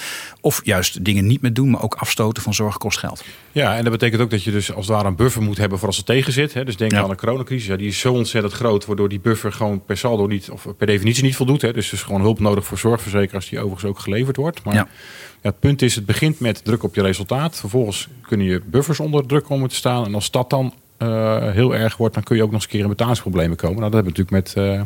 Of 0.42 0.62
juist 0.64 1.06
dingen 1.06 1.28
niet 1.28 1.42
meer 1.42 1.54
doen, 1.54 1.70
maar 1.70 1.82
ook 1.82 1.94
afstoten 1.96 2.44
van 2.44 2.54
zorg 2.54 2.78
kost 2.78 2.98
geld. 2.98 3.24
Ja, 3.52 3.76
en 3.78 3.84
dat 3.84 3.92
betekent 3.92 4.22
ook 4.22 4.30
dat 4.30 4.44
je 4.44 4.52
dus 4.52 4.74
als 4.74 4.86
het 4.88 4.96
ware 4.96 5.08
een 5.08 5.16
buffer 5.16 5.42
moet 5.42 5.58
hebben 5.58 5.78
voor 5.80 5.88
als 5.88 5.98
het 5.98 6.06
tegen 6.06 6.34
zit. 6.34 6.54
Hè. 6.54 6.66
Dus 6.66 6.78
denk 6.78 6.92
Ja. 6.92 7.02
aan 7.02 7.10
de 7.10 7.16
coronacrisis. 7.16 7.68
Ja, 7.68 7.76
die 7.76 7.88
is 7.88 8.00
zo 8.00 8.14
ontzettend 8.14 8.54
groot, 8.54 8.86
waardoor 8.86 9.10
die 9.10 9.20
buffer 9.20 9.52
gewoon 9.52 9.86
per 9.86 9.98
saldo 9.98 10.28
niet, 10.28 10.50
of 10.50 10.68
per 10.78 10.88
definitie 10.88 11.24
niet 11.24 11.36
voldoet. 11.36 11.62
Hè. 11.62 11.74
Dus 11.74 11.88
er 11.88 11.94
is 11.94 12.04
gewoon 12.04 12.22
hulp 12.22 12.40
nodig 12.40 12.66
voor 12.66 12.78
zorgverzekeraars 12.78 13.50
die 13.50 13.60
overigens 13.60 13.86
ook 13.92 14.00
geleverd 14.00 14.36
wordt. 14.36 14.64
Maar 14.64 14.74
Ja. 14.74 14.80
ja. 14.80 15.50
het 15.50 15.60
punt 15.60 15.82
is, 15.82 15.96
het 15.96 16.06
begint 16.06 16.40
met 16.40 16.64
druk 16.64 16.84
op 16.84 16.96
je 16.96 17.02
resultaat. 17.02 17.56
Vervolgens 17.60 18.08
kunnen 18.22 18.48
je 18.48 18.62
buffers 18.66 19.00
onder 19.00 19.26
druk 19.26 19.44
komen 19.44 19.70
te 19.70 19.76
staan. 19.76 20.06
En 20.06 20.16
als 20.16 20.32
dat 20.32 20.50
dan 20.50 20.74
eh, 20.98 21.52
heel 21.52 21.76
erg 21.76 21.98
wordt, 21.98 22.14
dan 22.14 22.24
kun 22.24 22.36
je 22.36 22.42
ook 22.42 22.52
nog 22.52 22.56
eens 22.56 22.64
een 22.64 22.72
keer 22.72 22.84
in 22.84 22.90
betalingsproblemen 22.90 23.58
komen. 23.58 23.80
Nou, 23.80 23.92
dat 23.92 24.04
hebben 24.04 24.14
we 24.14 24.22
natuurlijk 24.22 24.56
met 24.56 24.66
uh, 24.74 24.82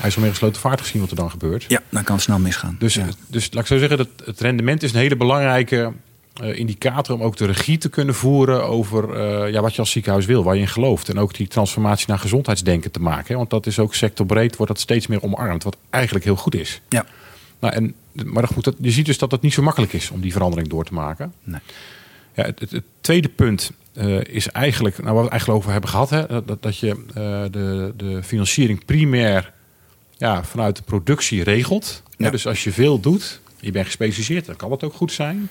IJsselmeer 0.00 0.30
gesloten 0.30 0.60
vaart 0.60 0.80
gezien 0.80 1.00
wat 1.00 1.10
er 1.10 1.16
dan 1.16 1.30
gebeurt. 1.30 1.64
Ja, 1.68 1.80
dan 1.88 2.04
kan 2.04 2.14
het 2.14 2.24
snel 2.24 2.38
misgaan. 2.38 2.76
Dus, 2.78 2.94
ja. 2.94 3.06
dus 3.26 3.52
laat 3.52 3.62
ik 3.62 3.68
zo 3.68 3.78
zeggen, 3.78 3.96
dat 3.96 4.08
het 4.24 4.40
rendement 4.40 4.82
is 4.82 4.92
een 4.92 4.98
hele 4.98 5.16
belangrijke 5.16 5.92
uh, 6.42 6.58
indicator 6.58 7.14
om 7.14 7.22
ook 7.22 7.36
de 7.36 7.46
regie 7.46 7.78
te 7.78 7.88
kunnen 7.88 8.14
voeren 8.14 8.66
over 8.66 9.16
uh, 9.44 9.52
ja, 9.52 9.60
wat 9.60 9.74
je 9.74 9.80
als 9.80 9.90
ziekenhuis 9.90 10.26
wil, 10.26 10.44
waar 10.44 10.54
je 10.54 10.60
in 10.60 10.68
gelooft. 10.68 11.08
En 11.08 11.18
ook 11.18 11.34
die 11.34 11.48
transformatie 11.48 12.08
naar 12.08 12.18
gezondheidsdenken 12.18 12.90
te 12.90 13.00
maken. 13.00 13.26
Hè? 13.28 13.36
Want 13.36 13.50
dat 13.50 13.66
is 13.66 13.78
ook 13.78 13.94
sectorbreed, 13.94 14.56
wordt 14.56 14.72
dat 14.72 14.80
steeds 14.80 15.06
meer 15.06 15.22
omarmd, 15.22 15.62
wat 15.62 15.76
eigenlijk 15.90 16.24
heel 16.24 16.36
goed 16.36 16.54
is. 16.54 16.80
Ja. 16.88 17.04
Nou, 17.60 17.74
en, 17.74 17.94
maar 18.12 18.48
goed, 18.48 18.64
dat, 18.64 18.74
je 18.80 18.90
ziet 18.90 19.06
dus 19.06 19.18
dat 19.18 19.30
het 19.30 19.42
niet 19.42 19.52
zo 19.52 19.62
makkelijk 19.62 19.92
is 19.92 20.10
om 20.10 20.20
die 20.20 20.32
verandering 20.32 20.68
door 20.68 20.84
te 20.84 20.94
maken. 20.94 21.32
Nee. 21.42 21.60
Ja, 22.34 22.44
het, 22.44 22.60
het, 22.60 22.70
het, 22.70 22.84
tweede 23.00 23.28
punt 23.28 23.72
uh, 23.98 24.20
is 24.24 24.48
eigenlijk, 24.48 24.98
nou, 24.98 25.06
waar 25.06 25.14
we 25.14 25.22
het 25.22 25.30
eigenlijk 25.30 25.60
over 25.60 25.72
hebben 25.72 25.90
gehad, 25.90 26.10
hè, 26.10 26.44
dat, 26.44 26.62
dat 26.62 26.78
je 26.78 26.86
uh, 26.86 27.14
de, 27.50 27.92
de 27.96 28.22
financiering 28.22 28.84
primair 28.84 29.52
ja, 30.16 30.44
vanuit 30.44 30.76
de 30.76 30.82
productie 30.82 31.42
regelt. 31.42 32.02
Ja. 32.16 32.30
Dus 32.30 32.46
als 32.46 32.64
je 32.64 32.72
veel 32.72 33.00
doet, 33.00 33.40
je 33.60 33.70
bent 33.70 33.86
gespecialiseerd, 33.86 34.46
dan 34.46 34.56
kan 34.56 34.70
dat 34.70 34.84
ook 34.84 34.94
goed 34.94 35.12
zijn. 35.12 35.48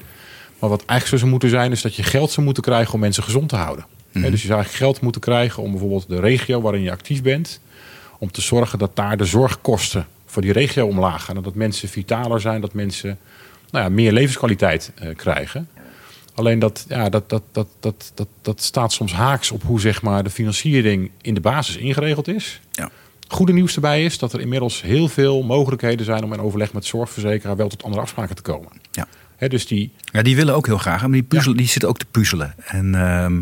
Maar 0.60 0.70
wat 0.70 0.86
eigenlijk 0.86 1.10
zo 1.10 1.18
zou 1.18 1.32
moeten 1.32 1.50
zijn, 1.50 1.72
is 1.72 1.82
dat 1.82 1.96
je 1.96 2.04
geld 2.04 2.32
zou 2.32 2.46
moeten 2.46 2.64
krijgen 2.64 2.94
om 2.94 3.00
mensen 3.00 3.24
gezond 3.24 3.50
te 3.50 3.56
houden. 3.56 3.86
Mm 3.88 4.22
-hmm. 4.22 4.32
dus 4.32 4.42
je 4.42 4.48
zou 4.48 4.60
eigenlijk 4.60 4.86
geld 4.86 5.02
moeten 5.02 5.22
krijgen 5.22 5.64
om 5.64 5.72
bijvoorbeeld 5.72 6.08
de 6.08 6.20
regio 6.20 6.62
waarin 6.62 6.82
je 6.82 6.92
actief 6.92 7.22
bent, 7.22 7.60
om 8.20 8.32
te 8.32 8.42
zorgen 8.42 8.80
dat 8.80 8.96
daar 8.96 9.18
de 9.18 9.26
zorgkosten 9.26 10.08
voor 10.26 10.42
die 10.42 10.52
regio 10.52 10.88
omlaag 10.88 11.24
gaan. 11.24 11.36
En 11.36 11.44
dat 11.44 11.56
mensen 11.56 11.90
vitaler 11.90 12.42
zijn, 12.42 12.62
dat 12.62 12.74
mensen 12.74 13.18
nou 13.72 13.86
ja, 13.86 13.90
meer 13.90 14.12
levenskwaliteit 14.12 14.92
uh, 15.04 15.16
krijgen. 15.16 15.70
Alleen 16.36 16.60
dat, 16.60 16.86
ja, 16.90 17.10
dat, 17.10 17.30
dat, 17.30 17.44
dat, 17.52 17.68
dat, 17.80 18.12
dat, 18.14 18.28
dat 18.42 18.62
staat 18.62 18.94
soms 18.94 19.14
haaks 19.14 19.52
op 19.52 19.64
hoe 19.64 19.80
zeg 19.80 20.02
maar, 20.02 20.24
de 20.24 20.30
financiering 20.30 21.12
in 21.22 21.34
de 21.34 21.40
basis 21.40 21.78
ingeregeld 21.78 22.28
is. 22.28 22.62
Ja. 22.72 22.90
Goede 23.28 23.54
nieuws 23.54 23.76
erbij 23.76 24.04
is 24.06 24.18
dat 24.18 24.34
er 24.34 24.42
inmiddels 24.42 24.82
heel 24.82 25.08
veel 25.08 25.44
mogelijkheden 25.44 26.06
zijn 26.06 26.24
om 26.24 26.34
in 26.34 26.40
overleg 26.40 26.74
met 26.74 26.86
zorgverzekeraar 26.86 27.56
wel 27.56 27.68
tot 27.68 27.84
andere 27.84 28.02
afspraken 28.02 28.36
te 28.36 28.42
komen. 28.42 28.70
Ja. 28.92 29.08
Dus 29.48 29.68
die... 29.68 29.92
Ja, 30.12 30.22
die 30.22 30.36
willen 30.36 30.56
ook 30.56 30.66
heel 30.66 30.78
graag, 30.78 31.02
maar 31.02 31.12
die, 31.12 31.24
puzzel, 31.24 31.56
die 31.56 31.68
zitten 31.68 31.90
ook 31.90 31.98
te 31.98 32.06
puzzelen. 32.12 32.56
En, 32.66 32.96
ehm, 32.96 33.42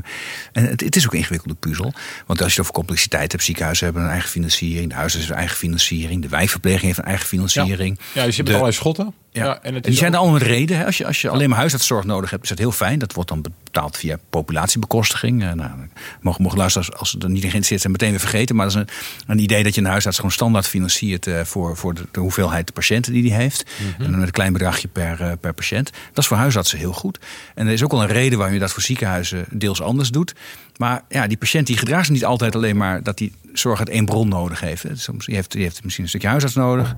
en 0.52 0.70
het, 0.70 0.82
het, 0.82 0.96
is 0.96 1.06
ook 1.06 1.12
een 1.12 1.18
ingewikkelde 1.18 1.56
puzzel. 1.56 1.94
Want 2.26 2.42
als 2.42 2.54
je 2.54 2.60
het 2.60 2.60
over 2.60 2.74
complexiteit 2.74 3.32
hebt, 3.32 3.44
ziekenhuizen 3.44 3.86
hebben 3.86 4.04
een 4.04 4.10
eigen 4.10 4.30
financiering, 4.30 4.90
de 4.90 4.96
huizen 4.96 5.20
hebben 5.20 5.36
een 5.36 5.44
eigen 5.44 5.60
financiering, 5.60 6.22
de 6.22 6.30
wijkverpleging 6.30 6.84
heeft 6.84 6.98
een 6.98 7.06
eigen 7.06 7.28
financiering. 7.28 7.98
Ja, 8.00 8.06
ja 8.14 8.24
je 8.24 8.32
zit 8.32 8.46
met 8.46 8.54
allerlei 8.54 8.76
schotten. 8.76 9.14
Ja. 9.34 9.60
en, 9.62 9.74
het 9.74 9.84
die 9.84 9.94
zijn 9.94 10.12
er 10.12 10.18
allemaal 10.18 10.40
met 10.40 10.48
reden. 10.48 10.78
Hè. 10.78 10.86
Als 10.86 10.98
je, 10.98 11.06
als 11.06 11.22
je 11.22 11.30
alleen 11.30 11.50
maar 11.50 11.58
huisartszorg 11.58 12.06
nodig 12.06 12.30
hebt, 12.30 12.44
is 12.44 12.50
dat 12.50 12.58
heel 12.58 12.72
fijn. 12.72 13.00
Dat 13.00 13.14
wordt 13.14 13.30
dan 13.30 13.46
betaald 13.64 13.98
via 13.98 14.18
populatiebekostiging. 14.30 15.44
Uh, 15.44 15.52
nou, 15.52 15.72
mogen, 16.22 16.44
mogen 16.44 16.58
luisteren 16.58 17.00
als 17.00 17.10
ze 17.10 17.18
er 17.18 17.30
niet 17.30 17.44
in 17.44 17.50
geïnteresseerd 17.50 17.82
zijn, 17.82 17.92
meteen 17.92 18.10
weer 18.10 18.20
vergeten. 18.20 18.56
Maar 18.56 18.66
dat 18.66 18.76
is 18.76 18.82
een, 18.82 18.90
een 19.28 19.40
idee 19.40 19.64
dat 19.64 19.76
je 19.76 19.82
een 19.82 19.88
huisarts 19.88 20.18
gewoon 20.18 20.32
standaard 20.32 20.68
financiert 20.68 21.28
uh, 21.28 21.42
voor, 21.44 21.78
voor 21.78 21.94
de, 21.94 22.02
de, 22.12 22.20
hoeveelheid 22.20 22.74
patiënten 22.74 23.14
die 23.14 23.22
die 23.22 23.34
heeft. 23.34 23.64
Mhm. 23.98 24.04
En 24.04 24.12
met 24.12 24.28
een 24.28 24.32
klein 24.32 24.54
bedragje 24.54 24.88
per, 24.88 25.22
uh, 25.22 25.32
per 25.40 25.54
patiënt. 25.54 25.90
Dat 26.08 26.18
is 26.18 26.28
voor 26.28 26.38
huisartsen 26.38 26.78
heel 26.78 26.94
goed. 26.94 27.20
En 27.56 27.68
er 27.68 27.74
is 27.74 27.84
ook 27.84 27.92
wel 27.92 28.02
een 28.02 28.08
reden 28.08 28.38
waarom 28.38 28.56
je 28.56 28.62
dat 28.62 28.72
voor 28.72 28.82
ziekenhuizen 28.82 29.46
deels 29.52 29.82
anders 29.82 30.10
doet. 30.10 30.34
Maar 30.78 31.02
ja, 31.10 31.28
die 31.28 31.38
patiënt 31.38 31.68
die 31.68 31.78
gedraagt 31.78 32.06
zich 32.06 32.14
niet 32.14 32.26
altijd 32.26 32.56
alleen 32.56 32.78
maar 32.78 33.04
dat 33.04 33.20
hij 33.20 33.32
zorg 33.54 33.80
uit 33.80 33.90
één 33.90 34.06
bron 34.06 34.28
nodig 34.28 34.60
heeft. 34.60 34.86
Soms 34.94 35.26
die 35.26 35.36
heeft, 35.36 35.52
die 35.52 35.62
heeft 35.62 35.84
misschien 35.84 36.04
een 36.04 36.10
stukje 36.10 36.28
huisarts 36.28 36.56
nodig, 36.56 36.96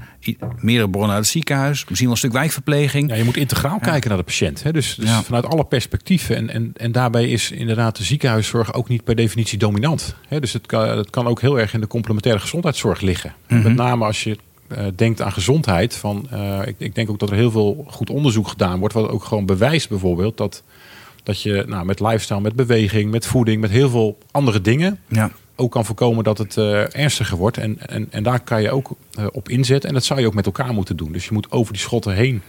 meerdere 0.60 0.90
bronnen 0.90 1.16
uit 1.16 1.24
het 1.24 1.34
ziekenhuis, 1.34 1.80
misschien 1.80 2.02
wel 2.04 2.12
een 2.12 2.18
stuk 2.18 2.32
wijkverpleging. 2.32 3.10
Ja, 3.10 3.16
je 3.16 3.24
moet 3.24 3.38
integraal 3.38 3.80
kijken 3.80 4.10
naar 4.10 4.18
de 4.18 4.24
patiënt. 4.24 4.64
Hè? 4.64 4.72
Dus, 4.72 4.96
dus 4.96 5.10
vanuit 5.10 5.46
alle 5.46 5.66
perspectieven. 5.66 6.36
En, 6.36 6.50
en, 6.50 6.72
en 6.76 6.92
daarbij 6.92 7.30
is 7.30 7.52
inderdaad 7.52 7.98
de 7.98 8.04
ziekenhuiszorg 8.04 8.74
ook 8.74 8.90
niet 8.90 9.04
per 9.04 9.16
definitie 9.16 9.58
dominant. 9.58 10.16
Hè? 10.28 10.40
Dus 10.40 10.54
het 10.54 10.66
kan, 10.66 10.98
het 10.98 11.10
kan 11.10 11.28
ook 11.28 11.42
heel 11.42 11.60
erg 11.60 11.74
in 11.74 11.82
de 11.82 11.88
complementaire 11.88 12.42
gezondheidszorg 12.42 13.02
liggen. 13.02 13.34
Mhm. 13.48 13.62
Met 13.62 13.76
name 13.76 14.06
als 14.06 14.24
je 14.24 14.38
denkt 14.96 15.22
aan 15.22 15.32
gezondheid. 15.32 15.96
Van, 15.96 16.28
uh, 16.34 16.60
ik, 16.66 16.76
ik, 16.78 16.96
denk 16.96 17.10
ook 17.10 17.20
dat 17.20 17.30
er 17.30 17.36
heel 17.36 17.52
veel 17.52 17.86
goed 17.88 18.10
onderzoek 18.10 18.48
gedaan 18.48 18.80
wordt. 18.80 18.94
Wat 18.94 19.10
ook 19.10 19.24
gewoon 19.24 19.46
bewijst 19.46 19.90
bijvoorbeeld 19.90 20.38
dat, 20.38 20.64
dat 21.24 21.42
je 21.42 21.64
nou, 21.68 21.86
met 21.86 22.00
lifestyle, 22.00 22.42
met 22.42 22.56
beweging, 22.56 23.12
met 23.12 23.26
voeding, 23.26 23.62
met 23.62 23.70
heel 23.70 23.90
veel 23.90 24.18
andere 24.32 24.62
dingen. 24.62 25.00
Ja. 25.08 25.32
Ook 25.56 25.72
kan 25.72 25.86
voorkomen 25.86 26.24
dat 26.24 26.38
het 26.38 26.56
uh, 26.56 26.96
ernstiger 26.96 27.38
wordt. 27.38 27.58
En, 27.58 27.88
en, 27.88 28.08
en 28.10 28.24
daar 28.24 28.40
kan 28.40 28.62
je 28.62 28.72
ook 28.72 28.92
op 29.32 29.50
inzetten. 29.50 29.90
En 29.90 29.96
dat 29.96 30.06
zou 30.06 30.20
je 30.20 30.28
ook 30.28 30.34
met 30.34 30.46
elkaar 30.46 30.74
moeten 30.74 30.98
doen. 30.98 31.12
Dus 31.12 31.26
je 31.26 31.34
moet 31.34 31.52
over 31.52 31.74
die 31.74 31.82
schotten 31.82 32.14
heen 32.14 32.42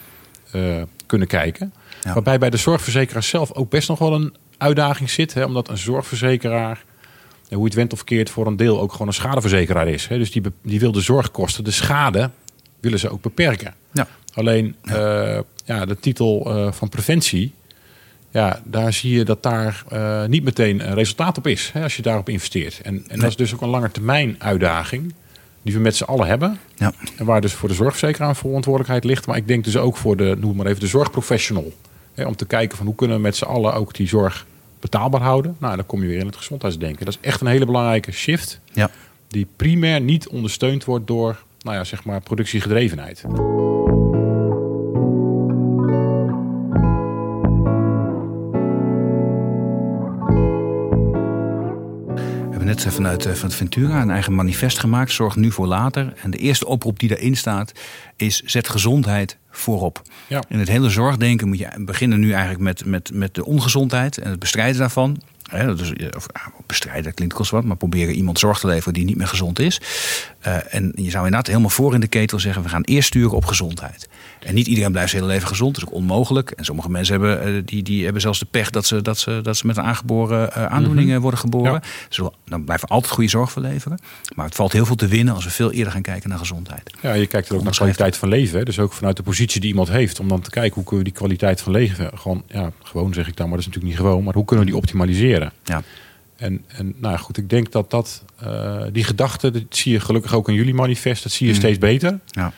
kunnen 1.07 1.29
kijken. 1.29 1.73
Ja. 2.03 2.13
Waarbij 2.13 2.39
bij 2.39 2.51
de 2.51 2.57
zorgverzekeraar 2.57 3.23
zelf 3.23 3.53
ook 3.53 3.71
best 3.71 3.89
nog 3.89 3.99
wel 3.99 4.15
een 4.15 4.35
uitdaging 4.59 5.11
zit. 5.11 5.35
Hè, 5.35 5.45
omdat 5.45 5.69
een 5.69 5.79
zorgverzekeraar 5.79 6.85
hoe 7.51 7.65
het 7.65 7.75
went 7.75 7.93
of 7.93 8.05
keert, 8.05 8.31
voor 8.31 8.47
een 8.47 8.57
deel 8.57 8.81
ook 8.81 8.93
gewoon 8.93 9.07
een 9.07 9.13
schadeverzekeraar 9.13 9.89
is. 9.89 10.07
Dus 10.09 10.31
die, 10.31 10.43
die 10.63 10.81
wil 10.81 10.93
de 10.93 11.01
zorgkosten, 11.01 11.65
de 11.65 11.71
schade, 11.71 12.31
willen 12.81 12.99
ze 12.99 13.11
ook 13.11 13.23
beperken. 13.23 13.75
Ja. 13.93 14.07
Alleen 14.35 14.75
ja. 14.83 15.35
Uh, 15.35 15.41
ja 15.65 15.87
de 15.87 15.99
titel 16.01 16.57
uh, 16.57 16.73
van 16.73 16.89
preventie, 16.89 17.55
ja, 18.31 18.61
daar 18.65 18.93
zie 18.93 19.17
je 19.17 19.25
dat 19.25 19.43
daar 19.43 19.85
uh, 19.93 20.25
niet 20.25 20.45
meteen 20.45 20.95
resultaat 20.95 21.39
op 21.39 21.47
is. 21.47 21.71
Hè, 21.73 21.83
als 21.83 21.97
je 21.97 22.03
daarop 22.03 22.29
investeert. 22.29 22.81
En, 22.83 23.05
en 23.09 23.19
dat 23.19 23.29
is 23.29 23.37
dus 23.37 23.55
ook 23.55 23.61
een 23.61 23.69
lange 23.69 23.91
termijn 23.91 24.37
uitdaging 24.39 25.15
die 25.63 25.75
we 25.75 25.81
met 25.81 25.97
z'n 25.97 26.05
allen 26.05 26.27
hebben. 26.27 26.59
Ja. 26.75 26.93
En 27.17 27.25
waar 27.25 27.41
dus 27.41 27.53
voor 27.53 27.69
de 27.69 27.75
zorgverzekeraar 27.75 28.37
verantwoordelijkheid 28.37 29.05
ligt. 29.05 29.27
Maar 29.27 29.37
ik 29.37 29.49
denk 29.49 29.65
dus 29.65 29.77
ook 29.77 29.97
voor 29.97 30.17
de, 30.17 30.37
noem 30.39 30.57
maar 30.57 30.67
even, 30.67 30.81
de 30.81 30.87
zorgprofessional. 30.87 31.73
Hè, 32.15 32.25
om 32.25 32.37
te 32.37 32.47
kijken 32.47 32.77
van 32.77 32.87
hoe 32.87 32.95
kunnen 32.95 33.17
we 33.17 33.23
met 33.23 33.37
z'n 33.37 33.45
allen 33.45 33.75
ook 33.75 33.95
die 33.95 34.09
zorg 34.09 34.47
betaalbaar 34.81 35.21
houden. 35.21 35.57
Nou, 35.59 35.77
dan 35.77 35.87
kom 35.87 36.03
je 36.03 36.09
weer 36.09 36.19
in 36.19 36.27
het 36.27 36.37
gezondheidsdenken. 36.37 37.05
Dat 37.05 37.15
is 37.15 37.29
echt 37.29 37.41
een 37.41 37.47
hele 37.47 37.67
belangrijke 37.67 38.13
shift. 38.13 38.61
Ja. 38.73 38.91
Die 39.29 39.47
primair 39.57 40.01
niet 40.01 40.29
ondersteund 40.29 40.85
wordt 40.85 41.07
door, 41.07 41.43
nou 41.61 41.77
ja, 41.77 41.85
zeg 41.85 42.05
maar, 42.05 42.21
productiegedrevenheid. 42.21 43.25
net 52.67 52.95
vanuit 52.95 53.29
van 53.33 53.51
Ventura 53.51 54.03
een 54.03 54.11
eigen 54.11 54.35
manifest 54.35 54.79
gemaakt. 54.79 55.13
Zorg 55.13 55.37
nu 55.37 55.51
voor 55.51 55.67
later. 55.67 56.13
En 56.23 56.31
de 56.31 56.37
eerste 56.37 56.67
oproep 56.67 56.99
die 56.99 57.09
daarin 57.09 57.37
staat 57.37 57.73
is 58.17 58.43
zet 58.43 58.69
gezondheid 58.69 59.37
voorop. 59.57 60.03
Ja. 60.27 60.43
In 60.49 60.59
het 60.59 60.69
hele 60.69 60.91
zorgdenken 60.91 61.49
moet 61.49 61.59
je 61.59 61.69
beginnen 61.79 62.21
nu 62.21 62.31
eigenlijk 62.33 62.63
met, 62.63 62.85
met, 62.85 63.11
met 63.13 63.35
de 63.35 63.45
ongezondheid 63.45 64.19
en 64.19 64.31
het 64.31 64.39
bestrijden 64.39 64.79
daarvan. 64.79 65.23
Dus, 65.77 65.93
of, 66.17 66.27
bestrijden 66.67 67.15
klinkt 67.15 67.35
kost 67.35 67.51
wat, 67.51 67.65
maar 67.65 67.77
proberen 67.77 68.15
iemand 68.15 68.39
zorg 68.39 68.59
te 68.59 68.67
leveren 68.67 68.95
die 68.95 69.05
niet 69.05 69.17
meer 69.17 69.27
gezond 69.27 69.59
is. 69.59 69.81
Uh, 70.47 70.75
en 70.75 70.93
je 70.95 71.11
zou 71.11 71.25
inderdaad 71.25 71.47
helemaal 71.47 71.71
voor 71.71 71.95
in 71.95 72.01
de 72.01 72.07
ketel 72.07 72.39
zeggen: 72.39 72.63
we 72.63 72.69
gaan 72.69 72.83
eerst 72.83 73.09
sturen 73.09 73.37
op 73.37 73.45
gezondheid. 73.45 74.09
En 74.47 74.55
niet 74.55 74.67
iedereen 74.67 74.91
blijft 74.91 75.11
zijn 75.11 75.23
hele 75.23 75.35
leven 75.35 75.49
gezond, 75.49 75.75
dat 75.75 75.83
is 75.83 75.89
ook 75.89 75.95
onmogelijk. 75.95 76.51
En 76.51 76.65
sommige 76.65 76.91
mensen 76.91 77.21
hebben, 77.21 77.55
uh, 77.55 77.63
die, 77.65 77.83
die 77.83 78.05
hebben 78.05 78.23
zelfs 78.23 78.39
de 78.39 78.47
pech 78.51 78.71
dat 78.71 78.87
ze, 78.87 79.03
dat 79.03 79.19
ze, 79.19 79.41
dat 79.43 79.57
ze 79.57 79.67
met 79.67 79.77
een 79.77 79.83
aangeboren 79.83 80.51
uh, 80.57 80.67
aandoeningen 80.67 81.13
mhm. 81.13 81.21
worden 81.21 81.41
geboren. 81.41 81.83
Ja. 82.09 82.31
dan 82.45 82.65
blijven 82.65 82.89
we 82.89 82.95
altijd 82.95 83.13
goede 83.13 83.31
zorg 83.31 83.53
verleveren. 83.53 83.99
Maar 84.35 84.45
het 84.45 84.55
valt 84.55 84.73
heel 84.73 84.87
veel 84.87 84.97
te 84.97 85.07
winnen 85.07 85.35
als 85.35 85.45
we 85.45 85.51
veel 85.51 85.73
eerder 85.73 85.93
gaan 85.93 86.03
kijken 86.03 86.29
naar 86.29 86.39
gezondheid. 86.39 86.95
Ja, 87.01 87.13
je 87.13 87.27
kijkt 87.27 87.49
er 87.49 87.57
ook 87.57 87.63
naar 87.63 87.73
kwaliteit 87.73 88.17
van 88.17 88.29
leven. 88.29 88.59
Hè? 88.59 88.65
Dus 88.65 88.79
ook 88.79 88.93
vanuit 88.93 89.17
de 89.17 89.23
positie 89.23 89.61
die 89.61 89.71
iemand 89.71 89.89
heeft. 89.89 90.21
Om 90.21 90.29
dan 90.29 90.41
te 90.41 90.51
kijken 90.51 90.75
hoe 90.75 90.85
kunnen 90.85 91.05
we 91.05 91.11
die 91.11 91.19
kwaliteit 91.19 91.61
van 91.61 91.73
leven 91.73 92.11
gewoon, 92.15 92.43
ja, 92.49 92.71
gewoon 92.83 93.15
zeg 93.15 93.29
ik 93.29 93.37
dan, 93.37 93.49
maar 93.49 93.57
dat 93.57 93.67
is 93.67 93.75
natuurlijk 93.75 93.99
niet 93.99 94.07
gewoon. 94.07 94.25
Maar 94.25 94.35
hoe 94.35 94.45
kunnen 94.45 94.65
we 94.65 94.71
die 94.71 94.81
optimaliseren? 94.81 95.53
Ja. 95.65 95.83
En, 96.37 96.65
en 96.67 96.95
nou 96.97 97.19
goed, 97.19 97.37
ik 97.37 97.51
denk 97.51 97.73
dat 97.73 97.91
dat, 97.91 98.25
uh, 98.45 98.83
die 98.93 99.05
gedachte, 99.05 99.51
dat 99.51 99.63
zie 99.69 99.93
je 99.93 100.01
gelukkig 100.01 100.35
ook 100.35 100.49
in 100.49 100.55
jullie 100.55 100.75
manifest, 100.75 101.23
dat 101.23 101.33
zie 101.33 101.47
je 101.47 101.53
mm. 101.53 101.59
steeds 101.59 101.79
beter. 101.79 102.19
Ja. 102.27 102.53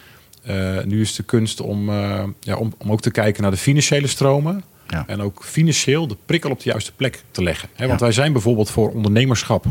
Uh, 0.49 0.85
nu 0.85 1.01
is 1.01 1.15
de 1.15 1.23
kunst 1.23 1.61
om, 1.61 1.89
uh, 1.89 2.23
ja, 2.41 2.57
om, 2.57 2.75
om 2.79 2.93
ook 2.93 3.01
te 3.01 3.11
kijken 3.11 3.43
naar 3.43 3.51
de 3.51 3.57
financiële 3.57 4.07
stromen. 4.07 4.65
Ja. 4.89 5.05
En 5.07 5.21
ook 5.21 5.45
financieel 5.45 6.07
de 6.07 6.17
prikkel 6.27 6.51
op 6.51 6.63
de 6.63 6.71
juiste 6.71 6.93
plek 6.93 7.23
te 7.31 7.43
leggen. 7.43 7.69
He, 7.75 7.87
want 7.87 8.01
wij 8.01 8.13
zijn 8.13 8.33
bijvoorbeeld 8.33 8.71
voor 8.71 8.91
ondernemerschap 8.91 9.65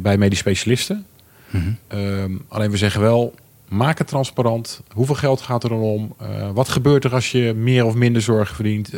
bij 0.00 0.18
medisch 0.18 0.38
specialisten. 0.38 1.06
Mm 1.50 1.78
-hmm. 1.88 2.42
alleen 2.48 2.70
we 2.70 2.76
zeggen 2.76 3.00
wel, 3.00 3.34
maak 3.68 3.98
het 3.98 4.06
transparant. 4.06 4.82
Hoeveel 4.92 5.14
geld 5.14 5.40
gaat 5.40 5.62
er 5.62 5.68
dan 5.68 5.78
om? 5.78 6.14
wat 6.54 6.68
gebeurt 6.68 7.04
er 7.04 7.14
als 7.14 7.30
je 7.30 7.52
meer 7.56 7.84
of 7.84 7.94
minder 7.94 8.22
zorg 8.22 8.54
verdient, 8.54 8.90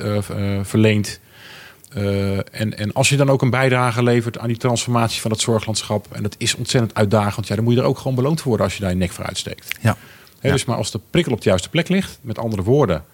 verleent? 0.63 1.21
Uh, 1.97 2.37
en, 2.37 2.79
en 2.79 2.93
als 2.93 3.09
je 3.09 3.17
dan 3.17 3.31
ook 3.31 3.43
een 3.43 3.51
bijdrage 3.51 4.03
levert 4.03 4.39
aan 4.39 4.49
die 4.49 4.57
transformatie 4.57 5.21
van 5.21 5.31
het 5.31 5.41
zorglandschap, 5.41 6.07
en 6.13 6.23
dat 6.23 6.35
is 6.39 6.55
ontzettend 6.55 6.95
uitdagend, 6.95 7.47
ja, 7.47 7.55
dan 7.55 7.65
moet 7.65 7.75
je 7.75 7.81
er 7.81 7.87
ook 7.87 7.99
gewoon 7.99 8.15
beloond 8.15 8.43
worden 8.43 8.65
als 8.65 8.75
je 8.75 8.81
daar 8.81 8.91
je 8.91 8.97
nek 8.97 9.11
voor 9.11 9.25
uitsteekt. 9.25 9.79
Ja. 9.81 9.97
He, 10.41 10.51
Dus 10.51 10.65
maar 10.65 10.77
als 10.77 10.91
de 10.91 11.01
prikkel 11.11 11.33
op 11.33 11.41
de 11.41 11.49
juiste 11.49 11.69
plek 11.69 11.89
ligt, 11.89 12.19
met 12.21 12.39
andere 12.39 12.63
woorden, 12.63 13.05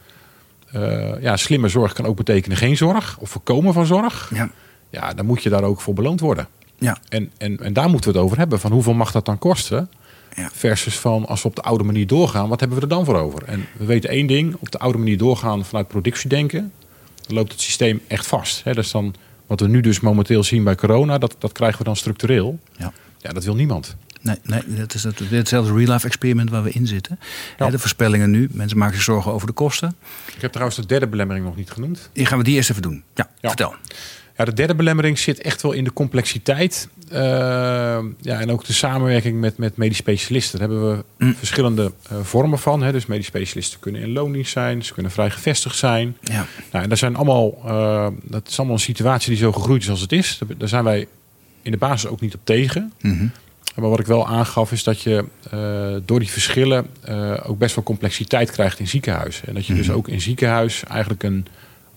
uh, 0.76 1.10
ja, 1.20 1.36
slimme 1.36 1.68
zorg 1.68 1.92
kan 1.92 2.06
ook 2.06 2.16
betekenen 2.16 2.56
geen 2.56 2.76
zorg 2.76 3.16
of 3.18 3.30
voorkomen 3.30 3.72
van 3.72 3.86
zorg. 3.86 4.30
Ja. 4.34 4.50
ja, 4.90 5.14
dan 5.14 5.26
moet 5.26 5.42
je 5.42 5.48
daar 5.48 5.62
ook 5.62 5.80
voor 5.80 5.94
beloond 5.94 6.20
worden. 6.20 6.48
Ja. 6.78 6.98
En, 7.08 7.30
en, 7.38 7.60
en 7.60 7.72
daar 7.72 7.88
moeten 7.88 8.12
we 8.12 8.16
het 8.16 8.26
over 8.26 8.38
hebben. 8.38 8.60
Van 8.60 8.72
hoeveel 8.72 8.94
mag 8.94 9.12
dat 9.12 9.24
dan 9.24 9.38
kosten? 9.38 9.90
Ja. 10.36 10.50
Versus 10.52 10.98
van 10.98 11.26
als 11.26 11.42
we 11.42 11.48
op 11.48 11.56
de 11.56 11.62
oude 11.62 11.84
manier 11.84 12.06
doorgaan, 12.06 12.48
wat 12.48 12.60
hebben 12.60 12.78
we 12.78 12.84
er 12.84 12.90
dan 12.90 13.04
voor 13.04 13.16
over? 13.16 13.42
En 13.44 13.66
we 13.76 13.84
weten 13.84 14.10
één 14.10 14.26
ding: 14.26 14.56
op 14.58 14.70
de 14.70 14.78
oude 14.78 14.98
manier 14.98 15.18
doorgaan 15.18 15.64
vanuit 15.64 15.88
productiedenken 15.88 16.72
loopt 17.26 17.52
het 17.52 17.60
systeem 17.60 18.00
echt 18.06 18.26
vast. 18.26 18.64
Hè? 18.64 18.72
Dus 18.72 18.90
dan, 18.90 19.14
wat 19.46 19.60
we 19.60 19.68
nu 19.68 19.80
dus 19.80 20.00
momenteel 20.00 20.44
zien 20.44 20.64
bij 20.64 20.74
corona, 20.74 21.18
dat, 21.18 21.36
dat 21.38 21.52
krijgen 21.52 21.78
we 21.78 21.84
dan 21.84 21.96
structureel. 21.96 22.58
Ja. 22.76 22.92
ja, 23.18 23.32
dat 23.32 23.44
wil 23.44 23.54
niemand. 23.54 23.96
Nee, 24.20 24.36
nee 24.42 24.62
dat 24.66 24.94
is 24.94 25.02
het, 25.04 25.18
hetzelfde 25.30 25.72
real-life 25.72 26.06
experiment 26.06 26.50
waar 26.50 26.62
we 26.62 26.70
in 26.70 26.86
zitten. 26.86 27.18
Ja. 27.58 27.70
De 27.70 27.78
voorspellingen 27.78 28.30
nu, 28.30 28.48
mensen 28.52 28.78
maken 28.78 28.94
zich 28.94 29.04
zorgen 29.04 29.32
over 29.32 29.46
de 29.46 29.52
kosten. 29.52 29.96
Ik 30.34 30.40
heb 30.40 30.50
trouwens 30.50 30.78
de 30.78 30.86
derde 30.86 31.06
belemmering 31.06 31.44
nog 31.44 31.56
niet 31.56 31.70
genoemd. 31.70 32.10
Die 32.12 32.26
gaan 32.26 32.38
we 32.38 32.44
die 32.44 32.54
eerst 32.54 32.70
even 32.70 32.82
doen. 32.82 33.02
Ja, 33.14 33.30
ja. 33.40 33.48
vertel. 33.48 33.74
Ja, 34.42 34.48
de 34.48 34.54
derde 34.54 34.74
belemmering 34.74 35.18
zit 35.18 35.40
echt 35.40 35.62
wel 35.62 35.72
in 35.72 35.84
de 35.84 35.92
complexiteit. 35.92 36.88
Uh, 37.12 37.18
ja, 38.20 38.40
en 38.40 38.50
ook 38.50 38.64
de 38.64 38.72
samenwerking 38.72 39.40
met, 39.40 39.58
met 39.58 39.76
medisch 39.76 39.96
specialisten. 39.96 40.58
Daar 40.58 40.68
hebben 40.68 40.90
we 40.96 41.24
mm. 41.24 41.34
verschillende 41.34 41.92
uh, 42.12 42.18
vormen 42.22 42.58
van. 42.58 42.82
Hè. 42.82 42.92
Dus 42.92 43.06
medisch 43.06 43.26
specialisten 43.26 43.80
kunnen 43.80 44.00
in 44.00 44.12
loondienst 44.12 44.52
zijn. 44.52 44.84
Ze 44.84 44.92
kunnen 44.92 45.12
vrij 45.12 45.30
gevestigd 45.30 45.76
zijn. 45.76 46.16
Ja. 46.20 46.46
Nou, 46.72 46.84
en 46.84 46.88
dat, 46.88 46.98
zijn 46.98 47.16
allemaal, 47.16 47.58
uh, 47.64 48.06
dat 48.22 48.48
is 48.48 48.56
allemaal 48.58 48.76
een 48.76 48.82
situatie 48.82 49.28
die 49.28 49.38
zo 49.38 49.52
gegroeid 49.52 49.82
is 49.82 49.90
als 49.90 50.00
het 50.00 50.12
is. 50.12 50.38
Daar 50.58 50.68
zijn 50.68 50.84
wij 50.84 51.06
in 51.62 51.70
de 51.70 51.76
basis 51.76 52.10
ook 52.10 52.20
niet 52.20 52.34
op 52.34 52.40
tegen. 52.44 52.92
Mm 53.00 53.18
-hmm. 53.18 53.30
Maar 53.76 53.90
wat 53.90 54.00
ik 54.00 54.06
wel 54.06 54.26
aangaf 54.26 54.72
is 54.72 54.82
dat 54.82 55.00
je 55.00 55.24
door 56.04 56.18
die 56.18 56.30
verschillen 56.30 56.86
ook 57.42 57.58
best 57.58 57.74
wel 57.74 57.84
complexiteit 57.84 58.50
krijgt 58.50 58.78
in 58.78 58.88
ziekenhuizen. 58.88 59.46
En 59.46 59.54
dat 59.54 59.66
je 59.66 59.72
mm 59.72 59.78
-hmm. 59.78 59.86
dus 59.86 59.96
ook 59.96 60.08
in 60.08 60.20
ziekenhuis 60.20 60.82
eigenlijk 60.84 61.22
een 61.22 61.46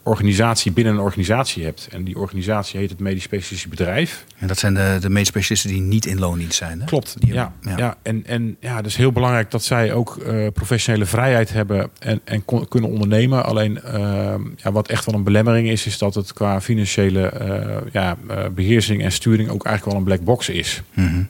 organisatie 0.05 0.71
binnen 0.71 0.93
een 0.93 0.99
organisatie 0.99 1.63
hebt. 1.63 1.87
En 1.91 2.03
die 2.03 2.17
organisatie 2.17 2.79
heet 2.79 2.89
het 2.89 2.99
medisch 2.99 3.23
specialistisch 3.23 3.69
bedrijf. 3.69 4.25
En 4.37 4.47
dat 4.47 4.57
zijn 4.57 4.73
de, 4.73 4.97
de 5.01 5.09
medisch 5.09 5.27
specialisten 5.27 5.69
die 5.69 5.81
niet 5.81 6.05
in 6.05 6.19
loondienst 6.19 6.57
zijn. 6.57 6.79
Hè? 6.79 6.85
Klopt, 6.85 7.15
ja, 7.19 7.53
ja. 7.61 7.97
En, 8.01 8.25
en 8.25 8.57
ja, 8.59 8.75
het 8.75 8.85
is 8.85 8.95
heel 8.95 9.11
belangrijk 9.11 9.51
dat 9.51 9.63
zij 9.63 9.93
ook 9.93 10.17
uh, 10.17 10.47
professionele 10.53 11.05
vrijheid 11.05 11.53
hebben 11.53 11.89
en, 11.99 12.21
en 12.23 12.45
kunnen 12.69 12.89
ondernemen. 12.89 13.45
Alleen 13.45 13.79
uh, 13.85 14.33
ja, 14.55 14.71
wat 14.71 14.87
echt 14.87 15.05
wel 15.05 15.15
een 15.15 15.23
belemmering 15.23 15.69
is, 15.69 15.85
is 15.85 15.97
dat 15.97 16.15
het 16.15 16.33
qua 16.33 16.61
financiële 16.61 17.33
uh, 17.41 17.91
ja, 17.91 18.17
beheersing 18.53 19.03
en 19.03 19.11
sturing 19.11 19.49
ook 19.49 19.65
eigenlijk 19.65 19.85
wel 19.85 19.95
een 19.95 20.15
black 20.15 20.25
box 20.25 20.49
is. 20.49 20.81
Mm 20.93 21.07
-hmm. 21.07 21.29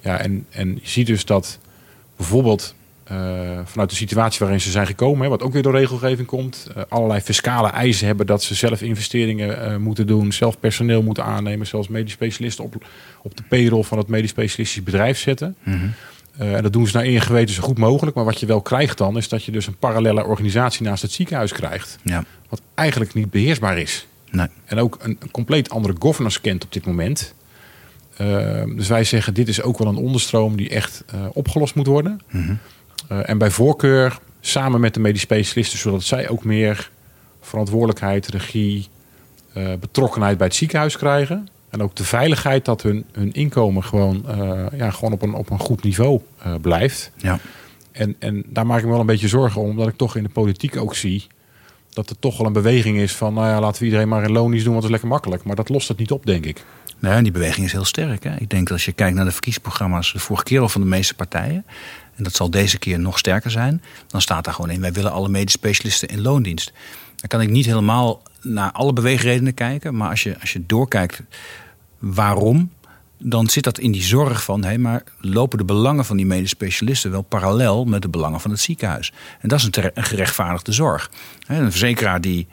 ja, 0.00 0.18
en, 0.18 0.46
en 0.50 0.74
je 0.74 0.88
ziet 0.88 1.06
dus 1.06 1.24
dat 1.24 1.58
bijvoorbeeld 2.16 2.74
vanuit 3.64 3.90
de 3.90 3.96
situatie 3.96 4.38
waarin 4.38 4.60
ze 4.60 4.70
zijn 4.70 4.86
gekomen, 4.86 5.22
hè, 5.22 5.28
wat 5.28 5.42
ook 5.42 5.52
weer 5.52 5.62
door 5.62 5.76
regelgeving 5.76 6.26
komt, 6.26 6.66
allerlei 6.88 7.20
fiscale 7.20 7.68
eisen 7.68 8.06
hebben 8.06 8.26
dat 8.26 8.42
ze 8.42 8.54
zelf 8.54 8.82
investeringen 8.82 9.82
moeten 9.82 10.06
doen, 10.06 10.32
zelf 10.32 10.60
personeel 10.60 11.02
moeten 11.02 11.24
aannemen, 11.24 11.66
zelfs 11.66 11.88
medisch 11.88 12.12
specialisten 12.12 12.64
op, 12.64 12.86
op 13.22 13.36
de 13.36 13.42
payroll 13.48 13.82
van 13.82 13.98
het 13.98 14.08
medisch 14.08 14.30
specialistisch 14.30 14.82
bedrijf 14.82 15.18
zetten. 15.18 15.56
Mhm. 15.62 15.86
en 16.36 16.62
dat 16.62 16.72
doen 16.72 16.86
ze 16.86 16.96
naar 16.96 17.04
één 17.04 17.20
geweten 17.20 17.54
zo 17.54 17.62
goed 17.62 17.78
mogelijk. 17.78 18.16
Maar 18.16 18.24
wat 18.24 18.40
je 18.40 18.46
wel 18.46 18.60
krijgt 18.60 18.98
dan, 18.98 19.16
is 19.16 19.28
dat 19.28 19.44
je 19.44 19.52
dus 19.52 19.66
een 19.66 19.76
parallele 19.76 20.24
organisatie 20.24 20.82
naast 20.82 21.02
het 21.02 21.12
ziekenhuis 21.12 21.52
krijgt. 21.52 21.98
Ja. 22.02 22.24
Wat 22.48 22.60
eigenlijk 22.74 23.14
niet 23.14 23.30
beheersbaar 23.30 23.78
is. 23.78 24.06
Nee. 24.30 24.46
En 24.64 24.78
ook 24.78 24.98
een, 25.00 25.16
een 25.20 25.30
compleet 25.30 25.70
andere 25.70 25.94
governance 25.98 26.40
kent 26.40 26.64
op 26.64 26.72
dit 26.72 26.86
moment. 26.86 27.34
Ehm, 28.16 28.76
dus 28.76 28.88
wij 28.88 29.04
zeggen, 29.04 29.34
dit 29.34 29.48
is 29.48 29.62
ook 29.62 29.78
wel 29.78 29.88
een 29.88 29.96
onderstroom 29.96 30.56
die 30.56 30.68
echt 30.68 31.04
uh, 31.14 31.26
opgelost 31.32 31.74
moet 31.74 31.86
worden. 31.86 32.20
Eh, 32.26 32.40
en 33.08 33.38
bij 33.38 33.50
voorkeur 33.50 34.18
samen 34.40 34.80
met 34.80 34.94
de 34.94 35.00
medisch 35.00 35.20
specialisten, 35.20 35.78
zodat 35.78 36.02
zij 36.02 36.28
ook 36.28 36.44
meer 36.44 36.90
verantwoordelijkheid, 37.40 38.26
regie, 38.26 38.88
uh, 39.56 39.72
betrokkenheid 39.80 40.38
bij 40.38 40.46
het 40.46 40.56
ziekenhuis 40.56 40.96
krijgen. 40.96 41.48
En 41.70 41.82
ook 41.82 41.94
de 41.94 42.04
veiligheid 42.04 42.64
dat 42.64 42.82
hun, 42.82 43.04
hun 43.12 43.32
inkomen 43.32 43.84
gewoon, 43.84 44.24
ja, 44.76 44.90
gewoon 44.90 45.12
op, 45.12 45.22
een, 45.22 45.34
op 45.34 45.50
een 45.50 45.58
goed 45.58 45.82
niveau 45.82 46.20
blijft. 46.60 47.10
Ja. 47.16 47.38
En, 47.92 48.16
en 48.18 48.44
daar 48.46 48.66
maak 48.66 48.78
ik 48.78 48.84
me 48.84 48.90
wel 48.90 49.00
een 49.00 49.06
beetje 49.06 49.28
zorgen 49.28 49.60
om, 49.60 49.68
omdat 49.68 49.88
ik 49.88 49.96
toch 49.96 50.16
in 50.16 50.22
de 50.22 50.28
politiek 50.28 50.76
ook 50.76 50.94
zie 50.94 51.26
dat 51.96 52.10
er 52.10 52.18
toch 52.18 52.36
wel 52.36 52.46
een 52.46 52.52
beweging 52.52 52.98
is 52.98 53.14
van, 53.14 53.34
nou 53.34 53.46
ja, 53.46 53.60
laten 53.60 53.78
we 53.78 53.84
iedereen 53.84 54.08
maar 54.08 54.24
in 54.24 54.32
lonies 54.32 54.62
doen, 54.62 54.72
want 54.72 54.84
het 54.84 54.84
is 54.84 54.90
lekker 54.90 55.08
makkelijk. 55.08 55.44
Maar 55.44 55.56
dat 55.56 55.68
lost 55.68 55.88
het 55.88 55.98
niet 55.98 56.10
op, 56.10 56.26
denk 56.26 56.44
ik. 56.46 56.64
Nee, 56.98 57.22
die 57.22 57.32
beweging 57.32 57.66
is 57.66 57.72
heel 57.72 57.84
sterk. 57.84 58.24
Hè? 58.24 58.36
Ik 58.36 58.50
denk 58.50 58.62
dat 58.62 58.72
als 58.72 58.84
je 58.84 58.92
kijkt 58.92 59.16
naar 59.16 59.24
de 59.24 59.30
verkiezingsprogramma's 59.30 60.12
de 60.12 60.18
vorige 60.18 60.44
keer 60.44 60.60
al 60.60 60.68
van 60.68 60.80
de 60.80 60.86
meeste 60.86 61.14
partijen, 61.14 61.64
en 62.16 62.24
dat 62.24 62.34
zal 62.34 62.50
deze 62.50 62.78
keer 62.78 62.98
nog 62.98 63.18
sterker 63.18 63.50
zijn, 63.50 63.82
dan 64.06 64.20
staat 64.20 64.44
daar 64.44 64.54
gewoon 64.54 64.70
in: 64.70 64.80
wij 64.80 64.92
willen 64.92 65.12
alle 65.12 65.28
medisch 65.28 65.52
specialisten 65.52 66.08
in 66.08 66.22
loondienst. 66.22 66.72
Dan 67.16 67.28
kan 67.28 67.40
ik 67.40 67.50
niet 67.50 67.66
helemaal 67.66 68.22
naar 68.42 68.72
alle 68.72 68.92
beweegredenen 68.92 69.54
kijken, 69.54 69.96
maar 69.96 70.10
als 70.10 70.22
je, 70.22 70.40
als 70.40 70.52
je 70.52 70.66
doorkijkt 70.66 71.22
waarom, 71.98 72.70
dan 73.18 73.48
zit 73.48 73.64
dat 73.64 73.78
in 73.78 73.92
die 73.92 74.02
zorg 74.02 74.42
van: 74.42 74.64
hé, 74.64 74.78
maar 74.78 75.02
lopen 75.20 75.58
de 75.58 75.64
belangen 75.64 76.04
van 76.04 76.16
die 76.16 76.26
medisch 76.26 76.80
wel 77.02 77.22
parallel 77.22 77.84
met 77.84 78.02
de 78.02 78.08
belangen 78.08 78.40
van 78.40 78.50
het 78.50 78.60
ziekenhuis? 78.60 79.12
En 79.40 79.48
dat 79.48 79.58
is 79.58 79.68
een 79.70 79.90
gerechtvaardigde 79.94 80.72
zorg. 80.72 81.10
Een 81.46 81.70
verzekeraar 81.70 82.20
die 82.20 82.46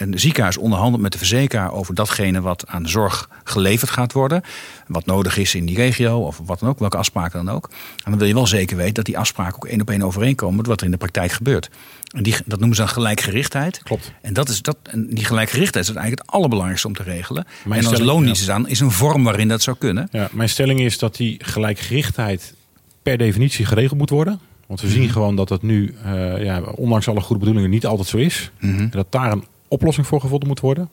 een 0.00 0.18
ziekenhuis 0.18 0.56
onderhandelt 0.56 1.02
met 1.02 1.12
de 1.12 1.18
verzekeraar 1.18 1.72
over 1.72 1.94
datgene 1.94 2.40
wat 2.40 2.64
aan 2.66 2.88
zorg 2.88 3.28
geleverd 3.44 3.90
gaat 3.90 4.12
worden. 4.12 4.42
Wat 4.86 5.06
nodig 5.06 5.36
is 5.36 5.54
in 5.54 5.66
die 5.66 5.76
regio 5.76 6.18
of 6.18 6.40
wat 6.44 6.60
dan 6.60 6.68
ook, 6.68 6.78
welke 6.78 6.96
afspraken 6.96 7.44
dan 7.44 7.54
ook. 7.54 7.68
En 8.04 8.10
dan 8.10 8.18
wil 8.18 8.28
je 8.28 8.34
wel 8.34 8.46
zeker 8.46 8.76
weten 8.76 8.94
dat 8.94 9.04
die 9.04 9.18
afspraken 9.18 9.54
ook 9.54 9.66
één 9.66 9.80
op 9.80 9.90
één 9.90 10.02
overeenkomen 10.02 10.56
met 10.56 10.66
wat 10.66 10.78
er 10.80 10.84
in 10.84 10.90
de 10.90 10.96
praktijk 10.96 11.32
gebeurt. 11.32 11.70
En 12.14 12.22
die, 12.22 12.34
dat 12.44 12.58
noemen 12.58 12.76
ze 12.76 12.82
dan 12.82 12.90
gelijkgerichtheid. 12.90 13.82
Klopt. 13.82 14.12
En, 14.22 14.32
dat 14.32 14.48
is 14.48 14.62
dat, 14.62 14.76
en 14.82 15.06
die 15.08 15.24
gelijkgerichtheid 15.24 15.88
is 15.88 15.94
eigenlijk 15.94 16.22
het 16.22 16.34
allerbelangrijkste 16.34 16.86
om 16.86 16.94
te 16.94 17.02
regelen. 17.02 17.46
Mijn 17.64 17.80
en 17.80 17.86
als 17.86 17.98
loondienst 17.98 18.42
is 18.42 18.50
aan, 18.50 18.68
is 18.68 18.80
een 18.80 18.90
vorm 18.90 19.24
waarin 19.24 19.48
dat 19.48 19.62
zou 19.62 19.76
kunnen. 19.78 20.08
Ja, 20.12 20.28
mijn 20.32 20.48
stelling 20.48 20.80
is 20.80 20.98
dat 20.98 21.16
die 21.16 21.36
gelijkgerichtheid 21.44 22.54
per 23.02 23.18
definitie 23.18 23.64
geregeld 23.64 23.98
moet 23.98 24.10
worden. 24.10 24.40
Want 24.66 24.80
we 24.80 24.88
zien 24.88 25.02
mhm. 25.02 25.12
gewoon 25.12 25.36
dat 25.36 25.48
dat 25.48 25.62
nu, 25.62 25.94
uh, 26.06 26.44
ja, 26.44 26.60
ondanks 26.60 27.08
alle 27.08 27.20
goede 27.20 27.40
bedoelingen, 27.40 27.70
niet 27.70 27.86
altijd 27.86 28.08
zo 28.08 28.16
is. 28.16 28.50
Mhm. 28.58 28.78
En 28.78 28.90
dat 28.90 29.12
daar 29.12 29.32
een 29.32 29.44
oplossing 29.70 30.06
voor 30.06 30.20
gevonden 30.20 30.48
moet 30.48 30.60
worden. 30.60 30.90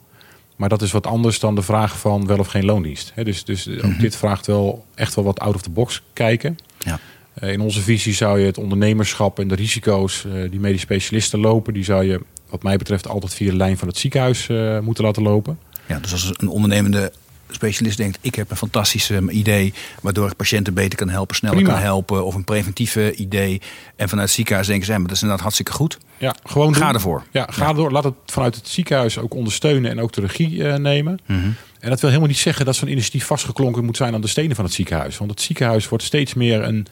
Maar 0.56 0.70
dat 0.70 0.82
is 0.82 0.92
wat 0.92 1.08
anders 1.08 1.40
dan 1.40 1.56
de 1.56 1.62
vraag 1.62 2.00
van 2.00 2.28
wel 2.28 2.40
of 2.40 2.48
geen 2.48 2.66
loondienst. 2.66 3.13
dus 3.16 3.44
dus 3.44 3.68
ook 3.70 3.92
mhm. 3.92 4.00
dit 4.00 4.16
vraagt 4.16 4.46
wel 4.46 4.86
echt 4.96 5.16
wel 5.16 5.24
wat 5.24 5.40
out 5.40 5.56
of 5.56 5.62
the 5.62 5.70
box 5.70 6.02
kijken. 6.13 6.58
Ja. 6.80 7.00
Eh, 7.34 7.52
in 7.52 7.62
onze 7.62 7.82
visie 7.82 8.13
zou 8.13 8.40
je 8.40 8.46
het 8.46 8.58
ondernemerschap 8.58 9.40
en 9.40 9.48
de 9.48 9.56
risico's 9.56 10.24
uh, 10.28 10.50
die 10.52 10.60
medisch 10.60 10.82
specialisten 10.82 11.40
lopen, 11.40 11.74
die 11.74 11.84
zou 11.84 12.04
je 12.06 12.22
wat 12.50 12.63
mij 12.63 12.78
betreft 12.78 13.08
altijd 13.08 13.34
via 13.34 13.50
de 13.50 13.56
lijn 13.56 13.78
van 13.78 13.88
het 13.88 13.98
ziekenhuis 13.98 14.48
uh, 14.48 14.80
moeten 14.80 15.04
laten 15.04 15.24
lopen. 15.24 15.60
Ja, 15.88 16.00
dus 16.00 16.12
als 16.12 16.32
een 16.38 16.50
ondernemende 16.50 17.12
specialist 17.50 17.98
denkt: 17.98 18.18
ik 18.22 18.36
heb 18.36 18.52
een 18.52 18.58
fantastisch 18.58 19.12
idee 19.30 19.74
waardoor 20.02 20.28
ik 20.28 20.36
patiënten 20.36 20.74
beter 20.74 20.98
kan 20.98 21.10
helpen, 21.10 21.36
sneller 21.36 21.64
kan 21.64 21.78
helpen, 21.78 22.26
of 22.26 22.36
een 22.36 22.44
preventieve 22.44 23.14
idee. 23.16 23.62
En 23.96 24.10
vanuit 24.10 24.28
het 24.28 24.36
ziekenhuis 24.36 24.68
denken 24.68 24.86
ze: 24.86 24.92
maar 24.92 25.02
dat 25.02 25.12
is 25.12 25.22
inderdaad 25.22 25.42
hartstikke 25.44 25.72
goed. 25.72 25.98
Ja, 26.18 26.36
gewoon 26.44 26.76
ga 26.76 26.94
ervoor. 26.94 27.24
Ja, 27.32 27.48
ga 27.52 27.68
erdoor. 27.68 27.92
Laat 27.92 28.04
het 28.04 28.14
vanuit 28.26 28.56
het 28.56 28.68
ziekenhuis 28.68 29.18
ook 29.18 29.34
ondersteunen 29.34 29.92
en 29.92 30.02
ook 30.02 30.14
de 30.14 30.22
regie 30.22 30.52
uh, 30.52 30.76
nemen. 30.76 31.20
Mhm. 31.26 31.50
En 31.80 31.90
dat 31.90 32.00
wil 32.00 32.10
helemaal 32.10 32.32
niet 32.32 32.38
zeggen 32.38 32.66
dat 32.66 32.76
zo'n 32.76 32.90
initiatief 32.90 33.26
vastgeklonken 33.26 33.86
moet 33.86 33.98
zijn 33.98 34.14
aan 34.14 34.22
de 34.22 34.28
stenen 34.28 34.56
van 34.56 34.66
het 34.66 34.74
ziekenhuis. 34.74 35.18
Want 35.18 35.32
het 35.32 35.42
ziekenhuis 35.42 35.90
wordt 35.90 36.04
steeds 36.04 36.34
meer 36.34 36.64
een, 36.64 36.88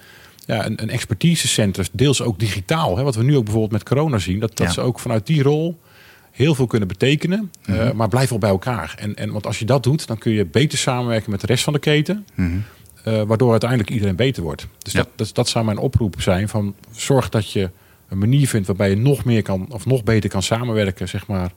ja, 0.45 0.65
een, 0.65 0.81
een 0.81 0.89
expertisecentrum, 0.89 1.85
deels 1.91 2.21
ook 2.21 2.39
digitaal. 2.39 2.97
Hè, 2.97 3.03
wat 3.03 3.15
we 3.15 3.23
nu 3.23 3.35
ook 3.35 3.43
bijvoorbeeld 3.43 3.71
met 3.71 3.83
corona 3.83 4.17
zien, 4.17 4.39
dat, 4.39 4.57
dat 4.57 4.73
ze 4.73 4.81
ook 4.81 4.99
vanuit 4.99 5.27
die 5.27 5.43
rol 5.43 5.79
heel 6.35 6.55
veel 6.55 6.67
kunnen 6.67 6.87
betekenen, 6.87 7.51
mm 7.65 7.93
maar 7.95 8.07
blijf 8.07 8.29
wel 8.29 8.39
bij 8.39 8.49
elkaar. 8.49 8.95
En, 8.99 9.15
en, 9.15 9.31
want 9.31 9.45
als 9.45 9.59
je 9.59 9.65
dat 9.65 9.83
doet, 9.83 10.07
dan 10.07 10.17
kun 10.17 10.31
je 10.31 10.45
beter 10.45 10.77
samenwerken 10.77 11.31
met 11.31 11.41
de 11.41 11.47
rest 11.47 11.63
van 11.63 11.73
de 11.73 11.79
keten. 11.79 12.25
Mhm. 12.35 12.57
Eh, 13.03 13.21
waardoor 13.21 13.51
uiteindelijk 13.51 13.89
iedereen 13.89 14.15
beter 14.15 14.43
wordt. 14.43 14.67
Dus 14.77 14.93
dat, 14.93 15.09
dat, 15.15 15.29
dat 15.33 15.49
zou 15.49 15.65
mijn 15.65 15.77
oproep 15.77 16.21
zijn: 16.21 16.49
van 16.49 16.75
zorg 16.91 17.29
dat 17.29 17.51
je 17.51 17.69
een 18.09 18.17
manier 18.17 18.47
vindt 18.47 18.67
waarbij 18.67 18.89
je 18.89 18.95
nog 18.95 19.25
meer 19.25 19.41
kan 19.41 19.65
of 19.69 19.85
nog 19.85 20.03
beter 20.03 20.29
kan 20.29 20.43
samenwerken, 20.43 21.07
zeg 21.07 21.27
maar, 21.27 21.51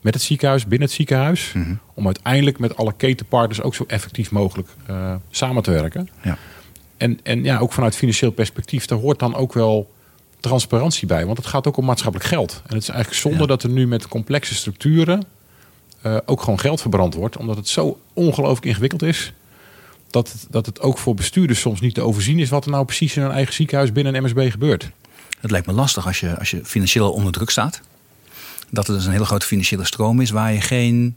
met 0.00 0.14
het 0.14 0.22
ziekenhuis, 0.22 0.66
binnen 0.66 0.88
het 0.88 0.96
ziekenhuis. 0.96 1.52
Mhm. 1.52 1.74
Om 1.94 2.06
uiteindelijk 2.06 2.58
met 2.58 2.76
alle 2.76 2.92
ketenpartners 2.96 3.62
ook 3.62 3.74
zo 3.74 3.84
effectief 3.86 4.30
mogelijk 4.30 4.68
uh, 4.90 5.14
samen 5.30 5.62
te 5.62 5.70
werken. 5.70 6.08
Ja. 6.22 6.38
En, 6.96 7.18
en 7.22 7.44
ja, 7.44 7.58
ook 7.58 7.72
vanuit 7.72 7.96
financieel 7.96 8.30
perspectief, 8.30 8.86
daar 8.86 8.98
hoort 8.98 9.18
dan 9.18 9.34
ook 9.34 9.52
wel 9.52 9.90
transparantie 10.40 11.06
bij. 11.06 11.26
Want 11.26 11.36
het 11.36 11.46
gaat 11.46 11.66
ook 11.66 11.76
om 11.76 11.84
maatschappelijk 11.84 12.28
geld. 12.28 12.52
En 12.66 12.74
het 12.74 12.82
is 12.82 12.88
eigenlijk 12.88 13.20
zonde 13.20 13.46
dat 13.46 13.62
er 13.62 13.68
nu 13.68 13.86
met 13.86 14.08
complexe 14.08 14.54
structuren 14.54 15.24
uh, 16.06 16.16
ook 16.26 16.42
gewoon 16.42 16.60
geld 16.60 16.80
verbrand 16.80 17.14
wordt. 17.14 17.36
Omdat 17.36 17.56
het 17.56 17.68
zo 17.68 18.00
ongelooflijk 18.12 18.66
ingewikkeld 18.66 19.02
is. 19.02 19.32
Dat 20.10 20.32
het, 20.32 20.46
dat 20.50 20.66
het 20.66 20.80
ook 20.80 20.98
voor 20.98 21.14
bestuurders 21.14 21.60
soms 21.60 21.80
niet 21.80 21.94
te 21.94 22.00
overzien 22.00 22.38
is 22.38 22.48
wat 22.48 22.64
er 22.64 22.70
nou 22.70 22.84
precies 22.84 23.16
in 23.16 23.22
een 23.22 23.30
eigen 23.30 23.54
ziekenhuis 23.54 23.92
binnen 23.92 24.14
een 24.14 24.22
MSB 24.22 24.50
gebeurt. 24.50 24.90
Het 25.40 25.50
lijkt 25.50 25.66
me 25.66 25.72
lastig 25.72 26.06
als 26.06 26.20
je, 26.20 26.38
als 26.38 26.50
je 26.50 26.64
financieel 26.64 27.12
onder 27.12 27.32
druk 27.32 27.50
staat. 27.50 27.80
Dat 28.70 28.88
er 28.88 28.94
dus 28.94 29.04
een 29.04 29.12
hele 29.12 29.24
grote 29.24 29.46
financiële 29.46 29.84
stroom 29.84 30.20
is 30.20 30.30
waar 30.30 30.52
je 30.52 30.60
geen, 30.60 31.16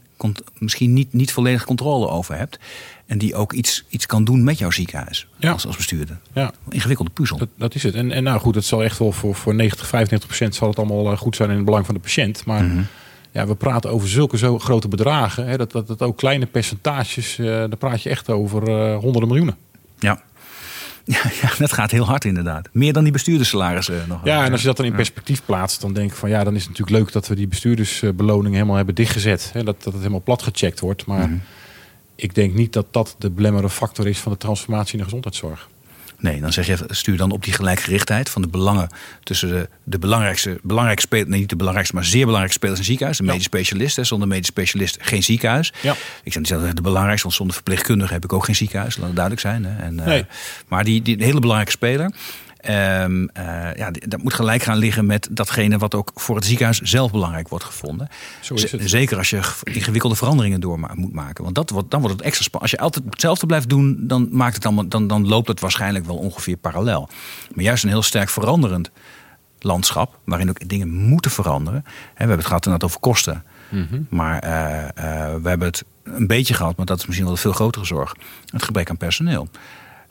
misschien 0.58 0.92
niet, 0.92 1.12
niet 1.12 1.32
volledig 1.32 1.64
controle 1.64 2.08
over 2.08 2.36
hebt. 2.36 2.58
En 3.06 3.18
die 3.18 3.34
ook 3.34 3.52
iets, 3.52 3.84
iets 3.88 4.06
kan 4.06 4.24
doen 4.24 4.44
met 4.44 4.58
jouw 4.58 4.70
ziekenhuis 4.70 5.26
als, 5.40 5.66
als 5.66 5.76
bestuurder. 5.76 6.18
Ja. 6.32 6.52
Ingewikkelde 6.68 7.10
puzzel. 7.10 7.38
Dat, 7.38 7.48
dat, 7.56 7.74
is 7.74 7.82
het. 7.82 7.94
En, 7.94 8.10
en 8.10 8.22
nou 8.22 8.40
goed, 8.40 8.54
het 8.54 8.64
zal 8.64 8.82
echt 8.82 8.98
wel 8.98 9.12
voor, 9.12 9.34
voor 9.34 9.54
90, 9.54 9.86
95 9.86 10.28
procent 10.28 10.54
zal 10.54 10.68
het 10.68 10.78
allemaal 10.78 11.12
eh, 11.12 11.18
goed 11.18 11.36
zijn 11.36 11.50
in 11.50 11.56
het 11.56 11.64
belang 11.64 11.86
van 11.86 11.94
de 11.94 12.00
patiënt. 12.00 12.44
Maar 12.44 12.64
mhm. 12.64 12.82
ja, 13.30 13.46
we 13.46 13.54
praten 13.54 13.90
over 13.90 14.08
zulke 14.08 14.38
zo 14.38 14.58
grote 14.58 14.88
bedragen. 14.88 15.46
Hè, 15.46 15.56
dat, 15.56 15.72
dat, 15.72 15.86
dat 15.86 16.02
ook 16.02 16.16
kleine 16.16 16.46
percentages, 16.46 17.38
uh, 17.38 17.46
daar 17.46 17.76
praat 17.76 18.02
je 18.02 18.10
echt 18.10 18.30
over 18.30 18.68
uh, 18.68 18.96
honderden 18.98 19.28
miljoenen. 19.28 19.56
Ja. 19.98 20.22
Ja, 21.04 21.22
ja, 21.42 21.50
dat 21.58 21.72
gaat 21.72 21.90
heel 21.90 22.04
hard 22.04 22.24
inderdaad. 22.24 22.68
Meer 22.72 22.92
dan 22.92 23.02
die 23.02 23.12
bestuurderssalarissen 23.12 24.04
nog. 24.08 24.20
Ja, 24.24 24.44
en 24.44 24.52
als 24.52 24.60
je 24.60 24.66
dat 24.66 24.76
dan 24.76 24.86
in 24.86 24.94
perspectief 24.94 25.44
plaatst, 25.44 25.80
dan 25.80 25.92
denk 25.92 26.10
ik 26.10 26.16
van 26.16 26.28
ja, 26.28 26.44
dan 26.44 26.54
is 26.54 26.60
het 26.60 26.70
natuurlijk 26.70 26.98
leuk 26.98 27.12
dat 27.12 27.28
we 27.28 27.34
die 27.34 27.48
bestuurdersbeloning 27.48 28.54
helemaal 28.54 28.76
hebben 28.76 28.94
dichtgezet. 28.94 29.50
Hè, 29.52 29.62
dat, 29.64 29.76
dat 29.76 29.92
het 29.92 30.02
helemaal 30.02 30.22
plat 30.22 30.42
gecheckt 30.42 30.80
wordt. 30.80 31.06
Maar 31.06 31.28
mhm. 31.28 31.38
ik 32.14 32.34
denk 32.34 32.54
niet 32.54 32.72
dat 32.72 32.86
dat 32.90 33.14
de 33.18 33.30
belemmerde 33.30 33.70
factor 33.70 34.06
is 34.06 34.18
van 34.18 34.32
de 34.32 34.38
transformatie 34.38 34.92
in 34.92 34.98
de 34.98 35.04
gezondheidszorg. 35.04 35.68
Nee, 36.24 36.40
dan 36.40 36.52
zeg 36.52 36.66
je, 36.66 36.76
stuur 36.88 37.16
dan 37.16 37.30
op 37.30 37.44
die 37.44 37.52
gelijkgerichtheid 37.52 38.30
van 38.30 38.42
de 38.42 38.48
belangen 38.48 38.88
tussen 39.22 39.48
de, 39.48 39.68
de 39.84 39.98
belangrijkste, 39.98 40.58
belangrijkste 40.62 41.06
spelers, 41.06 41.30
nee, 41.30 41.40
niet 41.40 41.48
de 41.48 41.56
belangrijkste, 41.56 41.96
maar 41.96 42.04
zeer 42.04 42.24
belangrijke 42.24 42.54
spelers 42.54 42.78
in 42.78 42.84
ziekenhuis. 42.84 43.16
De 43.16 43.22
medisch 43.22 43.44
specialist. 43.44 43.96
Hè, 43.96 44.04
zonder 44.04 44.28
medisch 44.28 44.46
specialist 44.46 44.96
geen 45.00 45.22
ziekenhuis. 45.22 45.72
Ja. 45.80 45.94
Ik 46.22 46.32
zeg 46.32 46.60
niet 46.60 46.76
de 46.76 46.82
belangrijkste, 46.82 47.22
want 47.22 47.34
zonder 47.34 47.54
verpleegkundige 47.54 48.12
heb 48.12 48.24
ik 48.24 48.32
ook 48.32 48.44
geen 48.44 48.54
ziekenhuis. 48.54 48.96
Laat 48.96 49.06
het 49.06 49.16
duidelijk 49.16 49.46
zijn. 49.46 49.64
Hè. 49.64 49.82
En, 49.82 49.94
nee. 49.94 50.18
uh, 50.18 50.24
maar 50.68 50.84
die, 50.84 51.02
die 51.02 51.16
hele 51.18 51.40
belangrijke 51.40 51.70
speler. 51.70 52.12
Um, 52.68 53.22
uh, 53.38 53.74
ja, 53.74 53.90
dat 53.90 54.22
moet 54.22 54.34
gelijk 54.34 54.62
gaan 54.62 54.76
liggen 54.76 55.06
met 55.06 55.28
datgene 55.30 55.78
wat 55.78 55.94
ook 55.94 56.10
voor 56.14 56.36
het 56.36 56.44
ziekenhuis 56.44 56.80
zelf 56.80 57.10
belangrijk 57.10 57.48
wordt 57.48 57.64
gevonden. 57.64 58.08
Zo 58.40 58.54
is 58.54 58.72
het. 58.72 58.80
Zeker 58.84 59.18
als 59.18 59.30
je 59.30 59.40
ingewikkelde 59.62 60.16
veranderingen 60.16 60.60
door 60.60 60.78
moet 60.94 61.12
maken. 61.12 61.44
Want 61.44 61.56
dat 61.56 61.70
wordt, 61.70 61.90
dan 61.90 62.00
wordt 62.00 62.16
het 62.16 62.24
extra 62.24 62.44
spannend. 62.44 62.72
Als 62.72 62.80
je 62.80 62.86
altijd 62.86 63.04
hetzelfde 63.10 63.46
blijft 63.46 63.68
doen, 63.68 63.96
dan, 64.00 64.28
maakt 64.30 64.54
het 64.54 64.64
allemaal, 64.64 64.88
dan, 64.88 65.06
dan 65.06 65.28
loopt 65.28 65.48
het 65.48 65.60
waarschijnlijk 65.60 66.06
wel 66.06 66.16
ongeveer 66.16 66.56
parallel. 66.56 67.08
Maar 67.54 67.64
juist 67.64 67.84
een 67.84 67.90
heel 67.90 68.02
sterk 68.02 68.28
veranderend 68.28 68.90
landschap, 69.58 70.18
waarin 70.24 70.48
ook 70.48 70.68
dingen 70.68 70.88
moeten 70.88 71.30
veranderen. 71.30 71.82
we 71.84 71.90
hebben 72.14 72.36
het 72.36 72.46
gehad 72.46 72.64
inderdaad 72.64 72.88
over 72.88 73.00
kosten. 73.00 73.44
Mhm. 73.68 74.02
Maar 74.08 74.44
uh, 74.44 74.50
uh, 74.50 75.42
we 75.42 75.48
hebben 75.48 75.66
het 75.66 75.84
een 76.02 76.26
beetje 76.26 76.54
gehad, 76.54 76.76
maar 76.76 76.86
dat 76.86 76.98
is 76.98 77.06
misschien 77.06 77.26
wel 77.26 77.34
een 77.34 77.40
veel 77.40 77.52
grotere 77.52 77.84
zorg. 77.84 78.14
Het 78.46 78.62
gebrek 78.62 78.90
aan 78.90 78.96
personeel. 78.96 79.48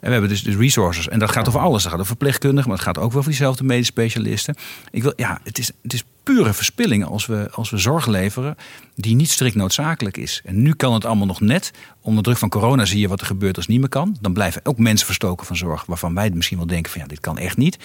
En 0.04 0.10
we 0.10 0.16
hebben 0.16 0.30
dus 0.30 0.42
de 0.42 0.56
resources. 0.56 1.08
En 1.08 1.18
dat 1.18 1.30
gaat 1.30 1.48
over 1.48 1.60
alles. 1.60 1.82
Dat 1.82 1.90
gaat 1.90 2.00
over 2.00 2.06
verpleegkundigen, 2.06 2.68
maar 2.68 2.78
het 2.78 2.86
gaat 2.86 2.98
ook 2.98 3.10
wel 3.10 3.18
over 3.18 3.30
diezelfde 3.30 3.64
medisch 3.64 3.86
specialisten. 3.86 4.54
Ik 4.90 5.02
wil, 5.02 5.12
ja, 5.16 5.40
het 5.42 5.58
is, 5.58 5.70
het 5.82 5.92
is 5.92 6.04
pure 6.22 6.52
verspilling 6.52 7.04
als 7.04 7.26
we, 7.26 7.48
als 7.52 7.70
we 7.70 7.78
zorg 7.78 8.06
leveren 8.06 8.56
die 8.94 9.14
niet 9.14 9.30
strikt 9.30 9.54
noodzakelijk 9.54 10.16
is. 10.16 10.40
En 10.44 10.62
nu 10.62 10.74
kan 10.74 10.92
het 10.94 11.04
allemaal 11.04 11.26
nog 11.26 11.40
net. 11.40 11.70
Onder 12.00 12.24
druk 12.24 12.36
van 12.36 12.48
corona 12.48 12.84
zie 12.84 13.00
je 13.00 13.08
wat 13.08 13.20
er 13.20 13.26
gebeurt 13.26 13.56
als 13.56 13.64
het 13.64 13.72
niet 13.72 13.80
meer 13.80 13.90
kan. 13.90 14.16
Dan 14.20 14.32
blijven 14.32 14.60
ook 14.64 14.78
mensen 14.78 15.06
verstoken 15.06 15.46
van 15.46 15.56
zorg 15.56 15.84
waarvan 15.86 16.14
wij 16.14 16.30
misschien 16.30 16.58
wel 16.58 16.66
denken 16.66 16.92
van 16.92 17.00
ja, 17.00 17.06
dit 17.06 17.20
kan 17.20 17.38
echt 17.38 17.56
niet. 17.56 17.78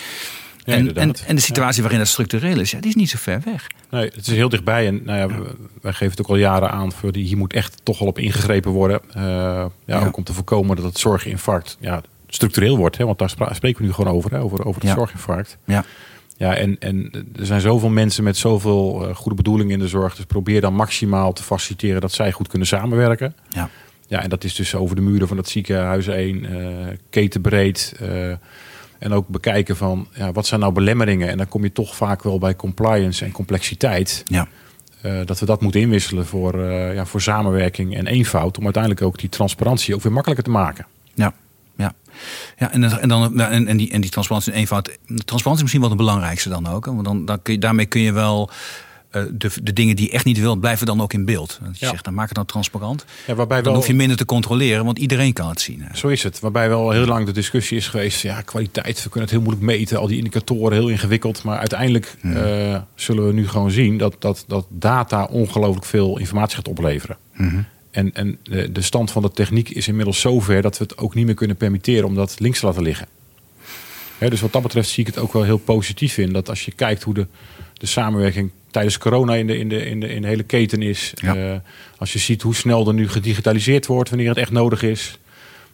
Ja, 0.69 0.75
en, 0.75 1.15
en, 1.27 1.35
de 1.35 1.41
situatie 1.41 1.81
waarin 1.81 1.99
dat 1.99 2.07
structureel 2.07 2.59
is, 2.59 2.71
ja, 2.71 2.79
die 2.79 2.89
is 2.89 2.95
niet 2.95 3.09
zo 3.09 3.17
ver 3.19 3.41
weg. 3.45 3.67
Nee, 3.89 4.03
het 4.03 4.27
is 4.27 4.27
heel 4.27 4.49
dichtbij. 4.49 4.87
En 4.87 5.01
nou 5.03 5.19
ja, 5.19 5.37
wij 5.81 5.91
geven 5.93 6.09
het 6.09 6.19
ook 6.21 6.27
al 6.27 6.35
jaren 6.35 6.71
aan. 6.71 6.91
Voor 6.91 7.11
die, 7.11 7.25
hier 7.25 7.37
moet 7.37 7.53
echt 7.53 7.81
toch 7.83 7.99
wel 7.99 8.07
op 8.07 8.19
ingegrepen 8.19 8.71
worden. 8.71 9.01
Eh, 9.13 9.65
ja. 9.85 10.05
Ook 10.05 10.17
om 10.17 10.23
te 10.23 10.33
voorkomen 10.33 10.75
dat 10.75 10.85
het 10.85 10.97
zorginfarct 10.97 11.77
ja, 11.79 12.01
structureel 12.27 12.77
wordt. 12.77 12.97
Hè, 12.97 13.05
want 13.05 13.17
daar 13.17 13.29
spreken 13.29 13.81
we 13.81 13.87
nu 13.87 13.93
gewoon 13.93 14.13
over. 14.13 14.31
Hè, 14.31 14.41
over, 14.41 14.65
over 14.65 14.81
het 14.81 14.89
Ja. 14.89 14.95
zorginfarct. 14.95 15.57
Ja. 15.65 15.85
Ja, 16.37 16.55
en, 16.55 16.79
en 16.79 17.09
er 17.35 17.45
zijn 17.45 17.61
zoveel 17.61 17.89
mensen 17.89 18.23
met 18.23 18.37
zoveel 18.37 19.07
eh, 19.07 19.15
goede 19.15 19.35
bedoelingen 19.35 19.73
in 19.73 19.79
de 19.79 19.87
zorg. 19.87 20.15
Dus 20.15 20.25
probeer 20.25 20.61
dan 20.61 20.73
maximaal 20.73 21.33
te 21.33 21.43
faciliteren 21.43 22.01
dat 22.01 22.11
zij 22.11 22.31
goed 22.31 22.47
kunnen 22.47 22.67
samenwerken. 22.67 23.35
Ja. 23.49 23.69
Ja, 24.07 24.21
en 24.23 24.29
dat 24.29 24.43
is 24.43 24.55
dus 24.55 24.75
over 24.75 24.95
de 24.95 25.01
muren 25.01 25.27
van 25.27 25.37
het 25.37 25.49
ziekenhuis 25.49 26.05
heen, 26.05 26.45
eh 26.45 26.57
ketenbreed. 27.09 27.93
En 28.99 29.11
ook 29.11 29.27
bekijken 29.27 29.77
van 29.77 30.07
ja, 30.13 30.31
wat 30.31 30.47
zijn 30.47 30.59
nou 30.59 30.73
belemmeringen. 30.73 31.29
En 31.29 31.37
dan 31.37 31.47
kom 31.47 31.63
je 31.63 31.71
toch 31.71 31.95
vaak 31.95 32.23
wel 32.23 32.39
bij 32.39 32.55
compliance 32.55 33.25
en 33.25 33.31
complexiteit. 33.31 34.23
Ja. 34.27 34.47
Eh, 35.01 35.19
dat 35.25 35.39
we 35.39 35.45
dat 35.45 35.61
moeten 35.61 35.81
inwisselen 35.81 36.25
voor, 36.25 36.63
eh, 36.63 36.93
ja, 36.93 37.05
voor 37.05 37.21
samenwerking 37.21 37.95
en 37.95 38.07
eenvoud. 38.07 38.57
Om 38.57 38.63
uiteindelijk 38.63 39.03
ook 39.03 39.19
die 39.19 39.29
transparantie 39.29 39.95
ook 39.95 40.01
weer 40.01 40.11
makkelijker 40.11 40.45
te 40.45 40.51
maken. 40.51 40.85
Ja, 41.13 41.33
ja. 41.75 41.93
ja 42.57 42.71
en, 42.71 42.83
en, 42.83 43.09
dan, 43.09 43.39
en, 43.39 43.67
en, 43.67 43.77
die, 43.77 43.91
en 43.91 44.01
die 44.01 44.09
transparantie 44.09 44.53
en 44.53 44.59
eenvoud. 44.59 44.85
De 44.85 45.23
transparantie 45.23 45.53
is 45.53 45.61
misschien 45.61 45.81
wel 45.81 45.89
de 45.89 45.95
belangrijkste 45.95 46.49
dan 46.49 46.67
ook. 46.67 46.85
Hè? 46.85 46.93
Want 46.93 47.05
dan, 47.05 47.25
dan 47.25 47.41
kun 47.41 47.53
je, 47.53 47.59
daarmee 47.59 47.85
kun 47.85 48.01
je 48.01 48.11
wel 48.11 48.49
de, 49.11 49.51
de 49.63 49.73
dingen 49.73 49.95
die 49.95 50.05
je 50.05 50.11
echt 50.11 50.25
niet 50.25 50.39
wilt, 50.39 50.59
blijven 50.59 50.85
dan 50.85 51.01
ook 51.01 51.13
in 51.13 51.25
beeld. 51.25 51.59
Dat 51.63 51.79
je 51.79 51.85
Ja. 51.85 51.91
zegt, 51.91 52.03
dan 52.03 52.13
maak 52.13 52.25
het 52.27 52.35
dan 52.35 52.45
transparant. 52.45 53.05
Ja, 53.27 53.35
waarbij 53.35 53.61
Dan 53.61 53.75
hoef 53.75 53.87
je 53.87 53.93
minder 53.93 54.17
te 54.17 54.25
controleren, 54.25 54.85
want 54.85 54.99
iedereen 54.99 55.33
kan 55.33 55.49
het 55.49 55.61
zien. 55.61 55.83
Zo 55.93 56.07
is 56.07 56.23
het. 56.23 56.39
Waarbij 56.39 56.69
wel 56.69 56.91
heel 56.91 57.05
lang 57.05 57.25
de 57.25 57.31
discussie 57.31 57.77
is 57.77 57.87
geweest. 57.87 58.21
Ja, 58.21 58.41
kwaliteit, 58.41 58.95
we 59.03 59.09
kunnen 59.09 59.21
het 59.21 59.31
heel 59.31 59.41
moeilijk 59.41 59.65
meten. 59.65 59.97
Al 59.97 60.07
die 60.07 60.17
indicatoren, 60.17 60.77
heel 60.77 60.87
ingewikkeld. 60.89 61.43
Maar 61.43 61.57
uiteindelijk 61.57 62.15
eh, 62.21 62.81
zullen 62.95 63.27
we 63.27 63.33
nu 63.33 63.47
gewoon 63.47 63.71
zien 63.71 63.97
dat, 63.97 64.15
dat, 64.19 64.43
dat 64.47 64.65
data 64.69 65.25
ongelooflijk 65.25 65.85
veel 65.85 66.17
informatie 66.17 66.55
gaat 66.55 66.67
opleveren. 66.67 67.17
En, 67.91 68.13
en 68.13 68.37
de, 68.43 68.71
de 68.71 68.81
stand 68.81 69.11
van 69.11 69.21
de 69.21 69.31
techniek 69.31 69.69
is 69.69 69.87
inmiddels 69.87 70.19
zover 70.19 70.61
dat 70.61 70.77
we 70.77 70.83
het 70.83 70.97
ook 70.97 71.15
niet 71.15 71.25
meer 71.25 71.35
kunnen 71.35 71.55
permitteren 71.57 72.03
om 72.05 72.15
dat 72.15 72.39
links 72.39 72.59
te 72.59 72.65
laten 72.65 72.81
liggen. 72.83 73.07
Dus 74.29 74.41
wat 74.41 74.51
dat 74.53 74.61
betreft 74.61 74.89
zie 74.89 75.05
ik 75.05 75.13
het 75.13 75.23
ook 75.23 75.33
wel 75.33 75.43
heel 75.43 75.57
positief 75.57 76.17
in. 76.17 76.33
Dat 76.33 76.49
als 76.49 76.65
je 76.65 76.71
kijkt 76.71 77.03
hoe 77.03 77.13
de, 77.13 77.27
de 77.79 77.85
samenwerking 77.85 78.51
tijdens 78.71 78.97
corona 78.97 79.35
in 79.35 79.47
de, 79.47 79.57
in 79.57 79.69
de, 79.69 79.85
in 79.85 79.99
de, 79.99 80.07
in 80.07 80.21
de 80.21 80.27
hele 80.27 80.43
keten 80.43 80.81
is. 80.81 81.11
Ja. 81.15 81.35
eh, 81.35 81.55
als 81.97 82.13
je 82.13 82.19
ziet 82.19 82.41
hoe 82.41 82.55
snel 82.55 82.87
er 82.87 82.93
nu 82.93 83.09
gedigitaliseerd 83.09 83.85
wordt 83.85 84.09
wanneer 84.09 84.29
het 84.29 84.37
echt 84.37 84.51
nodig 84.51 84.81
is. 84.81 85.17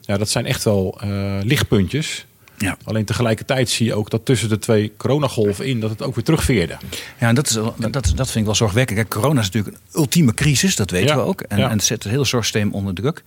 Ja, 0.02 0.18
dat 0.18 0.30
zijn 0.30 0.46
echt 0.46 0.64
wel 0.64 0.98
eh, 1.02 1.38
lichtpuntjes. 1.44 2.26
Ja. 2.58 2.78
Alleen 2.84 3.06
tegelijkertijd 3.06 3.70
zie 3.70 3.86
je 3.86 3.96
ook 3.96 4.10
dat 4.10 4.26
tussen 4.26 4.50
de 4.50 4.60
twee 4.60 4.94
coronagolven 4.98 5.66
in 5.66 5.80
dat 5.80 5.90
het 5.90 6.02
ook 6.02 6.16
weer 6.16 6.24
terugveerde. 6.24 6.78
Ja, 7.20 7.28
en 7.28 7.36
dat, 7.36 7.48
is, 7.48 7.54
dat, 7.78 7.94
dat 7.94 8.04
vind 8.16 8.36
ik 8.36 8.46
wel 8.46 8.56
zorgwekkend. 8.56 8.98
Kijk, 8.98 9.10
corona 9.10 9.40
is 9.40 9.50
natuurlijk 9.50 9.76
een 9.76 10.00
ultieme 10.00 10.34
crisis, 10.34 10.76
dat 10.76 10.90
weten 10.90 11.08
Ja, 11.08 11.16
we 11.16 11.22
ook. 11.22 11.42
En, 11.42 11.58
ja. 11.58 11.70
en 11.70 11.76
het 11.76 11.84
zet 11.84 12.04
het 12.04 12.12
hele 12.12 12.26
zorgsysteem 12.26 12.74
onder 12.74 12.94
druk. 12.94 13.24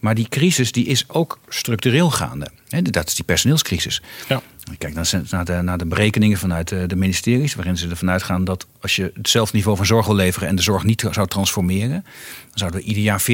Maar 0.00 0.14
die 0.14 0.28
crisis 0.28 0.72
die 0.72 0.86
is 0.86 1.04
ook 1.08 1.38
structureel 1.48 2.10
gaande. 2.10 2.48
Dat 2.82 3.06
is 3.06 3.14
die 3.14 3.24
personeelscrisis. 3.24 4.02
Ja. 4.28 4.42
Kijk 4.78 4.94
naar, 4.94 5.10
naar, 5.30 5.44
de, 5.44 5.52
naar 5.62 5.78
de 5.78 5.86
berekeningen 5.86 6.38
vanuit 6.38 6.68
de, 6.68 6.86
de 6.86 6.96
ministeries, 6.96 7.54
waarin 7.54 7.76
ze 7.76 7.88
ervan 7.88 8.10
uitgaan 8.10 8.44
dat 8.44 8.66
als 8.80 8.96
je 8.96 9.10
hetzelfde 9.14 9.56
niveau 9.56 9.76
van 9.76 9.86
zorg 9.86 10.06
wil 10.06 10.14
leveren 10.14 10.48
en 10.48 10.56
de 10.56 10.62
zorg 10.62 10.84
niet 10.84 11.06
zou 11.10 11.26
transformeren, 11.26 12.02
dan 12.48 12.54
zouden 12.54 12.80
we 12.80 12.86
ieder 12.86 13.02
jaar 13.02 13.20
40.000 13.20 13.26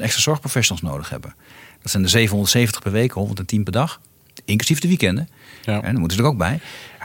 extra 0.00 0.20
zorgprofessionals 0.22 0.82
nodig 0.82 1.08
hebben. 1.08 1.34
Dat 1.82 1.90
zijn 1.90 2.02
er 2.02 2.08
770 2.08 2.82
per 2.82 2.92
week, 2.92 3.12
110 3.12 3.64
per 3.64 3.72
dag, 3.72 4.00
inclusief 4.44 4.78
de 4.80 4.88
weekenden. 4.88 5.28
Ja. 5.64 5.82
En 5.82 5.90
dan 5.90 5.98
moeten 5.98 6.16
ze 6.16 6.22
er 6.22 6.28
ook 6.28 6.38
bij. 6.38 6.60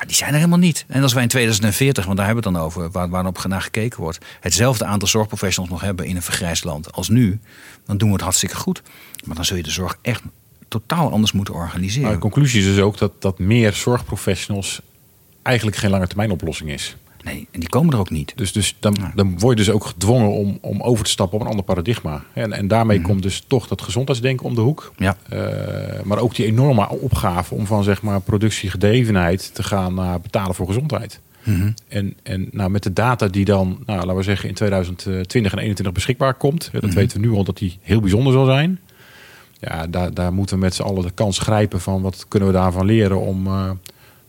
Die 0.05 0.15
zijn 0.15 0.29
er 0.29 0.35
helemaal 0.35 0.57
niet. 0.57 0.85
En 0.87 1.03
als 1.03 1.13
wij 1.13 1.23
in 1.23 1.29
2040, 1.29 2.05
want 2.05 2.17
daar 2.17 2.25
hebben 2.25 2.43
we 2.43 2.49
het 2.49 2.57
dan 2.57 2.67
over, 2.67 2.91
waar, 2.91 3.09
waarop 3.09 3.45
naar 3.47 3.61
gekeken 3.61 4.01
wordt, 4.01 4.25
hetzelfde 4.39 4.85
aantal 4.85 5.07
zorgprofessionals 5.07 5.71
nog 5.71 5.81
hebben 5.81 6.05
in 6.05 6.15
een 6.15 6.21
vergrijsd 6.21 6.63
land 6.63 6.91
als 6.93 7.09
nu, 7.09 7.39
dan 7.85 7.97
doen 7.97 8.07
we 8.07 8.13
het 8.13 8.23
hartstikke 8.23 8.55
goed. 8.55 8.81
Maar 9.25 9.35
dan 9.35 9.45
zul 9.45 9.57
je 9.57 9.63
de 9.63 9.71
zorg 9.71 9.97
echt 10.01 10.21
totaal 10.67 11.11
anders 11.11 11.31
moeten 11.31 11.53
organiseren. 11.53 12.03
Maar 12.03 12.13
de 12.13 12.19
conclusie 12.19 12.59
is 12.59 12.65
dus 12.65 12.79
ook 12.79 12.97
dat, 12.97 13.21
dat 13.21 13.39
meer 13.39 13.73
zorgprofessionals 13.73 14.81
eigenlijk 15.41 15.77
geen 15.77 15.89
lange 15.89 16.07
termijn 16.07 16.31
oplossing 16.31 16.69
is. 16.69 16.95
Nee, 17.23 17.47
en 17.51 17.59
die 17.59 17.69
komen 17.69 17.93
er 17.93 17.99
ook 17.99 18.09
niet. 18.09 18.33
Dus, 18.35 18.51
dus 18.51 18.75
dan, 18.79 18.95
dan 19.15 19.39
word 19.39 19.57
je 19.57 19.63
dus 19.63 19.73
ook 19.73 19.85
gedwongen 19.85 20.31
om, 20.31 20.57
om 20.61 20.81
over 20.81 21.05
te 21.05 21.11
stappen 21.11 21.39
op 21.39 21.43
een 21.43 21.49
ander 21.49 21.65
paradigma. 21.65 22.23
En, 22.33 22.53
en 22.53 22.67
daarmee 22.67 23.01
komt 23.01 23.21
dus 23.21 23.43
toch 23.47 23.67
dat 23.67 23.81
gezondheidsdenken 23.81 24.45
om 24.45 24.55
de 24.55 24.61
hoek. 24.61 24.93
Ja. 24.97 25.17
Eh, 25.29 26.03
maar 26.03 26.19
ook 26.19 26.35
die 26.35 26.45
enorme 26.45 26.89
opgave 26.89 27.55
om 27.55 27.65
van 27.65 27.83
zeg 27.83 28.01
maar 28.01 28.21
productiegedrevenheid 28.21 29.55
te 29.55 29.63
gaan 29.63 29.93
naar 29.93 30.21
betalen 30.21 30.55
voor 30.55 30.67
gezondheid. 30.67 31.19
En, 31.87 32.13
en 32.23 32.47
nou, 32.51 32.69
met 32.69 32.83
de 32.83 32.93
data 32.93 33.27
die 33.27 33.45
dan, 33.45 33.83
nou, 33.85 33.99
laten 33.99 34.15
we 34.15 34.23
zeggen, 34.23 34.49
in 34.49 34.55
2020 34.55 35.21
en 35.21 35.27
2021 35.27 35.93
beschikbaar 35.93 36.33
komt. 36.33 36.69
Dat 36.71 36.93
weten 36.93 37.21
we 37.21 37.27
nu 37.27 37.33
al 37.33 37.43
dat 37.43 37.57
die 37.57 37.77
heel 37.81 37.99
bijzonder 37.99 38.33
zal 38.33 38.45
zijn. 38.45 38.79
Ja, 39.59 39.87
daar, 39.87 40.13
daar 40.13 40.33
moeten 40.33 40.55
we 40.55 40.61
met 40.61 40.75
z'n 40.75 40.81
allen 40.81 41.03
de 41.03 41.11
kans 41.11 41.39
grijpen 41.39 41.81
van 41.81 42.01
wat 42.01 42.25
kunnen 42.27 42.49
we 42.49 42.55
daarvan 42.55 42.85
leren 42.85 43.19
om 43.19 43.47
eh, 43.47 43.71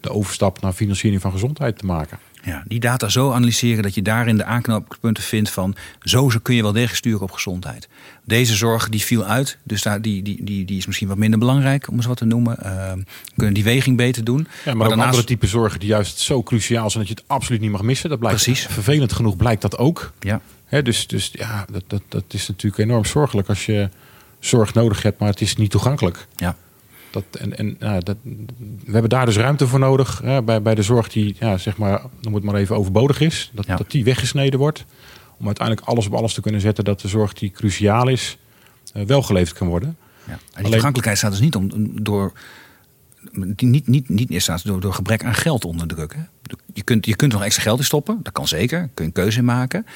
de 0.01 0.11
overstap 0.11 0.61
naar 0.61 0.73
financiering 0.73 1.21
van 1.21 1.33
gezondheid 1.33 1.79
te 1.79 1.87
maken. 1.87 2.19
Ja, 2.45 2.63
die 2.67 2.81
data 2.81 3.09
zo 3.09 3.33
analyseren 3.33 3.83
dat 3.83 3.95
je 3.95 4.03
daarin 4.03 4.37
de 4.37 4.45
aanknopingspunten 4.45 5.23
vindt 5.23 5.51
van 5.51 5.75
zo 6.01 6.31
kun 6.43 6.55
je 6.55 6.63
wel 6.63 6.73
degelijk 6.73 6.97
sturen 6.97 7.21
op 7.21 7.31
gezondheid. 7.31 7.89
Deze 8.25 8.55
zorg 8.55 8.89
die 8.89 9.03
viel 9.03 9.25
uit, 9.25 9.59
dus 9.63 9.83
daar, 9.83 10.03
die, 10.03 10.23
die, 10.23 10.45
die, 10.45 10.65
die 10.65 10.79
is 10.79 10.87
misschien 10.87 11.09
wat 11.09 11.17
minder 11.17 11.39
belangrijk 11.39 11.89
om 11.89 11.97
eens 11.97 12.07
wat 12.07 12.17
te 12.17 12.25
noemen. 12.25 12.57
Uh, 12.65 12.93
kunnen 13.37 13.55
die 13.55 13.65
weging 13.65 13.97
beter 13.97 14.25
doen. 14.25 14.49
Ja, 14.65 14.75
maar, 14.75 14.87
ook 14.87 14.99
andere 14.99 15.25
type 15.25 15.47
zorgen 15.47 15.81
die 15.81 15.89
juist 15.89 16.19
zo 16.19 16.43
cruciaal 16.43 16.91
zijn 16.91 17.05
dat 17.05 17.17
je 17.17 17.23
het 17.23 17.33
absoluut 17.33 17.61
niet 17.61 17.71
mag 17.71 17.83
missen. 17.83 18.09
Dat 18.09 18.19
blijkt 18.19 18.43
Precies. 18.43 18.67
vervelend 18.67 19.13
genoeg 19.13 19.37
blijkt 19.37 19.63
dat 19.63 19.79
ook. 19.79 20.13
Ja. 20.21 20.41
Hè, 20.65 20.83
dus, 20.83 21.07
dus 21.07 21.31
ja, 21.33 21.67
dat, 21.71 21.85
dat, 21.87 22.03
dat 22.09 22.25
is 22.29 22.49
natuurlijk 22.49 22.83
enorm 22.83 23.05
zorgelijk 23.05 23.49
als 23.49 23.67
je 23.67 23.89
zorg 24.39 24.75
nodig 24.75 25.03
hebt, 25.03 25.19
maar 25.19 25.29
het 25.29 25.41
is 25.41 25.57
niet 25.57 25.71
toegankelijk. 25.71 26.27
Ja. 26.37 26.57
Dat, 27.13 27.25
en 27.41 27.59
en 27.59 27.77
nou, 27.79 28.03
dat, 28.03 28.17
we 28.85 28.93
hebben 28.93 29.11
daar 29.11 29.27
dus 29.27 29.37
ruimte 29.37 29.67
voor 29.67 29.79
nodig. 29.79 30.21
Hè, 30.25 30.43
bij, 30.43 30.63
bij 30.63 30.75
de 30.75 30.83
zorg 30.83 31.09
die, 31.09 31.37
ja, 31.39 31.59
zeg 31.59 31.77
maar, 31.77 32.03
noem 32.21 32.35
het 32.35 32.45
maar 32.45 32.55
even 32.55 32.77
overbodig 32.77 33.21
is. 33.21 33.51
Dat, 33.55 33.67
Ja. 33.67 33.77
dat 33.77 33.91
die 33.91 34.05
weggesneden 34.05 34.59
wordt. 34.59 34.85
Om 35.39 35.47
uiteindelijk 35.47 35.87
alles 35.87 36.07
op 36.07 36.15
alles 36.15 36.35
te 36.35 36.41
kunnen 36.41 36.61
zetten 36.61 36.85
dat 36.85 37.01
de 37.01 37.09
zorg 37.09 37.33
die 37.33 37.51
cruciaal 37.51 38.09
is, 38.09 38.39
eh, 38.93 39.03
wel 39.05 39.23
geleverd 39.23 39.59
kan 39.59 39.69
worden. 39.69 39.97
Ja. 40.27 40.33
En 40.33 40.39
die 40.39 40.57
Alleen- 40.57 40.71
toegankelijkheid 40.71 41.19
staat 41.19 41.31
dus 41.31 41.41
niet 41.41 41.55
om, 41.57 41.71
door, 42.05 42.33
die 43.33 43.69
niet, 43.69 43.87
niet, 43.87 44.09
niet 44.09 44.31
in 44.31 44.41
staat 44.41 44.65
door, 44.65 44.81
door 44.81 44.95
gebrek 44.95 45.25
aan 45.25 45.35
geld 45.35 45.65
onder 45.65 45.87
druk. 45.87 46.15
Hè. 46.15 46.23
Je, 46.75 46.83
kunt, 46.83 47.07
je 47.07 47.17
kunt 47.17 47.33
er 47.33 47.39
nog 47.39 47.47
extra 47.47 47.63
geld 47.63 47.79
in 47.79 47.85
stoppen, 47.85 48.21
dat 48.23 48.33
kan 48.33 48.49
zeker. 48.49 48.79
Kun 48.81 48.91
je 48.95 49.03
een 49.05 49.13
keuze 49.13 49.39
in 49.39 49.45
maken. 49.45 49.87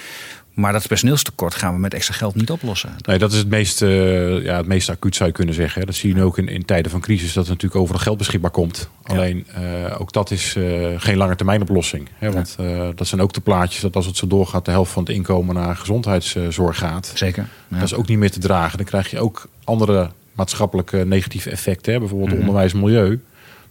Maar 0.57 0.72
dat 0.72 0.86
personeelstekort 0.88 1.54
gaan 1.54 1.74
we 1.74 1.80
met 1.80 1.94
extra 1.94 2.14
geld 2.14 2.34
niet 2.34 2.50
oplossen. 2.50 2.96
Nee, 3.07 3.18
dat 3.18 3.32
is 3.32 3.38
het 3.38 3.48
meest, 3.48 3.82
eh, 3.82 4.42
ja, 4.42 4.57
het 4.57 4.66
meest 4.66 4.88
acuut 4.90 5.16
zou 5.16 5.28
je 5.28 5.34
kunnen 5.34 5.54
zeggen. 5.54 5.86
Dat 5.86 5.94
zie 5.94 6.09
je 6.09 6.14
nu 6.14 6.22
ook 6.22 6.38
in, 6.38 6.48
in 6.48 6.64
tijden 6.64 6.90
van 6.90 7.00
crisis, 7.00 7.32
dat 7.32 7.44
er 7.44 7.50
natuurlijk 7.50 7.80
overal 7.80 8.00
geld 8.00 8.18
beschikbaar 8.18 8.50
komt. 8.50 8.88
Alleen 9.02 9.46
eh, 9.54 10.00
ook 10.00 10.12
dat 10.12 10.30
is 10.30 10.57
eh, 10.57 10.64
geen 10.96 11.16
lange 11.16 11.36
termijn 11.36 11.61
oplossing. 11.61 12.09
Hè, 12.18 12.32
want 12.32 12.57
dat 12.94 13.07
zijn 13.07 13.20
ook 13.20 13.32
de 13.32 13.40
plaatjes 13.40 13.80
dat 13.80 13.96
als 13.96 14.07
het 14.07 14.16
zo 14.16 14.26
doorgaat, 14.26 14.64
de 14.64 14.70
helft 14.70 14.92
van 14.92 15.02
het 15.02 15.12
inkomen 15.12 15.54
naar 15.54 15.76
gezondheidszorg 15.76 16.78
gaat. 16.78 17.12
Zeker. 17.14 17.46
Ja. 17.68 17.76
Dat 17.78 17.84
is 17.86 17.94
ook 17.94 18.09
niet 18.09 18.18
meer 18.18 18.30
te 18.30 18.40
dragen. 18.40 18.76
Dan 18.76 18.86
krijg 18.86 19.11
je 19.11 19.20
ook 19.20 19.48
andere 19.64 20.11
maatschappelijke 20.32 20.96
negatieve 21.04 21.50
effecten. 21.50 21.92
Hè? 21.92 21.98
Bijvoorbeeld 21.98 22.30
Mhm. 22.30 22.40
onderwijs, 22.40 22.72
milieu. 22.72 23.20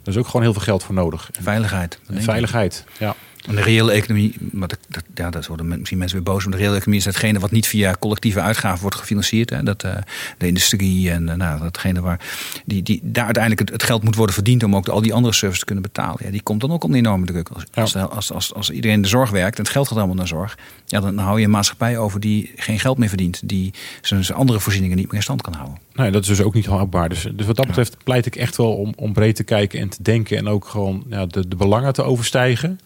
Daar 0.03 0.13
is 0.13 0.19
ook 0.19 0.25
gewoon 0.25 0.41
heel 0.41 0.53
veel 0.53 0.61
geld 0.61 0.83
voor 0.83 0.95
nodig. 0.95 1.29
Veiligheid. 1.41 1.99
En 2.07 2.21
veiligheid. 2.21 2.83
Ja. 2.99 3.15
En 3.47 3.55
de 3.55 3.61
reële 3.61 3.91
economie, 3.91 4.35
maar 4.51 4.67
dat, 4.67 4.79
dat, 4.87 5.03
ja, 5.15 5.29
dat 5.29 5.47
worden 5.47 5.67
misschien 5.67 5.97
mensen 5.97 6.17
weer 6.17 6.33
boos. 6.33 6.43
Maar 6.43 6.51
de 6.51 6.57
reële 6.57 6.75
economie 6.75 6.99
is 6.99 7.05
hetgene 7.05 7.39
wat 7.39 7.51
niet 7.51 7.67
via 7.67 7.95
collectieve 7.99 8.41
uitgaven 8.41 8.81
wordt 8.81 8.95
gefinancierd. 8.95 9.49
Hè. 9.49 9.63
Dat, 9.63 9.83
eh, 9.83 9.95
de 10.37 10.47
industrie 10.47 11.11
en 11.11 11.29
eh, 11.29 11.35
nou, 11.35 11.59
datgene 11.59 12.01
waar 12.01 12.19
die, 12.65 12.83
die, 12.83 12.99
daar 13.03 13.25
uiteindelijk 13.25 13.61
het, 13.61 13.71
het 13.71 13.83
geld 13.83 14.03
moet 14.03 14.15
worden 14.15 14.35
verdiend 14.35 14.63
om 14.63 14.75
ook 14.75 14.85
de, 14.85 14.91
al 14.91 15.01
die 15.01 15.13
andere 15.13 15.33
services 15.33 15.59
te 15.59 15.65
kunnen 15.65 15.83
betalen. 15.83 16.17
Ja, 16.23 16.31
die 16.31 16.41
komt 16.41 16.61
dan 16.61 16.71
ook 16.71 16.83
onder 16.83 16.99
enorme 16.99 17.25
druk. 17.25 17.49
Als, 17.49 17.63
Ja. 17.71 17.81
als, 17.81 17.95
als, 17.95 18.31
als, 18.31 18.53
als 18.53 18.69
iedereen 18.69 18.95
in 18.95 19.01
de 19.01 19.07
zorg 19.07 19.29
werkt 19.29 19.57
en 19.57 19.63
het 19.63 19.71
geld 19.71 19.87
gaat 19.87 19.97
allemaal 19.97 20.15
naar 20.15 20.27
zorg, 20.27 20.57
ja, 20.85 20.99
dan 20.99 21.17
hou 21.17 21.39
je 21.39 21.45
een 21.45 21.51
maatschappij 21.51 21.97
over 21.97 22.19
die 22.19 22.51
geen 22.55 22.79
geld 22.79 22.97
meer 22.97 23.09
verdient. 23.09 23.41
Die 23.45 23.73
zijn, 24.01 24.23
zijn 24.25 24.37
andere 24.37 24.59
voorzieningen 24.59 24.97
niet 24.97 25.05
meer 25.05 25.15
in 25.15 25.23
stand 25.23 25.41
kan 25.41 25.53
houden. 25.53 25.77
Nee, 25.93 26.11
dat 26.11 26.21
is 26.21 26.27
dus 26.27 26.41
ook 26.41 26.53
niet 26.53 26.65
houdbaar. 26.65 27.09
Dus, 27.09 27.27
dus 27.33 27.45
wat 27.45 27.55
dat 27.55 27.67
betreft 27.67 27.97
pleit 28.03 28.25
ik 28.25 28.35
echt 28.35 28.55
wel 28.55 28.75
om, 28.75 28.93
om 28.95 29.13
breed 29.13 29.35
te 29.35 29.43
kijken 29.43 29.79
en 29.79 29.89
te 29.89 30.03
denken. 30.03 30.37
En 30.37 30.47
ook 30.47 30.65
gewoon 30.67 31.03
ja, 31.09 31.25
de, 31.25 31.47
de 31.47 31.55
belangen 31.55 31.93
te 31.93 32.03
overstijgen. 32.03 32.79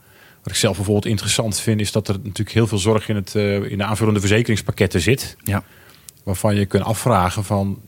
Wat 0.43 0.51
ik 0.51 0.55
zelf 0.55 0.75
bijvoorbeeld 0.75 1.05
interessant 1.05 1.59
vind, 1.59 1.81
is 1.81 1.91
dat 1.91 2.07
er 2.07 2.13
natuurlijk 2.23 2.51
heel 2.51 2.67
veel 2.67 2.77
zorg 2.77 3.09
in, 3.09 3.15
het, 3.15 3.35
eh, 3.35 3.71
in 3.71 3.77
de 3.77 3.83
aanvullende 3.83 4.19
verzekeringspakketten 4.19 5.01
zit. 5.01 5.35
Ja. 5.43 5.63
Waarvan 6.23 6.55
je 6.55 6.65
kunt 6.65 6.83
afvragen 6.83 7.43
van, 7.43 7.79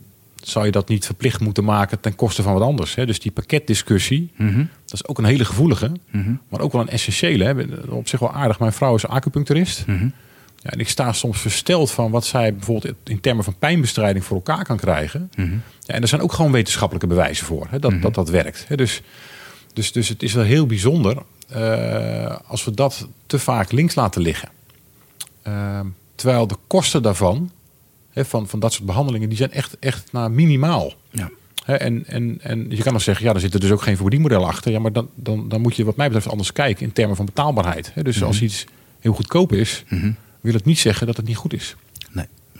zou 0.42 0.64
je 0.66 0.70
dat 0.72 0.88
niet 0.88 1.06
verplicht 1.06 1.40
moeten 1.40 1.64
maken 1.64 2.00
ten 2.00 2.14
koste 2.16 2.42
van 2.42 2.52
wat 2.52 2.62
anders? 2.62 2.94
Hè? 2.94 3.06
Dus 3.06 3.20
die 3.20 3.32
pakketdiscussie, 3.32 4.30
Mhm. 4.36 4.56
dat 4.84 4.92
is 4.94 5.06
ook 5.06 5.18
een 5.18 5.24
hele 5.24 5.44
gevoelige, 5.44 5.90
Mhm. 6.10 6.32
maar 6.48 6.60
ook 6.60 6.72
wel 6.72 6.80
een 6.80 6.88
essentiële. 6.88 7.44
Hè? 7.44 7.54
Op 7.92 8.08
zich 8.08 8.20
wel 8.20 8.32
aardig. 8.32 8.58
Mijn 8.58 8.72
vrouw 8.72 8.94
is 8.94 9.06
acupuncturist. 9.06 9.86
Mhm. 9.86 10.08
Ja, 10.56 10.70
en 10.70 10.78
ik 10.78 10.88
sta 10.88 11.12
soms 11.12 11.40
versteld 11.40 11.90
van 11.90 12.10
wat 12.10 12.24
zij 12.26 12.54
bijvoorbeeld 12.54 12.94
in 13.04 13.20
termen 13.20 13.44
van 13.44 13.54
pijnbestrijding 13.58 14.24
voor 14.24 14.36
elkaar 14.36 14.64
kan 14.64 14.76
krijgen. 14.76 15.30
Ja, 15.36 15.94
en 15.94 16.02
er 16.02 16.08
zijn 16.08 16.20
ook 16.20 16.32
gewoon 16.32 16.52
wetenschappelijke 16.52 17.08
bewijzen 17.08 17.46
voor 17.46 17.66
hè, 17.70 17.78
dat, 17.78 18.02
dat 18.02 18.14
dat 18.14 18.28
werkt. 18.30 18.64
Hè. 18.68 18.76
Dus 18.76 19.02
Dus, 19.72 19.92
dus 19.92 20.08
het 20.08 20.22
is 20.22 20.32
wel 20.32 20.44
heel 20.44 20.66
bijzonder 20.66 21.16
uh, 21.56 22.36
als 22.46 22.64
we 22.64 22.70
dat 22.70 23.08
te 23.26 23.38
vaak 23.38 23.72
links 23.72 23.94
laten 23.94 24.22
liggen. 24.22 24.48
Uh, 25.46 25.80
terwijl 26.14 26.46
de 26.46 26.56
kosten 26.66 27.02
daarvan, 27.02 27.50
hè, 28.10 28.24
van, 28.24 28.48
van 28.48 28.60
dat 28.60 28.72
soort 28.72 28.86
behandelingen, 28.86 29.28
die 29.28 29.38
zijn 29.38 29.52
echt, 29.52 29.76
echt 29.78 30.12
nou, 30.12 30.30
minimaal. 30.30 30.92
Ja. 31.10 31.30
Hè, 31.64 31.74
en, 31.74 32.06
en, 32.06 32.38
en 32.42 32.70
je 32.70 32.82
kan 32.82 32.92
dan 32.92 33.00
zeggen, 33.00 33.26
ja, 33.26 33.34
er 33.34 33.40
zit 33.40 33.54
er 33.54 33.60
dus 33.60 33.70
ook 33.70 33.82
geen 33.82 33.96
verdienmodel 33.96 34.46
achter. 34.46 34.72
Ja, 34.72 34.78
maar 34.78 34.92
dan, 34.92 35.08
dan, 35.14 35.48
dan 35.48 35.60
moet 35.60 35.76
je 35.76 35.84
wat 35.84 35.96
mij 35.96 36.06
betreft 36.06 36.28
anders 36.28 36.52
kijken 36.52 36.86
in 36.86 36.92
termen 36.92 37.16
van 37.16 37.26
betaalbaarheid. 37.26 37.94
Hè. 37.94 38.02
Dus 38.02 38.14
mm 38.14 38.20
-hmm. 38.20 38.30
als 38.30 38.42
iets 38.42 38.64
heel 39.00 39.12
goedkoop 39.12 39.52
is, 39.52 39.84
mm 39.88 40.00
-hmm. 40.00 40.16
wil 40.40 40.54
het 40.54 40.64
niet 40.64 40.78
zeggen 40.78 41.06
dat 41.06 41.16
het 41.16 41.26
niet 41.26 41.36
goed 41.36 41.52
is. 41.52 41.76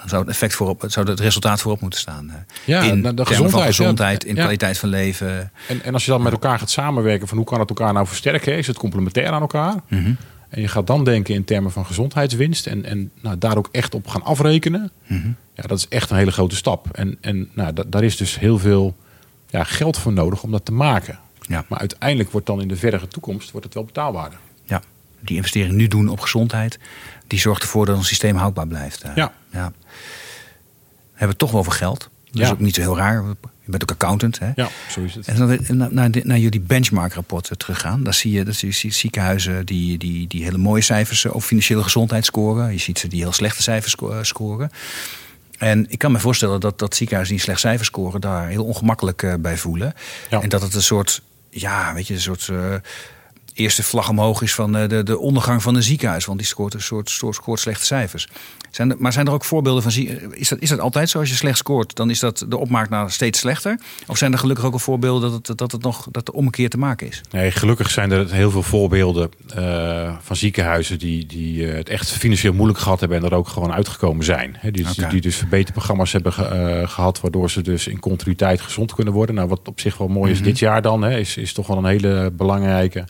Dan 0.03 0.11
zou 0.11 0.23
het 0.23 0.31
effect 0.31 0.55
voorop, 0.55 0.85
zou 0.87 1.11
het 1.11 1.21
resultaat 1.21 1.61
voorop 1.61 1.81
moeten 1.81 2.01
staan. 2.01 2.47
Ja, 2.65 2.83
in 2.83 3.03
de, 3.03 3.15
de 3.15 3.27
gezondheid, 3.27 3.67
gezondheid, 3.67 4.23
ja. 4.23 4.29
in 4.29 4.35
kwaliteit 4.35 4.79
van 4.79 4.89
leven. 4.89 5.53
En, 5.69 5.83
en 5.83 5.93
als 5.93 6.05
je 6.05 6.11
dan 6.11 6.23
met 6.23 6.33
elkaar 6.33 6.59
gaat 6.59 6.71
samenwerken, 6.71 7.29
van 7.29 7.37
hoe 7.37 7.47
kan 7.47 7.61
het 7.61 7.69
elkaar 7.69 7.93
nou 7.93 8.07
versterken? 8.07 8.57
Is 8.57 8.67
het 8.67 8.79
complementair 8.79 9.31
aan 9.31 9.41
elkaar? 9.41 9.75
Mm 9.89 10.05
-hmm. 10.05 10.17
En 10.49 10.61
je 10.61 10.69
gaat 10.69 10.87
dan 10.87 11.05
denken 11.05 11.35
in 11.35 11.45
termen 11.45 11.73
van 11.73 11.87
gezondheidswinst 11.87 12.67
en, 12.67 12.85
en 12.85 13.11
nou, 13.21 13.39
daar 13.39 13.57
ook 13.57 13.69
echt 13.73 13.95
op 13.95 14.07
gaan 14.07 14.23
afrekenen. 14.23 14.91
Mm 15.07 15.21
-hmm. 15.23 15.37
Ja, 15.55 15.63
dat 15.63 15.79
is 15.79 15.89
echt 15.89 16.11
een 16.11 16.17
hele 16.17 16.33
grote 16.33 16.57
stap. 16.57 16.87
En, 16.93 17.19
en 17.21 17.49
nou, 17.53 17.73
da, 17.73 17.83
daar 17.87 18.05
is 18.05 18.17
dus 18.17 18.39
heel 18.39 18.59
veel 18.59 18.97
ja, 19.51 19.65
geld 19.65 19.99
voor 19.99 20.13
nodig 20.13 20.43
om 20.43 20.51
dat 20.51 20.65
te 20.65 20.73
maken. 20.73 21.19
Ja. 21.41 21.65
Maar 21.69 21.79
uiteindelijk 21.79 22.31
wordt 22.31 22.47
dan 22.47 22.61
in 22.61 22.69
de 22.69 22.77
verdere 22.77 23.09
toekomst 23.09 23.51
wordt 23.51 23.67
het 23.67 23.75
wel 23.75 23.85
betaalbaarder. 23.85 24.39
Die 25.23 25.37
investering 25.37 25.75
nu 25.75 25.89
doen 25.89 26.09
op 26.09 26.21
gezondheid, 26.21 26.79
die 27.27 27.39
zorgt 27.39 27.63
ervoor 27.63 27.87
dat 27.87 27.97
ons 27.97 28.09
systeem 28.09 28.37
houdbaar 28.37 28.67
blijft. 28.67 29.03
Ja. 29.15 29.33
ja. 29.51 29.73
We 31.13 31.19
hebben 31.19 31.29
het 31.29 31.39
toch 31.39 31.51
wel 31.51 31.61
over 31.61 31.73
geld. 31.73 31.99
Dat 32.01 32.41
ja. 32.41 32.43
is 32.43 32.51
ook 32.51 32.59
niet 32.59 32.75
zo 32.75 32.81
heel 32.81 32.97
raar. 32.97 33.25
Je 33.65 33.71
bent 33.71 33.83
ook 33.83 33.91
accountant. 33.91 34.39
Hè? 34.39 34.51
Ja, 34.55 34.69
zo 34.91 35.01
is 35.01 35.15
het. 35.15 35.29
En 35.29 35.37
dan 35.37 35.59
naar, 35.69 35.93
naar, 35.93 36.11
naar 36.23 36.39
jullie 36.39 36.61
benchmark-rapporten 36.61 37.59
teruggaan. 37.59 38.03
Dan 38.03 38.15
zie 38.15 38.33
je 38.33 38.45
dat 38.45 38.61
je 38.61 38.71
ziet 38.71 38.95
ziekenhuizen 38.95 39.67
die, 39.67 39.99
die, 39.99 40.27
die 40.27 40.45
hele 40.45 40.59
mooie 40.59 40.83
cijfers 40.83 41.27
over 41.27 41.49
financiële 41.49 41.83
gezondheid 41.83 42.25
scoren. 42.25 42.73
Je 42.73 42.79
ziet 42.79 42.99
ze 42.99 43.09
die 43.09 43.21
heel 43.21 43.33
slechte 43.33 43.63
cijfers 43.63 43.97
scoren. 44.23 44.71
En 45.59 45.87
ik 45.91 45.99
kan 45.99 46.13
me 46.13 46.19
voorstellen 46.19 46.61
dat, 46.61 46.79
dat 46.79 46.95
ziekenhuizen 46.95 47.37
die 47.37 47.45
slecht 47.45 47.61
cijfers 47.61 47.89
scoren... 47.89 48.21
daar 48.21 48.49
heel 48.49 48.65
ongemakkelijk 48.65 49.23
uh, 49.23 49.35
bij 49.39 49.57
voelen. 49.57 49.95
Ja. 50.31 50.41
En 50.41 50.49
dat 50.49 50.63
het 50.63 50.75
een 50.75 50.83
soort, 50.83 51.23
ja, 51.51 51.95
weet 51.95 52.07
je, 52.07 52.15
een 52.15 52.21
soort... 52.21 52.49
Uh, 52.49 52.75
eerste 53.55 53.83
vlag 53.83 54.09
omhoog 54.09 54.43
is 54.43 54.55
van 54.55 54.73
de, 54.73 55.03
de 55.03 55.19
ondergang 55.19 55.63
van 55.63 55.75
een 55.75 55.83
ziekenhuis. 55.83 56.25
Want 56.25 56.39
die 56.39 56.47
scoort 56.47 56.75
een 56.75 56.83
soort, 56.83 57.11
soort 57.11 57.35
scoort 57.35 57.61
slechte 57.61 57.85
cijfers. 57.85 58.29
Zijn 58.71 58.91
er, 58.91 58.97
maar 58.99 59.13
zijn 59.13 59.27
er 59.27 59.33
ook 59.33 59.45
voorbeelden 59.45 59.83
van... 59.83 59.93
Is 60.31 60.49
dat, 60.49 60.61
is 60.61 60.69
dat 60.69 60.81
altijd 60.81 61.11
zo? 61.11 61.19
Als 61.19 61.29
je 61.29 61.35
slecht 61.35 61.59
scoort, 61.59 61.97
dan 61.97 62.11
is 62.11 62.19
dat 62.19 62.45
de 62.49 62.57
opmaak 62.57 62.89
naar 62.89 63.11
steeds 63.11 63.39
slechter? 63.39 63.81
Of 64.07 64.19
zijn 64.19 64.33
er 64.33 64.39
gelukkig 64.39 64.65
ook 64.65 64.73
al 64.73 64.79
voorbeelden 64.79 65.31
dat 65.31 65.47
het, 65.47 65.59
dat 65.59 65.73
het 65.73 65.83
nog 65.83 66.07
dat 66.11 66.27
de 66.27 66.33
ommekeer 66.33 66.69
te 66.69 66.79
maken 66.79 67.07
is? 67.07 67.21
Nee, 67.31 67.51
gelukkig 67.51 67.91
zijn 67.91 68.11
er 68.11 68.33
heel 68.33 68.51
veel 68.51 68.63
voorbeelden 68.63 69.31
uh, 69.59 70.13
van 70.21 70.37
ziekenhuizen... 70.37 70.99
die, 70.99 71.27
die 71.27 71.67
uh, 71.67 71.75
het 71.75 71.89
echt 71.89 72.11
financieel 72.11 72.53
moeilijk 72.53 72.79
gehad 72.79 73.01
hebben... 73.01 73.19
en 73.19 73.25
er 73.25 73.35
ook 73.35 73.49
gewoon 73.49 73.73
uitgekomen 73.73 74.25
zijn. 74.25 74.57
He, 74.59 74.71
die, 74.71 74.89
okay. 74.91 75.11
die 75.11 75.21
dus 75.21 75.37
verbeterprogramma's 75.37 76.13
hebben 76.13 76.33
ge, 76.33 76.79
uh, 76.83 76.89
gehad... 76.89 77.21
waardoor 77.21 77.51
ze 77.51 77.63
dus 77.63 77.87
in 77.87 78.01
continuïteit 78.01 78.61
gezond 78.61 78.95
kunnen 78.95 79.15
worden. 79.15 79.35
Nou, 79.35 79.49
wat 79.49 79.69
op 79.69 79.81
zich 79.81 79.99
wel 79.99 80.09
mooi 80.09 80.31
is 80.31 80.39
mm 80.39 80.43
-hmm. 80.43 80.53
dit 80.53 80.61
jaar 80.61 80.83
dan... 80.83 81.03
He, 81.03 81.19
is, 81.19 81.37
is 81.37 81.53
toch 81.53 81.67
wel 81.67 81.77
een 81.77 81.85
hele 81.85 82.31
belangrijke 82.37 83.05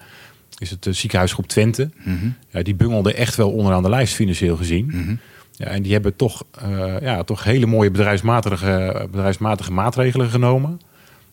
is 0.62 0.70
het 0.70 0.86
uh, 0.86 0.94
ziekenhuisgroep 0.94 1.46
Twente. 1.46 1.90
Mm 2.04 2.18
-hmm. 2.18 2.34
ja, 2.50 2.62
die 2.62 2.74
bungelde 2.74 3.14
echt 3.14 3.36
wel 3.36 3.50
onderaan 3.50 3.82
de 3.82 3.88
lijst 3.88 4.14
financieel 4.14 4.56
gezien. 4.56 4.84
Mm 4.84 5.04
-hmm. 5.04 5.18
ja, 5.52 5.66
en 5.66 5.82
die 5.82 5.92
hebben 5.92 6.16
toch, 6.16 6.44
uh, 6.66 7.00
ja, 7.00 7.22
toch 7.22 7.44
hele 7.44 7.66
mooie 7.66 7.90
bedrijfsmatige, 7.90 9.06
bedrijfsmatige 9.10 9.72
maatregelen 9.72 10.28
genomen. 10.28 10.80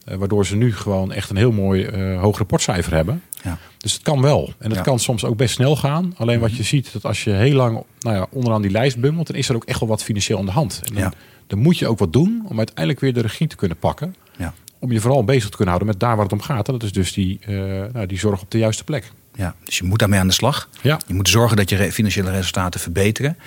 Uh, 0.09 0.15
waardoor 0.15 0.45
ze 0.45 0.55
nu 0.55 0.73
gewoon 0.73 1.11
echt 1.11 1.29
een 1.29 1.35
heel 1.35 1.51
mooi 1.51 1.89
hoog 2.15 2.37
rapportcijfer 2.37 2.93
hebben. 2.93 3.21
Ja. 3.43 3.57
Dus 3.77 3.93
het 3.93 4.01
kan 4.01 4.21
wel. 4.21 4.53
En 4.57 4.69
het 4.69 4.77
ja. 4.77 4.83
kan 4.83 4.99
soms 4.99 5.25
ook 5.25 5.37
best 5.37 5.53
snel 5.53 5.75
gaan. 5.75 6.13
Alleen 6.17 6.35
mm 6.37 6.41
-hmm. 6.41 6.49
wat 6.49 6.57
je 6.57 6.63
ziet, 6.63 6.93
dat 6.93 7.05
als 7.05 7.23
je 7.23 7.31
heel 7.31 7.55
lang 7.55 7.83
nou 7.99 8.15
ja, 8.15 8.27
onderaan 8.31 8.61
die 8.61 8.71
lijst 8.71 8.99
bungelt... 8.99 9.27
dan 9.27 9.35
is 9.35 9.49
er 9.49 9.55
ook 9.55 9.65
echt 9.65 9.79
wel 9.79 9.89
wat 9.89 10.03
financieel 10.03 10.39
aan 10.39 10.45
de 10.45 10.51
hand. 10.51 10.81
En 10.83 10.93
dan, 10.93 11.03
ja. 11.03 11.13
dan 11.47 11.59
moet 11.59 11.77
je 11.77 11.87
ook 11.87 11.99
wat 11.99 12.13
doen 12.13 12.43
om 12.47 12.57
uiteindelijk 12.57 12.99
weer 12.99 13.13
de 13.13 13.21
regie 13.21 13.47
te 13.47 13.55
kunnen 13.55 13.77
pakken. 13.77 14.15
Om 14.79 14.91
je 14.91 14.99
vooral 14.99 15.23
bezig 15.23 15.49
te 15.49 15.55
kunnen 15.55 15.75
houden 15.75 15.87
met 15.87 15.99
daar 15.99 16.15
waar 16.15 16.25
het 16.25 16.33
om 16.33 16.41
gaat. 16.41 16.67
En 16.67 16.73
dat 16.73 16.83
is 16.83 16.91
dus 16.91 17.13
die, 17.13 17.39
uh, 17.47 17.83
nou, 17.93 18.05
die 18.05 18.19
zorg 18.19 18.41
op 18.41 18.51
de 18.51 18.57
juiste 18.57 18.83
plek. 18.83 19.11
Ja, 19.35 19.55
dus 19.63 19.77
je 19.77 19.83
moet 19.83 19.99
daarmee 19.99 20.19
aan 20.19 20.27
de 20.27 20.33
slag. 20.33 20.69
Ja. 20.81 20.99
Je 21.07 21.13
moet 21.13 21.29
zorgen 21.29 21.57
dat 21.57 21.69
je 21.69 21.91
financiële 21.91 22.31
resultaten 22.31 22.79
verbeteren. 22.79 23.37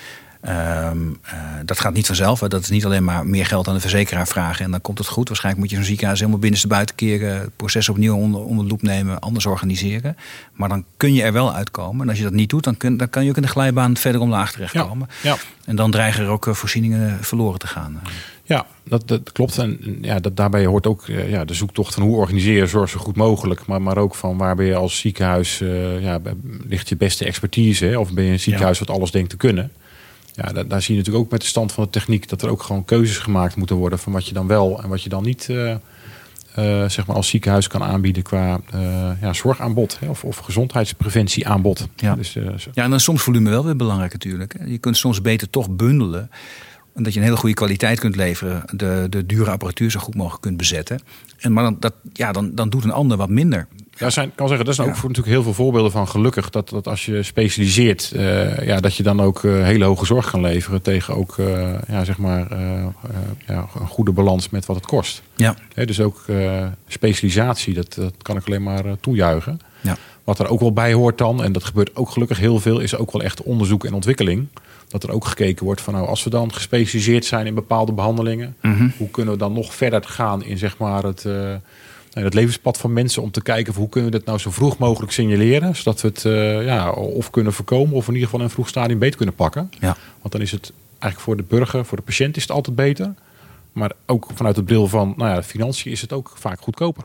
Um, 0.49 1.18
uh, 1.26 1.40
dat 1.64 1.80
gaat 1.80 1.95
niet 1.95 2.07
vanzelf. 2.07 2.40
Hè. 2.40 2.49
Dat 2.49 2.62
is 2.62 2.68
niet 2.68 2.84
alleen 2.84 3.05
maar 3.05 3.26
meer 3.26 3.47
geld 3.47 3.68
aan 3.68 3.74
de 3.74 3.80
verzekeraar 3.80 4.26
vragen 4.28 4.64
en 4.64 4.70
dan 4.70 4.80
komt 4.80 4.99
het 4.99 5.07
goed. 5.07 5.28
Waarschijnlijk 5.28 5.62
moet 5.62 5.70
je 5.70 5.76
zo'n 5.76 5.88
ziekenhuis 5.88 6.18
helemaal 6.18 6.40
binnenste 6.40 6.68
buiten 6.68 6.95
keren, 6.95 7.40
het 7.40 7.57
proces 7.57 7.88
opnieuw 7.88 8.16
onder, 8.16 8.40
onder 8.40 8.66
loep 8.66 8.82
nemen, 8.82 9.18
anders 9.18 9.47
organiseren. 9.47 10.16
Maar 10.53 10.68
dan 10.68 10.84
kun 10.97 11.14
je 11.14 11.22
er 11.22 11.32
wel 11.32 11.55
uitkomen. 11.55 12.03
En 12.03 12.09
als 12.09 12.18
je 12.18 12.24
dat 12.24 12.32
niet 12.32 12.51
doet, 12.51 12.64
dan, 12.64 12.76
kun, 12.76 12.97
dan 12.97 13.11
kan 13.11 13.24
je 13.24 13.30
ook 13.30 13.36
in 13.36 13.43
de 13.43 13.49
glijbaan 13.49 13.97
verder 13.97 14.20
omlaag 14.20 14.53
terechtkomen. 14.53 15.09
Ja. 15.22 15.30
Ja. 15.30 15.36
En 15.64 15.76
dan 15.76 15.90
dreigen 15.90 16.24
er 16.24 16.30
ook 16.30 16.49
voorzieningen 16.51 17.18
verloren 17.20 17.59
te 17.59 17.66
gaan. 17.66 18.01
Ja, 18.43 18.66
dat, 18.84 19.09
dat 19.09 19.32
klopt. 19.32 19.59
En 19.59 19.99
ja, 20.01 20.18
dat, 20.18 20.36
daarbij 20.36 20.64
hoort 20.64 20.86
ook 20.86 21.05
ja, 21.07 21.45
de 21.45 21.55
zoektocht 21.55 21.95
van 21.95 22.03
hoe 22.03 22.16
organiseer 22.16 22.57
je 22.57 22.66
zorg 22.66 22.90
zo 22.90 22.99
goed 22.99 23.16
mogelijk. 23.16 23.66
Maar, 23.66 23.82
maar 23.82 23.97
ook 23.97 24.14
van 24.14 24.36
waar 24.36 24.57
ben 24.57 24.66
je 24.66 24.74
als 24.74 24.99
ziekenhuis, 24.99 25.61
uh, 25.61 26.03
ja, 26.03 26.20
ligt 26.68 26.88
je 26.88 26.97
beste 26.97 27.24
expertise? 27.24 27.84
Hè? 27.84 27.99
Of 27.99 28.12
ben 28.12 28.24
je 28.24 28.32
een 28.32 28.40
ziekenhuis 28.40 28.78
ja. 28.78 28.84
wat 28.84 28.97
alles 28.97 29.11
denkt 29.11 29.30
te 29.30 29.36
kunnen? 29.36 29.72
Ja, 30.32 30.52
daar, 30.52 30.68
daar, 30.68 30.82
zie 30.82 30.94
je 30.94 30.98
natuurlijk 31.00 31.24
ook 31.24 31.30
met 31.30 31.40
de 31.40 31.46
stand 31.46 31.72
van 31.72 31.84
de 31.84 31.90
techniek 31.90 32.28
dat 32.28 32.42
er 32.42 32.48
ook 32.48 32.62
gewoon 32.62 32.84
keuzes 32.84 33.18
gemaakt 33.18 33.56
moeten 33.56 33.76
worden 33.76 33.98
van 33.98 34.12
wat 34.12 34.26
je 34.26 34.34
dan 34.34 34.46
wel 34.46 34.82
en 34.82 34.88
wat 34.88 35.02
je 35.02 35.08
dan 35.08 35.22
niet 35.22 35.48
uh, 35.50 35.74
uh, 36.58 36.88
zeg 36.88 37.06
maar 37.06 37.16
als 37.16 37.28
ziekenhuis 37.28 37.66
kan 37.66 37.82
aanbieden 37.82 38.22
qua 38.22 38.60
uh, 38.74 39.10
ja, 39.20 39.32
zorgaanbod 39.32 39.98
hè, 39.98 40.08
of, 40.08 40.24
of 40.24 40.36
gezondheidspreventieaanbod. 40.36 41.88
Ja. 41.96 42.14
Dus, 42.14 42.32
ja, 42.72 42.84
en 42.84 42.90
dan 42.90 43.00
soms 43.00 43.22
volume 43.22 43.50
wel 43.50 43.64
weer 43.64 43.76
belangrijk 43.76 44.12
natuurlijk. 44.12 44.56
Je 44.66 44.78
kunt 44.78 44.96
soms 44.96 45.20
beter 45.20 45.50
toch 45.50 45.70
bundelen. 45.70 46.30
En 46.94 47.02
dat 47.02 47.12
je 47.12 47.18
een 47.18 47.24
hele 47.24 47.36
goede 47.36 47.54
kwaliteit 47.54 48.00
kunt 48.00 48.16
leveren. 48.16 48.62
De, 48.76 49.06
de 49.10 49.26
dure 49.26 49.50
apparatuur 49.50 49.90
zo 49.90 50.00
goed 50.00 50.14
mogelijk 50.14 50.42
kunt 50.42 50.56
bezetten. 50.56 51.00
En, 51.38 51.52
maar 51.52 51.64
dan, 51.64 51.76
dat, 51.78 51.94
ja, 52.12 52.32
dan, 52.32 52.54
dan 52.54 52.70
doet 52.70 52.84
een 52.84 52.92
ander 52.92 53.16
wat 53.16 53.28
minder. 53.28 53.66
Ja, 54.03 54.11
zijn, 54.11 54.32
kan 54.34 54.48
zeggen, 54.48 54.66
dat 54.66 54.74
zijn 54.74 54.88
ook 54.88 54.96
voor 54.96 55.09
natuurlijk 55.09 55.34
heel 55.34 55.44
veel 55.44 55.55
voorbeelden 55.55 55.92
van 55.92 56.09
gelukkig. 56.09 56.50
Dat, 56.50 56.68
dat 56.68 56.88
als 56.88 57.07
je 57.07 57.22
specialiseert, 57.22 58.12
uh, 58.16 58.66
ja, 58.66 58.80
dat 58.80 58.96
je 58.96 59.03
dan 59.03 59.20
ook 59.20 59.42
uh, 59.42 59.62
hele 59.62 59.84
hoge 59.84 60.07
zorg 60.07 60.30
kan 60.30 60.40
leveren. 60.40 60.82
Tegen 60.82 61.14
ook 61.14 61.36
uh, 61.36 61.74
ja, 61.88 62.05
zeg 62.05 62.18
maar, 62.18 62.46
ja, 63.46 63.66
een 63.80 63.86
goede 63.86 64.12
balans 64.12 64.48
met 64.48 64.66
wat 64.66 64.76
het 64.76 64.86
kost. 64.86 65.22
Ja. 65.36 65.57
He, 65.74 65.84
dus 65.84 66.00
ook 66.00 66.24
specialisatie, 66.88 67.74
dat, 67.74 67.94
dat 67.94 68.14
kan 68.22 68.36
ik 68.36 68.46
alleen 68.46 68.62
maar 68.62 68.84
toejuichen. 69.00 69.61
Ja. 69.80 69.96
Wat 70.24 70.38
er 70.38 70.48
ook 70.48 70.61
wel 70.61 70.72
bij 70.72 70.92
hoort 70.92 71.18
dan, 71.18 71.42
en 71.42 71.53
dat 71.53 71.64
gebeurt 71.64 71.96
ook 71.96 72.11
gelukkig 72.11 72.38
heel 72.38 72.61
veel, 72.61 72.78
is 72.78 72.96
ook 72.96 73.12
wel 73.12 73.22
echt 73.22 73.42
onderzoek 73.42 73.84
en 73.84 73.94
ontwikkeling. 73.94 74.48
Dat 74.88 75.03
er 75.03 75.11
ook 75.11 75.24
gekeken 75.24 75.64
wordt 75.64 75.80
van 75.80 75.94
nou, 75.94 76.07
als 76.07 76.24
we 76.24 76.30
dan 76.30 76.53
gespecialiseerd 76.53 77.24
zijn 77.24 77.46
in 77.46 77.55
bepaalde 77.55 77.92
behandelingen, 77.92 78.57
mm 78.62 78.74
-hmm. 78.74 78.92
hoe 78.96 79.11
kunnen 79.11 79.32
we 79.32 79.38
dan 79.38 79.53
nog 79.53 79.74
verder 79.74 80.03
gaan 80.05 80.44
in 80.44 80.59
zeg 80.59 80.78
maar 80.78 81.03
het, 81.03 81.26
het 82.12 82.34
levenspad 82.34 82.78
van 82.78 82.92
mensen 82.92 83.22
om 83.22 83.30
te 83.30 83.42
kijken 83.42 83.74
hoe 83.74 83.88
kunnen 83.88 84.10
we 84.10 84.16
dit 84.16 84.26
nou 84.26 84.38
zo 84.38 84.50
vroeg 84.50 84.78
mogelijk 84.78 85.12
signaleren, 85.12 85.76
zodat 85.76 86.00
we 86.00 86.08
het 86.08 86.24
uh, 86.24 86.64
ja, 86.64 86.90
of 86.90 87.30
kunnen 87.30 87.52
voorkomen 87.52 87.94
of 87.94 88.06
in 88.06 88.12
ieder 88.12 88.24
geval 88.24 88.40
in 88.40 88.46
een 88.46 88.52
vroeg 88.52 88.68
stadium 88.68 88.98
beter 88.98 89.16
kunnen 89.16 89.34
pakken. 89.34 89.70
Ja. 89.80 89.96
Want 90.20 90.32
dan 90.32 90.40
is 90.40 90.50
het 90.50 90.72
eigenlijk 90.88 91.20
voor 91.20 91.36
de 91.36 91.56
burger, 91.56 91.84
voor 91.84 91.96
de 91.96 92.04
patiënt 92.04 92.36
is 92.36 92.42
het 92.42 92.50
altijd 92.50 92.76
beter. 92.76 93.14
Maar 93.72 93.92
ook 94.06 94.26
vanuit 94.34 94.56
het 94.56 94.64
bril 94.64 94.88
van 94.88 95.14
nou 95.16 95.30
ja, 95.30 95.42
financiën 95.42 95.92
is 95.92 96.00
het 96.00 96.12
ook 96.12 96.32
vaak 96.34 96.60
goedkoper. 96.60 97.04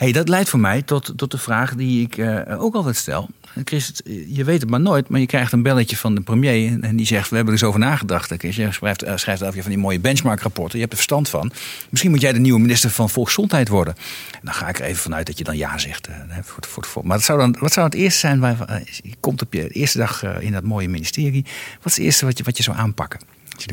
Hey, 0.00 0.12
dat 0.12 0.28
leidt 0.28 0.48
voor 0.48 0.60
mij 0.60 0.82
tot, 0.82 1.12
tot 1.16 1.30
de 1.30 1.38
vraag 1.38 1.74
die 1.74 2.02
ik 2.02 2.16
uh, 2.16 2.62
ook 2.62 2.74
altijd 2.74 2.96
stel. 2.96 3.28
Chris, 3.64 3.92
je 4.26 4.44
weet 4.44 4.60
het 4.60 4.70
maar 4.70 4.80
nooit, 4.80 5.08
maar 5.08 5.20
je 5.20 5.26
krijgt 5.26 5.52
een 5.52 5.62
belletje 5.62 5.96
van 5.96 6.14
de 6.14 6.20
premier 6.20 6.80
en 6.80 6.96
die 6.96 7.06
zegt: 7.06 7.28
We 7.28 7.36
hebben 7.36 7.54
er 7.54 7.60
eens 7.60 7.68
over 7.68 7.80
nagedacht. 7.80 8.32
Chris, 8.36 8.56
je 8.56 8.72
schrijft, 8.72 9.04
uh, 9.04 9.16
schrijft 9.16 9.42
van 9.42 9.62
die 9.64 9.78
mooie 9.78 10.00
benchmark-rapporten. 10.00 10.74
Je 10.74 10.80
hebt 10.80 10.90
er 10.90 10.98
verstand 10.98 11.28
van. 11.28 11.52
Misschien 11.88 12.10
moet 12.10 12.20
jij 12.20 12.32
de 12.32 12.38
nieuwe 12.38 12.60
minister 12.60 12.90
van 12.90 13.10
Volksgezondheid 13.10 13.68
worden. 13.68 13.94
En 14.32 14.40
dan 14.42 14.54
ga 14.54 14.68
ik 14.68 14.78
er 14.78 14.84
even 14.84 15.02
vanuit 15.02 15.26
dat 15.26 15.38
je 15.38 15.44
dan 15.44 15.56
ja 15.56 15.78
zegt. 15.78 16.08
Uh, 16.08 16.14
voor, 16.42 16.64
voor, 16.68 16.84
voor. 16.84 17.06
Maar 17.06 17.16
wat 17.16 17.26
zou, 17.26 17.38
dan, 17.38 17.56
wat 17.60 17.72
zou 17.72 17.86
het 17.86 17.94
eerste 17.94 18.18
zijn? 18.18 18.40
Waar, 18.40 18.82
je 19.02 19.14
komt 19.20 19.42
op 19.42 19.52
je 19.52 19.68
eerste 19.68 19.98
dag 19.98 20.22
in 20.22 20.52
dat 20.52 20.64
mooie 20.64 20.88
ministerie. 20.88 21.44
Wat 21.76 21.86
is 21.86 21.96
het 21.96 22.04
eerste 22.04 22.24
wat 22.24 22.38
je, 22.38 22.44
wat 22.44 22.56
je 22.56 22.62
zou 22.62 22.76
aanpakken? 22.76 23.20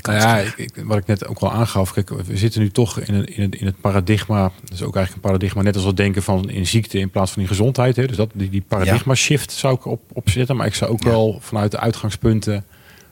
Nou 0.01 0.17
ja, 0.17 0.37
ik, 0.55 0.71
wat 0.83 0.97
ik 0.97 1.05
net 1.05 1.27
ook 1.27 1.39
al 1.39 1.51
aangaf. 1.51 1.93
Kijk, 1.93 2.09
we 2.09 2.37
zitten 2.37 2.61
nu 2.61 2.69
toch 2.69 2.99
in, 2.99 3.13
een, 3.13 3.25
in, 3.25 3.41
het, 3.41 3.55
in 3.55 3.65
het 3.65 3.81
paradigma. 3.81 4.41
Dat 4.41 4.73
is 4.73 4.83
ook 4.83 4.95
eigenlijk 4.95 5.25
een 5.25 5.31
paradigma. 5.31 5.61
Net 5.61 5.75
als 5.75 5.83
het 5.83 5.97
denken 5.97 6.23
van 6.23 6.49
in 6.49 6.67
ziekte 6.67 6.99
in 6.99 7.09
plaats 7.09 7.31
van 7.31 7.41
in 7.41 7.47
gezondheid. 7.47 7.95
Hè. 7.95 8.07
Dus 8.07 8.15
dat, 8.15 8.29
die, 8.33 8.49
die 8.49 8.63
paradigma 8.67 9.15
shift 9.15 9.51
zou 9.51 9.75
ik 9.75 9.85
op, 9.85 10.01
opzetten. 10.13 10.55
Maar 10.55 10.67
ik 10.67 10.75
zou 10.75 10.91
ook 10.91 11.03
wel 11.03 11.37
vanuit 11.41 11.71
de 11.71 11.79
uitgangspunten 11.79 12.65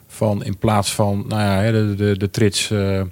van 0.06 0.44
in 0.44 0.58
plaats 0.58 0.94
van 0.94 1.24
nou 1.28 1.42
ja, 1.42 1.70
de, 1.72 1.94
de, 1.94 2.16
de 2.16 2.30
trits 2.30 2.70
uh, 2.70 3.02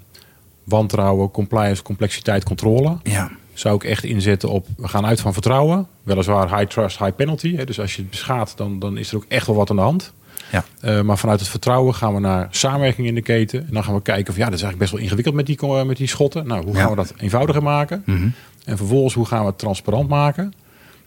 wantrouwen, 0.64 1.30
compliance, 1.30 1.82
complexiteit, 1.82 2.44
controle. 2.44 2.98
Ja. 3.02 3.30
Zou 3.52 3.74
ik 3.74 3.84
echt 3.84 4.04
inzetten 4.04 4.48
op 4.48 4.66
we 4.76 4.88
gaan 4.88 5.06
uit 5.06 5.20
van 5.20 5.32
vertrouwen. 5.32 5.86
Weliswaar 6.02 6.58
high 6.58 6.70
trust, 6.70 6.98
high 6.98 7.14
penalty. 7.16 7.56
Hè. 7.56 7.64
Dus 7.64 7.80
als 7.80 7.94
je 7.94 8.00
het 8.00 8.10
beschaadt, 8.10 8.56
dan, 8.56 8.78
dan 8.78 8.96
is 8.96 9.10
er 9.10 9.16
ook 9.16 9.24
echt 9.28 9.46
wel 9.46 9.56
wat 9.56 9.70
aan 9.70 9.76
de 9.76 9.82
hand. 9.82 10.12
Ja. 10.52 10.64
Eh, 10.80 11.00
maar 11.00 11.18
vanuit 11.18 11.40
het 11.40 11.48
vertrouwen 11.48 11.94
gaan 11.94 12.14
we 12.14 12.20
naar 12.20 12.48
samenwerking 12.50 13.06
in 13.06 13.14
de 13.14 13.22
keten. 13.22 13.60
En 13.66 13.72
dan 13.74 13.84
gaan 13.84 13.94
we 13.94 14.02
kijken 14.02 14.32
of 14.32 14.36
ja, 14.38 14.44
dat 14.44 14.54
is 14.54 14.62
eigenlijk 14.62 14.78
best 14.78 14.90
wel 14.92 15.00
ingewikkeld 15.00 15.34
met 15.34 15.46
die, 15.46 15.56
ko- 15.56 15.84
met 15.84 15.96
die 15.96 16.06
schotten. 16.06 16.46
Nou, 16.46 16.64
hoe 16.64 16.74
Ja. 16.74 16.80
gaan 16.80 16.90
we 16.90 16.96
dat 16.96 17.14
eenvoudiger 17.16 17.62
maken? 17.62 18.02
Mhm. 18.06 18.28
En 18.64 18.76
vervolgens, 18.76 19.14
hoe 19.14 19.26
gaan 19.26 19.40
we 19.40 19.46
het 19.46 19.58
transparant 19.58 20.08
maken? 20.08 20.52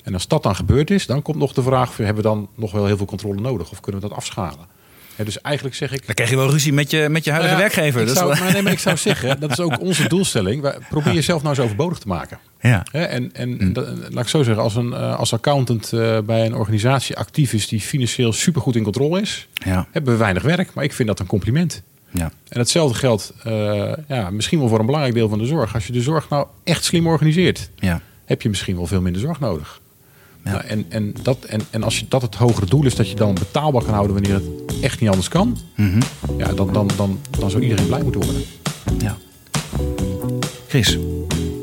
En 0.04 0.14
als 0.14 0.28
dat 0.28 0.44
dan 0.44 0.56
gebeurd 0.56 0.92
is, 0.92 1.06
dan 1.06 1.22
komt 1.22 1.38
nog 1.38 1.54
de 1.54 1.62
vraag: 1.64 1.98
hebben 1.98 2.16
we 2.16 2.22
dan 2.22 2.48
nog 2.56 2.72
wel 2.72 2.86
heel 2.86 2.98
veel 2.98 3.06
controle 3.06 3.42
nodig? 3.42 3.72
Of 3.72 3.80
kunnen 3.80 4.02
we 4.02 4.08
dat 4.08 4.18
afschalen? 4.18 4.76
Dus 5.24 5.42
eigenlijk 5.42 5.76
zeg 5.76 5.92
ik. 5.92 6.06
Dan 6.06 6.16
krijg 6.16 6.30
je 6.30 6.36
wel 6.36 6.50
ruzie 6.50 6.74
met 6.74 6.92
je, 6.92 7.10
met 7.10 7.24
je 7.24 7.32
huidige 7.32 7.56
Nou 7.56 7.66
ja, 7.70 7.74
werkgever. 7.76 8.02
Ik 8.08 8.16
zou, 8.18 8.40
maar 8.40 8.52
nee, 8.54 8.62
maar 8.62 8.72
ik 8.72 8.80
zou 8.80 8.98
zeggen, 8.98 9.40
dat 9.40 9.52
is 9.52 9.60
ook 9.60 9.80
onze 9.80 10.08
doelstelling. 10.08 10.62
Wij- 10.62 10.78
Probeer 10.90 11.14
jezelf 11.14 11.42
nou 11.44 11.56
eens 11.56 11.64
overbodig 11.64 11.98
te 11.98 12.08
maken. 12.08 12.40
ja. 12.62 12.84
Hè, 12.92 13.04
en 13.04 13.34
en 13.34 13.50
Mm. 13.50 13.74
dat- 13.74 13.88
laat 14.10 14.24
ik 14.24 14.30
zo 14.30 14.44
zeggen, 14.44 14.64
als, 14.64 14.76
een, 14.76 14.94
eh, 14.94 15.16
als 15.20 15.34
accountant 15.34 15.94
eh, 15.94 16.18
bij 16.20 16.46
een 16.46 16.56
organisatie 16.56 17.18
actief 17.18 17.54
is 17.54 17.68
die 17.68 17.82
financieel 17.82 18.34
supergoed 18.34 18.76
in 18.76 18.84
controle 18.84 19.22
is, 19.22 19.48
Ja. 19.54 19.88
hebben 19.92 20.14
we 20.14 20.20
weinig 20.20 20.44
werk. 20.44 20.74
Maar 20.74 20.84
ik 20.84 20.94
vind 20.94 21.08
dat 21.08 21.20
een 21.20 21.26
compliment. 21.26 21.82
Ja. 22.12 22.32
En 22.50 22.60
hetzelfde 22.60 22.98
geldt 22.98 23.34
eh, 23.44 23.92
ja, 24.08 24.30
misschien 24.30 24.60
wel 24.60 24.68
voor 24.68 24.80
een 24.80 24.86
belangrijk 24.86 25.16
deel 25.16 25.30
van 25.30 25.38
de 25.40 25.46
zorg. 25.46 25.74
Als 25.74 25.88
je 25.88 25.94
de 25.94 26.02
zorg 26.02 26.30
nou 26.30 26.48
echt 26.64 26.84
slim 26.84 27.08
organiseert, 27.08 27.70
Ja. 27.76 28.02
heb 28.26 28.42
je 28.42 28.50
misschien 28.50 28.76
wel 28.76 28.88
veel 28.88 29.02
minder 29.02 29.22
zorg 29.22 29.40
nodig. 29.40 29.82
Ja. 30.48 30.54
Nou, 30.54 30.64
en, 30.66 30.86
en, 30.90 31.14
dat, 31.22 31.38
en, 31.46 31.62
en 31.70 31.84
als 31.84 32.00
je 32.00 32.06
dat 32.10 32.22
het 32.22 32.36
hogere 32.36 32.66
doel 32.66 32.86
is, 32.86 32.96
dat 32.96 33.10
je 33.10 33.16
dan 33.16 33.34
betaalbaar 33.34 33.84
kan 33.84 33.94
houden 33.94 34.14
wanneer 34.14 34.34
het 34.34 34.44
echt 34.82 35.00
niet 35.00 35.10
anders 35.10 35.28
kan, 35.28 35.58
Mhm. 35.76 36.02
ja, 36.38 36.54
dan, 36.54 36.74
dan, 36.74 36.90
dan, 36.98 37.20
dan 37.40 37.50
zou 37.50 37.64
iedereen 37.64 37.88
blij 37.88 38.04
moeten 38.04 38.22
worden. 38.24 38.44
ja. 39.00 39.18
Chris, 40.68 40.94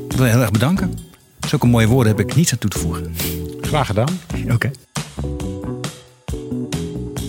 ik 0.08 0.16
wil 0.16 0.24
je 0.24 0.30
heel 0.32 0.40
erg 0.40 0.50
bedanken. 0.50 0.98
Zulke 1.48 1.66
mooie 1.66 1.86
woorden 1.86 2.16
heb 2.16 2.28
ik 2.28 2.34
niets 2.34 2.52
aan 2.52 2.58
toe 2.58 2.70
te 2.70 2.78
voegen. 2.78 3.14
Graag 3.60 3.86
gedaan. 3.86 4.18
Oké. 4.52 4.70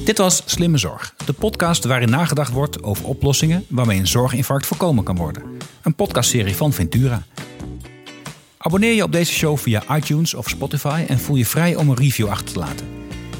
Dit 0.05 0.17
was 0.17 0.41
Slimme 0.45 0.77
Zorg, 0.77 1.13
de 1.25 1.33
podcast 1.33 1.83
waarin 1.85 2.09
nagedacht 2.09 2.51
wordt 2.51 2.83
over 2.83 3.05
oplossingen 3.05 3.65
waarmee 3.69 3.99
een 3.99 4.07
zorginfarct 4.07 4.65
voorkomen 4.65 5.03
kan 5.03 5.15
worden. 5.15 5.43
Een 5.81 5.95
podcastserie 5.95 6.55
van 6.55 6.73
Ventura. 6.73 7.23
Abonneer 8.66 8.93
je 8.93 9.03
op 9.03 9.11
deze 9.11 9.34
show 9.34 9.57
via 9.57 9.95
iTunes 9.95 10.34
of 10.34 10.49
Spotify 10.49 11.05
en 11.07 11.20
voel 11.20 11.36
je 11.36 11.45
vrij 11.45 11.76
om 11.76 11.89
een 11.89 11.95
review 11.95 12.28
achter 12.28 12.53
te 12.53 12.59
laten. 12.59 12.88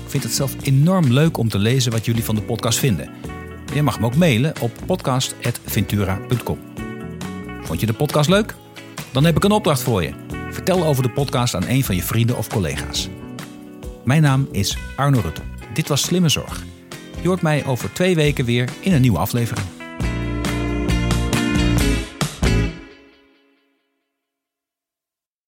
Ik 0.04 0.10
vind 0.10 0.24
het 0.24 0.34
zelf 0.34 0.56
enorm 0.62 1.12
leuk 1.12 1.38
om 1.38 1.50
te 1.50 1.58
lezen 1.58 1.92
wat 1.92 2.06
jullie 2.06 2.24
van 2.24 2.36
de 2.36 2.42
podcast 2.42 2.80
vinden. 2.80 3.10
Je 3.74 3.82
mag 3.82 4.00
me 4.00 4.06
ook 4.06 4.16
mailen 4.16 4.54
op 4.62 4.72
podcast.ventura.com. 4.86 6.60
Vond 7.62 7.80
je 7.80 7.86
de 7.86 7.94
podcast 7.94 8.30
leuk? 8.30 8.56
Dan 9.12 9.26
heb 9.26 9.36
ik 9.36 9.44
een 9.44 9.52
opdracht 9.52 9.82
voor 9.82 10.04
je. 10.04 10.14
Vertel 10.52 10.86
over 10.86 11.04
de 11.04 11.12
podcast 11.12 11.56
aan 11.56 11.68
een 11.68 11.84
van 11.84 11.96
je 11.96 12.04
vrienden 12.04 12.38
of 12.38 12.48
collega's. 12.48 13.10
Mijn 14.04 14.22
naam 14.22 14.48
is 14.52 14.78
Arno 14.96 15.20
Rutte. 15.20 15.42
Dit 15.74 15.88
was 15.88 16.02
Slimme 16.02 16.30
Zorg. 16.30 16.64
Je 17.22 17.28
hoort 17.28 17.42
mij 17.42 17.66
over 17.66 17.94
twee 17.94 18.16
weken 18.16 18.46
weer 18.46 18.70
in 18.80 18.94
een 18.94 19.02
nieuwe 19.02 19.20
aflevering. 19.20 19.75